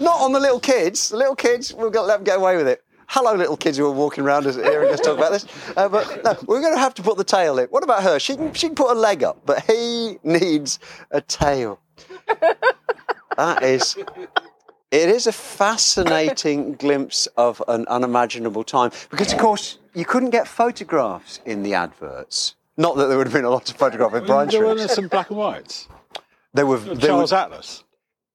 Not 0.00 0.20
on 0.22 0.32
the 0.32 0.40
little 0.40 0.60
kids. 0.60 1.10
The 1.10 1.18
little 1.18 1.36
kids, 1.36 1.74
we've 1.74 1.92
got 1.92 2.02
to 2.02 2.06
let 2.06 2.16
them 2.16 2.24
get 2.24 2.38
away 2.38 2.56
with 2.56 2.66
it. 2.66 2.82
Hello, 3.08 3.34
little 3.34 3.58
kids 3.58 3.76
who 3.76 3.84
are 3.86 3.90
walking 3.90 4.24
around 4.24 4.46
us 4.46 4.54
hearing 4.54 4.90
us 4.90 5.00
talk 5.00 5.18
about 5.18 5.32
this. 5.32 5.44
Uh, 5.76 5.88
but 5.88 6.24
no, 6.24 6.34
we're 6.46 6.62
going 6.62 6.72
to 6.72 6.80
have 6.80 6.94
to 6.94 7.02
put 7.02 7.18
the 7.18 7.24
tail 7.24 7.58
in. 7.58 7.66
What 7.66 7.82
about 7.82 8.02
her? 8.02 8.18
She 8.18 8.36
can, 8.36 8.54
she 8.54 8.68
can 8.68 8.74
put 8.74 8.90
a 8.90 8.98
leg 8.98 9.22
up, 9.22 9.42
but 9.44 9.62
he 9.64 10.18
needs 10.22 10.78
a 11.10 11.20
tail. 11.20 11.78
That 13.36 13.62
is. 13.62 13.96
It 14.90 15.08
is 15.08 15.26
a 15.26 15.32
fascinating 15.32 16.74
glimpse 16.84 17.26
of 17.36 17.62
an 17.68 17.86
unimaginable 17.86 18.64
time 18.64 18.90
because, 19.10 19.32
of 19.32 19.38
course, 19.38 19.78
you 19.94 20.04
couldn't 20.04 20.30
get 20.30 20.48
photographs 20.48 21.40
in 21.46 21.62
the 21.62 21.74
adverts. 21.74 22.56
Not 22.76 22.96
that 22.96 23.06
there 23.06 23.16
would 23.18 23.26
have 23.26 23.34
been 23.34 23.44
a 23.44 23.50
lot 23.50 23.70
of 23.70 23.76
photograph 23.76 24.12
with 24.12 24.26
Brian 24.26 24.48
there 24.48 24.64
were 24.64 24.88
some 24.88 25.08
black 25.08 25.28
and 25.30 25.38
whites. 25.38 25.86
There 26.54 26.66
were 26.66 26.78
there 26.78 26.96
Charles 26.96 27.30
were- 27.32 27.38
Atlas. 27.38 27.84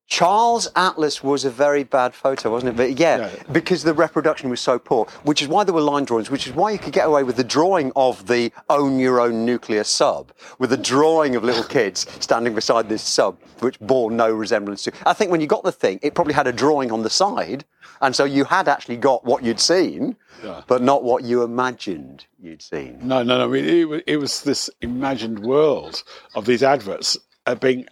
Charles 0.07 0.67
Atlas 0.75 1.23
was 1.23 1.45
a 1.45 1.49
very 1.49 1.83
bad 1.83 2.13
photo, 2.13 2.51
wasn't 2.51 2.73
it? 2.73 2.77
But 2.77 2.99
yeah, 2.99 3.17
Yeah. 3.17 3.29
because 3.51 3.83
the 3.83 3.93
reproduction 3.93 4.49
was 4.51 4.61
so 4.61 4.77
poor, 4.77 5.05
which 5.23 5.41
is 5.41 5.47
why 5.47 5.63
there 5.63 5.73
were 5.73 5.81
line 5.81 6.05
drawings, 6.05 6.29
which 6.29 6.45
is 6.45 6.53
why 6.53 6.71
you 6.71 6.77
could 6.77 6.93
get 6.93 7.07
away 7.07 7.23
with 7.23 7.37
the 7.37 7.43
drawing 7.43 7.91
of 7.95 8.27
the 8.27 8.51
own 8.69 8.99
your 8.99 9.19
own 9.19 9.45
nuclear 9.45 9.83
sub, 9.83 10.31
with 10.59 10.71
a 10.71 10.77
drawing 10.77 11.35
of 11.35 11.43
little 11.43 11.63
kids 11.63 12.05
standing 12.19 12.53
beside 12.53 12.87
this 12.87 13.01
sub, 13.01 13.37
which 13.61 13.79
bore 13.79 14.11
no 14.11 14.29
resemblance 14.31 14.83
to. 14.83 14.91
I 15.07 15.13
think 15.13 15.31
when 15.31 15.41
you 15.41 15.47
got 15.47 15.63
the 15.63 15.71
thing, 15.71 15.99
it 16.03 16.13
probably 16.13 16.33
had 16.35 16.45
a 16.47 16.51
drawing 16.53 16.91
on 16.91 17.01
the 17.01 17.09
side, 17.09 17.65
and 18.01 18.15
so 18.15 18.25
you 18.25 18.43
had 18.45 18.67
actually 18.67 18.97
got 18.97 19.25
what 19.25 19.43
you'd 19.43 19.59
seen, 19.59 20.15
Yeah. 20.43 20.61
but 20.67 20.83
not 20.83 21.03
what 21.03 21.23
you 21.23 21.41
imagined 21.41 22.25
you'd 22.39 22.61
seen. 22.61 22.99
No, 23.01 23.23
no, 23.23 23.39
no. 23.39 23.45
I 23.45 23.47
mean, 23.47 23.65
it, 23.65 24.03
it 24.05 24.17
was 24.17 24.43
this 24.43 24.69
imagined 24.81 25.39
world 25.39 26.03
of 26.35 26.45
these 26.45 26.61
adverts 26.61 27.17
uh, 27.47 27.55
being 27.55 27.87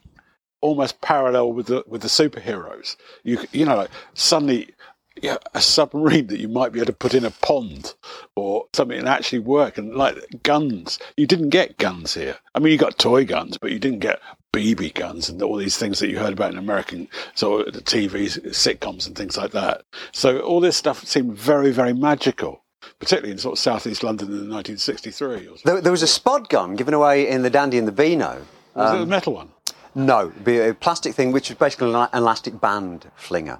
almost 0.63 1.01
parallel 1.01 1.53
with 1.53 1.67
the 1.67 1.83
with 1.85 2.01
the 2.01 2.07
superheroes. 2.07 2.95
You 3.23 3.39
you 3.51 3.65
know, 3.65 3.75
like 3.75 3.91
suddenly. 4.13 4.73
Yeah, 5.21 5.37
a 5.53 5.61
submarine 5.61 6.25
that 6.27 6.39
you 6.39 6.47
might 6.47 6.71
be 6.73 6.79
able 6.79 6.87
to 6.87 6.93
put 6.93 7.13
in 7.13 7.23
a 7.23 7.29
pond 7.29 7.93
or 8.35 8.65
something 8.73 8.97
and 8.97 9.07
actually 9.07 9.39
work 9.39 9.77
and 9.77 9.93
like 9.93 10.17
guns. 10.41 10.97
You 11.15 11.27
didn't 11.27 11.49
get 11.49 11.77
guns 11.77 12.15
here. 12.15 12.37
I 12.55 12.59
mean, 12.59 12.71
you 12.71 12.79
got 12.79 12.97
toy 12.97 13.23
guns, 13.23 13.59
but 13.59 13.71
you 13.71 13.77
didn't 13.77 13.99
get 13.99 14.19
BB 14.53 14.95
guns 14.95 15.29
and 15.29 15.41
all 15.41 15.55
these 15.55 15.77
things 15.77 15.99
that 15.99 16.09
you 16.09 16.17
heard 16.17 16.33
about 16.33 16.51
in 16.51 16.57
American 16.57 17.07
sort 17.35 17.67
of 17.67 17.73
the 17.75 17.81
TV 17.81 18.25
sitcoms 18.49 19.05
and 19.05 19.15
things 19.15 19.37
like 19.37 19.51
that. 19.51 19.83
So 20.11 20.39
all 20.39 20.59
this 20.59 20.75
stuff 20.75 21.05
seemed 21.05 21.37
very, 21.37 21.71
very 21.71 21.93
magical, 21.93 22.63
particularly 22.99 23.31
in 23.31 23.37
sort 23.37 23.53
of 23.53 23.59
southeast 23.59 24.03
London 24.03 24.27
in 24.29 24.49
1963. 24.49 25.47
Or. 25.47 25.55
There, 25.63 25.79
there 25.79 25.91
was 25.91 26.03
a 26.03 26.07
spud 26.07 26.49
gun 26.49 26.75
given 26.75 26.95
away 26.95 27.27
in 27.27 27.43
the 27.43 27.51
Dandy 27.51 27.77
and 27.77 27.87
the 27.87 27.91
Beano. 27.91 28.45
Was 28.75 28.93
it 28.93 28.97
a 28.97 29.01
um, 29.03 29.09
metal 29.09 29.33
one? 29.33 29.49
No, 29.95 30.31
be 30.43 30.59
a 30.59 30.73
plastic 30.73 31.13
thing, 31.15 31.31
which 31.31 31.49
was 31.49 31.57
basically 31.57 31.93
an 31.93 32.07
elastic 32.13 32.59
band 32.59 33.11
flinger. 33.15 33.59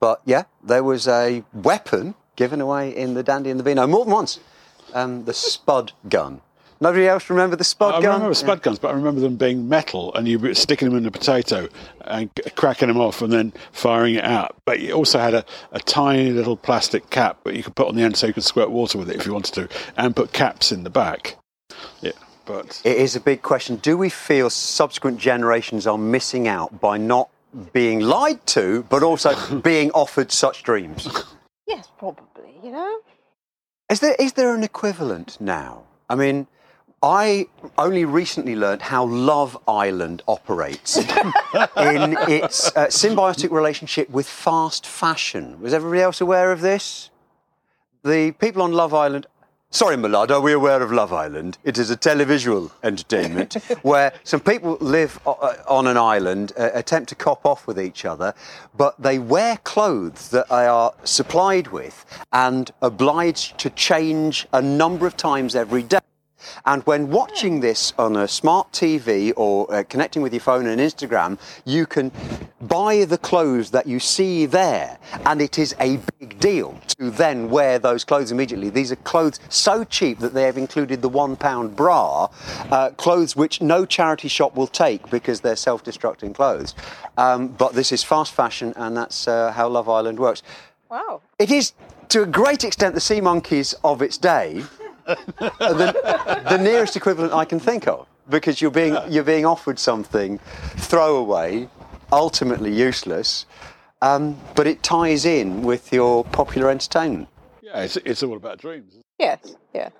But 0.00 0.20
yeah, 0.24 0.44
there 0.62 0.82
was 0.82 1.06
a 1.08 1.44
weapon 1.52 2.14
given 2.36 2.60
away 2.60 2.94
in 2.94 3.14
the 3.14 3.22
Dandy 3.22 3.50
and 3.50 3.60
the 3.60 3.64
Beano 3.64 3.86
more 3.86 4.04
than 4.04 4.14
once. 4.14 4.40
Um, 4.94 5.24
the 5.24 5.34
Spud 5.34 5.92
gun. 6.08 6.40
Nobody 6.82 7.06
else 7.06 7.30
remember 7.30 7.54
the 7.54 7.62
Spud 7.62 7.94
I 7.94 8.00
gun? 8.02 8.10
I 8.10 8.14
remember 8.14 8.34
spud 8.34 8.60
guns, 8.60 8.80
but 8.80 8.88
I 8.88 8.94
remember 8.94 9.20
them 9.20 9.36
being 9.36 9.68
metal 9.68 10.12
and 10.14 10.26
you 10.26 10.40
were 10.40 10.52
sticking 10.52 10.88
them 10.88 10.98
in 10.98 11.06
a 11.06 11.12
potato 11.12 11.68
and 12.00 12.28
cracking 12.56 12.88
them 12.88 12.98
off 12.98 13.22
and 13.22 13.32
then 13.32 13.52
firing 13.70 14.16
it 14.16 14.24
out. 14.24 14.56
But 14.64 14.80
you 14.80 14.92
also 14.92 15.20
had 15.20 15.32
a, 15.32 15.44
a 15.70 15.78
tiny 15.78 16.30
little 16.30 16.56
plastic 16.56 17.08
cap 17.10 17.38
that 17.44 17.54
you 17.54 17.62
could 17.62 17.76
put 17.76 17.86
on 17.86 17.94
the 17.94 18.02
end 18.02 18.16
so 18.16 18.26
you 18.26 18.32
could 18.32 18.42
squirt 18.42 18.70
water 18.70 18.98
with 18.98 19.08
it 19.10 19.14
if 19.14 19.26
you 19.26 19.32
wanted 19.32 19.54
to, 19.54 19.68
and 19.96 20.16
put 20.16 20.32
caps 20.32 20.72
in 20.72 20.82
the 20.82 20.90
back. 20.90 21.36
Yeah, 22.00 22.10
but 22.44 22.80
It 22.84 22.96
is 22.96 23.16
a 23.16 23.20
big 23.20 23.42
question. 23.42 23.76
Do 23.76 23.96
we 23.96 24.08
feel 24.08 24.50
subsequent 24.50 25.18
generations 25.18 25.86
are 25.86 25.98
missing 25.98 26.48
out 26.48 26.80
by 26.80 26.98
not 26.98 27.28
being 27.72 28.00
lied 28.00 28.44
to, 28.46 28.84
but 28.88 29.02
also 29.02 29.60
being 29.60 29.90
offered 29.92 30.32
such 30.32 30.62
dreams? 30.62 31.08
Yes, 31.66 31.90
probably, 31.98 32.54
you 32.62 32.70
know? 32.72 33.00
Is 33.90 34.00
there 34.00 34.16
is 34.18 34.32
there 34.32 34.54
an 34.54 34.62
equivalent 34.62 35.38
now? 35.40 35.82
I 36.08 36.14
mean, 36.14 36.46
I 37.02 37.46
only 37.76 38.04
recently 38.04 38.54
learned 38.54 38.82
how 38.82 39.04
Love 39.04 39.58
Island 39.66 40.22
operates 40.28 40.96
in 41.76 42.16
its 42.28 42.68
uh, 42.76 42.86
symbiotic 42.86 43.50
relationship 43.50 44.08
with 44.08 44.28
fast 44.28 44.86
fashion. 44.86 45.60
Was 45.60 45.74
everybody 45.74 46.00
else 46.00 46.20
aware 46.20 46.52
of 46.52 46.60
this? 46.60 47.10
The 48.04 48.32
people 48.32 48.62
on 48.62 48.72
Love 48.72 48.94
Island. 48.94 49.26
Sorry, 49.74 49.96
Millard, 49.96 50.30
are 50.30 50.42
we 50.42 50.52
aware 50.52 50.82
of 50.82 50.92
Love 50.92 51.14
Island? 51.14 51.56
It 51.64 51.78
is 51.78 51.90
a 51.90 51.96
televisual 51.96 52.70
entertainment 52.82 53.54
where 53.82 54.12
some 54.22 54.40
people 54.40 54.76
live 54.82 55.18
uh, 55.26 55.54
on 55.66 55.86
an 55.86 55.96
island, 55.96 56.52
uh, 56.58 56.68
attempt 56.74 57.08
to 57.08 57.14
cop 57.14 57.46
off 57.46 57.66
with 57.66 57.80
each 57.80 58.04
other, 58.04 58.34
but 58.76 59.00
they 59.00 59.18
wear 59.18 59.56
clothes 59.64 60.28
that 60.28 60.50
they 60.50 60.66
are 60.66 60.92
supplied 61.04 61.68
with 61.68 62.04
and 62.34 62.70
obliged 62.82 63.56
to 63.60 63.70
change 63.70 64.46
a 64.52 64.60
number 64.60 65.06
of 65.06 65.16
times 65.16 65.56
every 65.56 65.82
day. 65.82 66.00
And 66.64 66.82
when 66.84 67.10
watching 67.10 67.60
this 67.60 67.92
on 67.98 68.16
a 68.16 68.28
smart 68.28 68.72
TV 68.72 69.32
or 69.36 69.72
uh, 69.72 69.84
connecting 69.84 70.22
with 70.22 70.32
your 70.32 70.40
phone 70.40 70.66
and 70.66 70.80
Instagram, 70.80 71.38
you 71.64 71.86
can 71.86 72.12
buy 72.60 73.04
the 73.04 73.18
clothes 73.18 73.70
that 73.70 73.86
you 73.86 73.98
see 73.98 74.46
there, 74.46 74.98
and 75.26 75.42
it 75.42 75.58
is 75.58 75.74
a 75.80 75.98
big 76.18 76.38
deal 76.38 76.78
to 76.98 77.10
then 77.10 77.50
wear 77.50 77.78
those 77.78 78.04
clothes 78.04 78.30
immediately. 78.30 78.70
These 78.70 78.92
are 78.92 78.96
clothes 78.96 79.40
so 79.48 79.84
cheap 79.84 80.18
that 80.20 80.34
they 80.34 80.44
have 80.44 80.56
included 80.56 81.02
the 81.02 81.08
one 81.08 81.36
pound 81.36 81.76
bra, 81.76 82.28
uh, 82.70 82.90
clothes 82.90 83.36
which 83.36 83.60
no 83.60 83.84
charity 83.84 84.28
shop 84.28 84.54
will 84.56 84.66
take 84.66 85.10
because 85.10 85.40
they're 85.40 85.56
self 85.56 85.84
destructing 85.84 86.34
clothes. 86.34 86.74
Um, 87.16 87.48
but 87.48 87.74
this 87.74 87.92
is 87.92 88.02
fast 88.02 88.32
fashion, 88.32 88.72
and 88.76 88.96
that's 88.96 89.28
uh, 89.28 89.52
how 89.52 89.68
Love 89.68 89.88
Island 89.88 90.18
works. 90.18 90.42
Wow. 90.90 91.22
It 91.38 91.50
is, 91.50 91.72
to 92.10 92.22
a 92.22 92.26
great 92.26 92.64
extent, 92.64 92.94
the 92.94 93.00
sea 93.00 93.20
monkeys 93.20 93.74
of 93.82 94.02
its 94.02 94.18
day, 94.18 94.62
the, 95.06 96.42
the 96.48 96.58
nearest 96.58 96.96
equivalent 96.96 97.32
I 97.32 97.44
can 97.44 97.58
think 97.58 97.86
of, 97.88 98.06
because 98.28 98.60
you're 98.60 98.70
being 98.70 98.96
you're 99.08 99.24
being 99.24 99.44
offered 99.44 99.78
something 99.78 100.38
throwaway, 100.76 101.68
ultimately 102.12 102.72
useless, 102.72 103.46
um, 104.00 104.36
but 104.54 104.66
it 104.66 104.82
ties 104.82 105.24
in 105.24 105.62
with 105.62 105.92
your 105.92 106.24
popular 106.24 106.70
entertainment. 106.70 107.28
Yeah, 107.62 107.82
it's, 107.82 107.96
it's 107.98 108.22
all 108.22 108.36
about 108.36 108.58
dreams. 108.58 108.94
Yes, 109.18 109.56
yeah. 109.74 109.90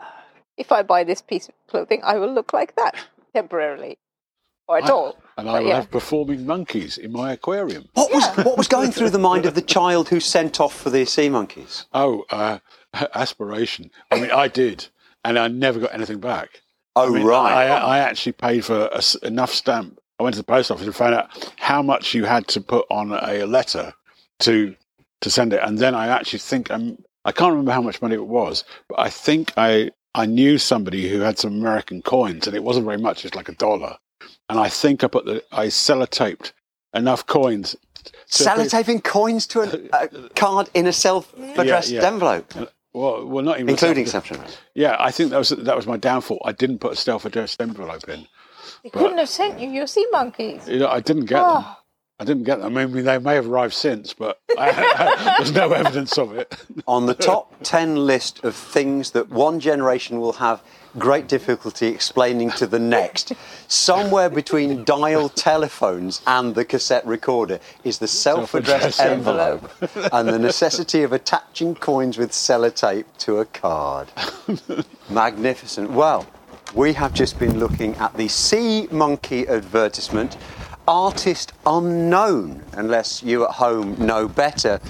If 0.56 0.72
I 0.72 0.82
buy 0.82 1.04
this 1.04 1.22
piece 1.22 1.48
of 1.48 1.54
clothing, 1.68 2.00
I 2.04 2.18
will 2.18 2.32
look 2.32 2.52
like 2.52 2.76
that 2.76 2.96
temporarily. 3.34 3.98
Or 4.68 4.78
at 4.78 4.84
I- 4.84 4.90
all. 4.90 5.18
And 5.38 5.48
I 5.48 5.52
But 5.54 5.62
will 5.62 5.68
yeah. 5.70 5.76
have 5.76 5.90
performing 5.90 6.46
monkeys 6.46 6.98
in 6.98 7.10
my 7.10 7.32
aquarium. 7.32 7.88
What 7.94 8.12
was 8.12 8.24
what 8.44 8.58
was 8.58 8.68
going 8.68 8.92
through 8.92 9.10
the 9.10 9.18
mind 9.18 9.46
of 9.46 9.54
the 9.54 9.62
child 9.62 10.10
who 10.10 10.20
sent 10.20 10.60
off 10.60 10.74
for 10.78 10.90
the 10.90 11.06
sea 11.06 11.30
monkeys? 11.30 11.86
Oh, 11.94 12.24
uh, 12.30 12.58
aspiration. 13.14 13.90
I 14.10 14.20
mean, 14.20 14.30
I 14.30 14.48
did, 14.48 14.88
and 15.24 15.38
I 15.38 15.48
never 15.48 15.80
got 15.80 15.94
anything 15.94 16.20
back. 16.20 16.60
Oh 16.94 17.08
I 17.08 17.18
mean, 17.18 17.26
right. 17.26 17.52
I, 17.52 17.96
I 17.96 17.98
actually 18.00 18.32
paid 18.32 18.64
for 18.66 18.86
a 18.88 18.98
s 18.98 19.14
enough 19.16 19.52
stamp. 19.54 19.98
I 20.20 20.22
went 20.22 20.34
to 20.34 20.40
the 20.40 20.44
post 20.44 20.70
office 20.70 20.84
and 20.86 20.94
found 20.94 21.14
out 21.14 21.50
how 21.58 21.82
much 21.82 22.12
you 22.14 22.24
had 22.26 22.46
to 22.48 22.60
put 22.60 22.84
on 22.90 23.12
a 23.12 23.44
letter 23.46 23.94
to 24.40 24.76
to 25.22 25.30
send 25.30 25.54
it, 25.54 25.60
and 25.62 25.78
then 25.78 25.94
I 25.94 26.08
actually 26.08 26.40
think 26.40 26.70
I'm. 26.70 27.02
I 27.24 27.32
can't 27.32 27.52
remember 27.52 27.72
how 27.72 27.80
much 27.82 28.02
money 28.02 28.16
it 28.16 28.26
was, 28.26 28.64
but 28.88 29.00
I 29.00 29.08
think 29.08 29.52
I 29.56 29.90
I 30.14 30.26
knew 30.26 30.58
somebody 30.58 31.08
who 31.08 31.20
had 31.20 31.38
some 31.38 31.54
American 31.54 32.02
coins, 32.02 32.46
and 32.46 32.54
it 32.54 32.62
wasn't 32.64 32.84
very 32.84 32.98
much. 32.98 33.24
It's 33.24 33.34
like 33.34 33.48
a 33.48 33.54
dollar, 33.54 33.96
and 34.52 34.60
I 34.60 34.68
think 34.68 35.02
I 35.04 35.08
put 35.08 35.24
the 35.24 35.42
I 35.52 35.66
sellotaped 35.66 36.52
enough 36.94 37.26
coins. 37.26 37.76
to- 38.04 38.12
Sellotaping 38.44 39.04
coins 39.04 39.46
to 39.48 39.60
a, 39.62 40.04
a 40.04 40.28
card 40.30 40.70
in 40.74 40.86
a 40.86 40.92
self-addressed 40.92 41.90
Yeah, 41.90 42.00
yeah. 42.00 42.06
envelope, 42.06 42.52
Well, 42.94 43.26
well, 43.26 43.44
not 43.44 43.58
even 43.58 43.70
including 43.70 44.06
self- 44.06 44.26
self-addressed. 44.26 44.58
Yeah, 44.74 44.96
I 44.98 45.10
think 45.10 45.30
that 45.30 45.38
was 45.38 45.50
that 45.50 45.76
was 45.76 45.86
my 45.86 45.96
downfall. 45.96 46.40
I 46.44 46.52
didn't 46.52 46.78
put 46.78 46.92
a 46.92 46.96
self-addressed 46.96 47.60
envelope 47.60 48.08
in. 48.08 48.26
They 48.82 48.90
couldn't 48.90 49.18
have 49.18 49.28
sent 49.28 49.60
you 49.60 49.68
your 49.70 49.86
sea 49.86 50.06
monkeys. 50.12 50.66
You 50.68 50.80
know, 50.80 50.88
I 50.88 51.00
didn't 51.00 51.26
get 51.26 51.36
them. 51.40 51.62
Oh. 51.64 51.76
I 52.20 52.24
didn't 52.24 52.44
get 52.44 52.60
them. 52.60 52.76
I 52.76 52.86
mean, 52.86 53.04
they 53.04 53.18
may 53.18 53.34
have 53.34 53.48
arrived 53.48 53.74
since, 53.74 54.12
but 54.14 54.38
I, 54.58 55.34
there's 55.38 55.52
no 55.52 55.72
evidence 55.72 56.16
of 56.18 56.32
it. 56.36 56.54
on 56.86 57.06
the 57.06 57.14
top 57.14 57.52
10 57.64 57.96
list 58.06 58.44
of 58.44 58.54
things 58.54 59.10
that 59.12 59.28
one 59.30 59.58
generation 59.60 60.20
will 60.20 60.34
have 60.34 60.62
great 60.98 61.28
difficulty 61.28 61.88
explaining 61.88 62.50
to 62.52 62.66
the 62.66 62.78
next, 62.78 63.32
somewhere 63.68 64.28
between 64.28 64.84
dial 64.84 65.28
telephones 65.28 66.22
and 66.26 66.54
the 66.54 66.64
cassette 66.64 67.06
recorder 67.06 67.58
is 67.84 67.98
the 67.98 68.08
self 68.08 68.54
addressed 68.54 69.00
envelope 69.00 69.70
and 70.12 70.28
the 70.28 70.38
necessity 70.38 71.02
of 71.02 71.12
attaching 71.12 71.74
coins 71.74 72.18
with 72.18 72.30
sellotape 72.30 73.04
to 73.18 73.38
a 73.38 73.44
card. 73.44 74.08
Magnificent. 75.10 75.90
Well, 75.90 76.26
we 76.74 76.92
have 76.94 77.12
just 77.12 77.38
been 77.38 77.58
looking 77.58 77.94
at 77.96 78.14
the 78.14 78.28
Sea 78.28 78.88
Monkey 78.90 79.46
advertisement. 79.46 80.36
Artist 80.88 81.52
unknown, 81.64 82.62
unless 82.72 83.22
you 83.22 83.44
at 83.44 83.50
home 83.50 83.94
know 84.04 84.26
better. 84.26 84.80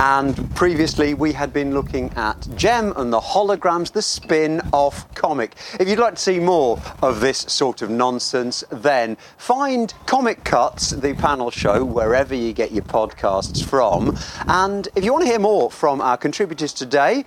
And 0.00 0.54
previously, 0.54 1.14
we 1.14 1.32
had 1.32 1.52
been 1.52 1.72
looking 1.72 2.10
at 2.16 2.48
Jem 2.56 2.92
and 2.96 3.12
the 3.12 3.20
Holograms, 3.20 3.92
the 3.92 4.02
spin 4.02 4.60
off 4.72 5.12
comic. 5.14 5.54
If 5.78 5.88
you'd 5.88 5.98
like 5.98 6.16
to 6.16 6.20
see 6.20 6.40
more 6.40 6.80
of 7.02 7.20
this 7.20 7.38
sort 7.38 7.82
of 7.82 7.90
nonsense, 7.90 8.64
then 8.70 9.16
find 9.38 9.94
Comic 10.06 10.42
Cuts, 10.44 10.90
the 10.90 11.14
panel 11.14 11.50
show, 11.50 11.84
wherever 11.84 12.34
you 12.34 12.52
get 12.52 12.72
your 12.72 12.84
podcasts 12.84 13.64
from. 13.64 14.18
And 14.48 14.88
if 14.96 15.04
you 15.04 15.12
want 15.12 15.24
to 15.24 15.30
hear 15.30 15.38
more 15.38 15.70
from 15.70 16.00
our 16.00 16.16
contributors 16.16 16.72
today, 16.72 17.24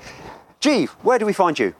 Jeeve, 0.59 0.89
where 1.03 1.19
do 1.19 1.25
we 1.25 1.33
find 1.33 1.57
you? 1.57 1.73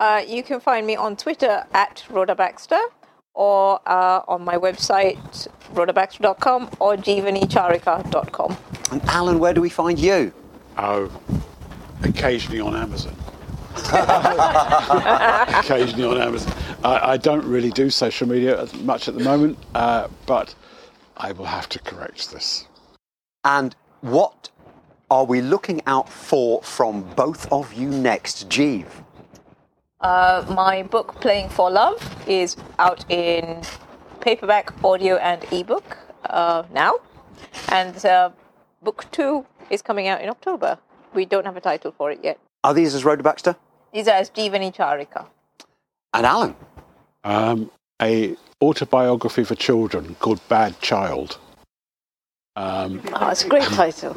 Uh, 0.00 0.22
you 0.26 0.42
can 0.42 0.60
find 0.60 0.86
me 0.86 0.96
on 0.96 1.16
Twitter 1.16 1.64
at 1.72 2.04
Rhoda 2.10 2.34
Baxter 2.34 2.80
or 3.34 3.80
uh, 3.86 4.22
on 4.28 4.44
my 4.44 4.56
website, 4.56 5.48
rhodabaxter.com 5.74 6.70
or 6.80 6.96
jeevanicharika.com. 6.96 8.56
And 8.90 9.04
Alan, 9.04 9.38
where 9.38 9.54
do 9.54 9.60
we 9.60 9.68
find 9.68 9.98
you? 9.98 10.32
Oh, 10.76 11.10
occasionally 12.02 12.60
on 12.60 12.74
Amazon. 12.74 13.14
occasionally 15.58 16.04
on 16.04 16.20
Amazon. 16.20 16.52
I, 16.84 17.12
I 17.12 17.16
don't 17.16 17.44
really 17.44 17.70
do 17.70 17.90
social 17.90 18.28
media 18.28 18.60
as 18.60 18.74
much 18.74 19.08
at 19.08 19.14
the 19.14 19.24
moment, 19.24 19.58
uh, 19.74 20.08
but 20.26 20.54
I 21.16 21.32
will 21.32 21.44
have 21.46 21.68
to 21.70 21.78
correct 21.80 22.30
this. 22.32 22.66
And 23.44 23.74
what 24.00 24.50
are 25.10 25.24
we 25.24 25.40
looking 25.40 25.80
out 25.86 26.08
for 26.08 26.62
from 26.62 27.02
both 27.14 27.50
of 27.52 27.72
you 27.72 27.88
next, 27.88 28.48
Jeeve? 28.48 29.02
Uh, 30.00 30.44
my 30.54 30.84
book, 30.84 31.20
Playing 31.20 31.48
for 31.48 31.70
Love, 31.70 32.00
is 32.28 32.56
out 32.78 33.04
in 33.10 33.62
paperback, 34.20 34.72
audio, 34.84 35.16
and 35.16 35.44
ebook 35.52 35.98
uh, 36.30 36.62
now. 36.72 36.94
And 37.70 38.04
uh, 38.06 38.30
book 38.82 39.06
two 39.10 39.44
is 39.70 39.82
coming 39.82 40.06
out 40.06 40.20
in 40.20 40.28
October. 40.28 40.78
We 41.14 41.24
don't 41.24 41.44
have 41.44 41.56
a 41.56 41.60
title 41.60 41.90
for 41.90 42.12
it 42.12 42.20
yet. 42.22 42.38
Are 42.62 42.74
these 42.74 42.94
as 42.94 43.04
Rhoda 43.04 43.24
Baxter? 43.24 43.56
These 43.92 44.06
are 44.06 44.14
as 44.14 44.30
Jeevanicharika. 44.30 45.26
And 46.14 46.26
Alan? 46.26 46.54
Um, 47.24 47.70
a 48.00 48.36
autobiography 48.62 49.42
for 49.42 49.56
children 49.56 50.14
called 50.20 50.40
Bad 50.48 50.80
Child. 50.80 51.38
Um, 52.58 53.00
Oh, 53.14 53.28
it's 53.28 53.44
a 53.44 53.48
great 53.48 53.62
title. 53.62 54.16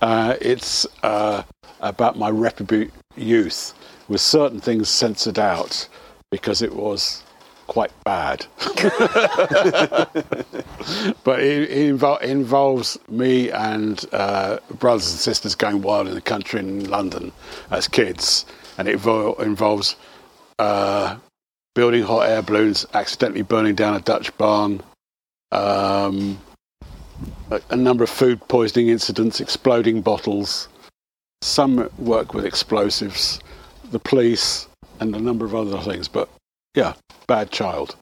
Uh, 0.00 0.34
it's 0.40 0.86
uh, 1.04 1.42
about 1.80 2.18
my 2.18 2.28
reprobate 2.28 2.90
youth 3.16 3.72
with 4.08 4.20
certain 4.20 4.60
things 4.60 4.88
censored 4.88 5.38
out 5.38 5.88
because 6.32 6.62
it 6.62 6.74
was 6.74 7.22
quite 7.68 7.92
bad. 8.04 8.44
but 11.24 11.40
it, 11.40 11.70
it 11.70 11.96
invol- 11.96 12.20
involves 12.22 12.98
me 13.08 13.50
and 13.52 14.04
uh, 14.12 14.58
brothers 14.78 15.10
and 15.12 15.20
sisters 15.20 15.54
going 15.54 15.80
wild 15.82 16.08
in 16.08 16.14
the 16.14 16.20
country 16.20 16.58
in 16.60 16.88
London 16.90 17.30
as 17.70 17.86
kids, 17.88 18.46
and 18.78 18.88
it 18.88 18.96
vo- 18.98 19.34
involves 19.34 19.94
uh, 20.58 21.16
building 21.74 22.02
hot 22.02 22.28
air 22.28 22.42
balloons, 22.42 22.84
accidentally 22.94 23.42
burning 23.42 23.74
down 23.76 23.94
a 23.94 24.00
Dutch 24.00 24.36
barn. 24.38 24.82
Um, 25.52 26.38
a, 27.50 27.60
a 27.70 27.76
number 27.76 28.04
of 28.04 28.10
food 28.10 28.40
poisoning 28.48 28.88
incidents, 28.88 29.40
exploding 29.40 30.00
bottles, 30.00 30.68
some 31.42 31.88
work 31.98 32.34
with 32.34 32.44
explosives, 32.44 33.40
the 33.90 33.98
police, 33.98 34.68
and 35.00 35.14
a 35.14 35.20
number 35.20 35.44
of 35.44 35.54
other 35.54 35.78
things. 35.80 36.08
But 36.08 36.28
yeah, 36.74 36.94
bad 37.26 37.50
child. 37.50 37.96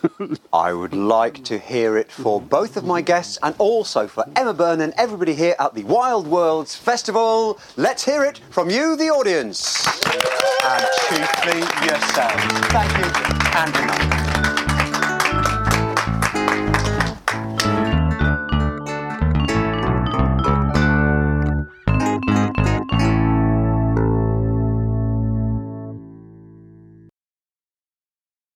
I 0.52 0.72
would 0.72 0.94
like 0.94 1.44
to 1.44 1.58
hear 1.58 1.96
it 1.96 2.10
for 2.10 2.40
both 2.40 2.76
of 2.76 2.84
my 2.84 3.02
guests 3.02 3.38
and 3.42 3.54
also 3.58 4.06
for 4.06 4.24
Emma 4.36 4.54
Byrne 4.54 4.80
and 4.80 4.94
everybody 4.96 5.34
here 5.34 5.54
at 5.58 5.74
the 5.74 5.84
Wild 5.84 6.26
Worlds 6.26 6.74
Festival. 6.74 7.58
Let's 7.76 8.04
hear 8.04 8.24
it 8.24 8.40
from 8.50 8.70
you, 8.70 8.96
the 8.96 9.10
audience. 9.10 9.86
And 10.64 10.86
chiefly 11.08 11.60
yourself. 11.86 12.40
Thank 12.70 12.98
you 12.98 13.32
and 13.54 13.74
good 13.74 13.86
night. 13.86 14.21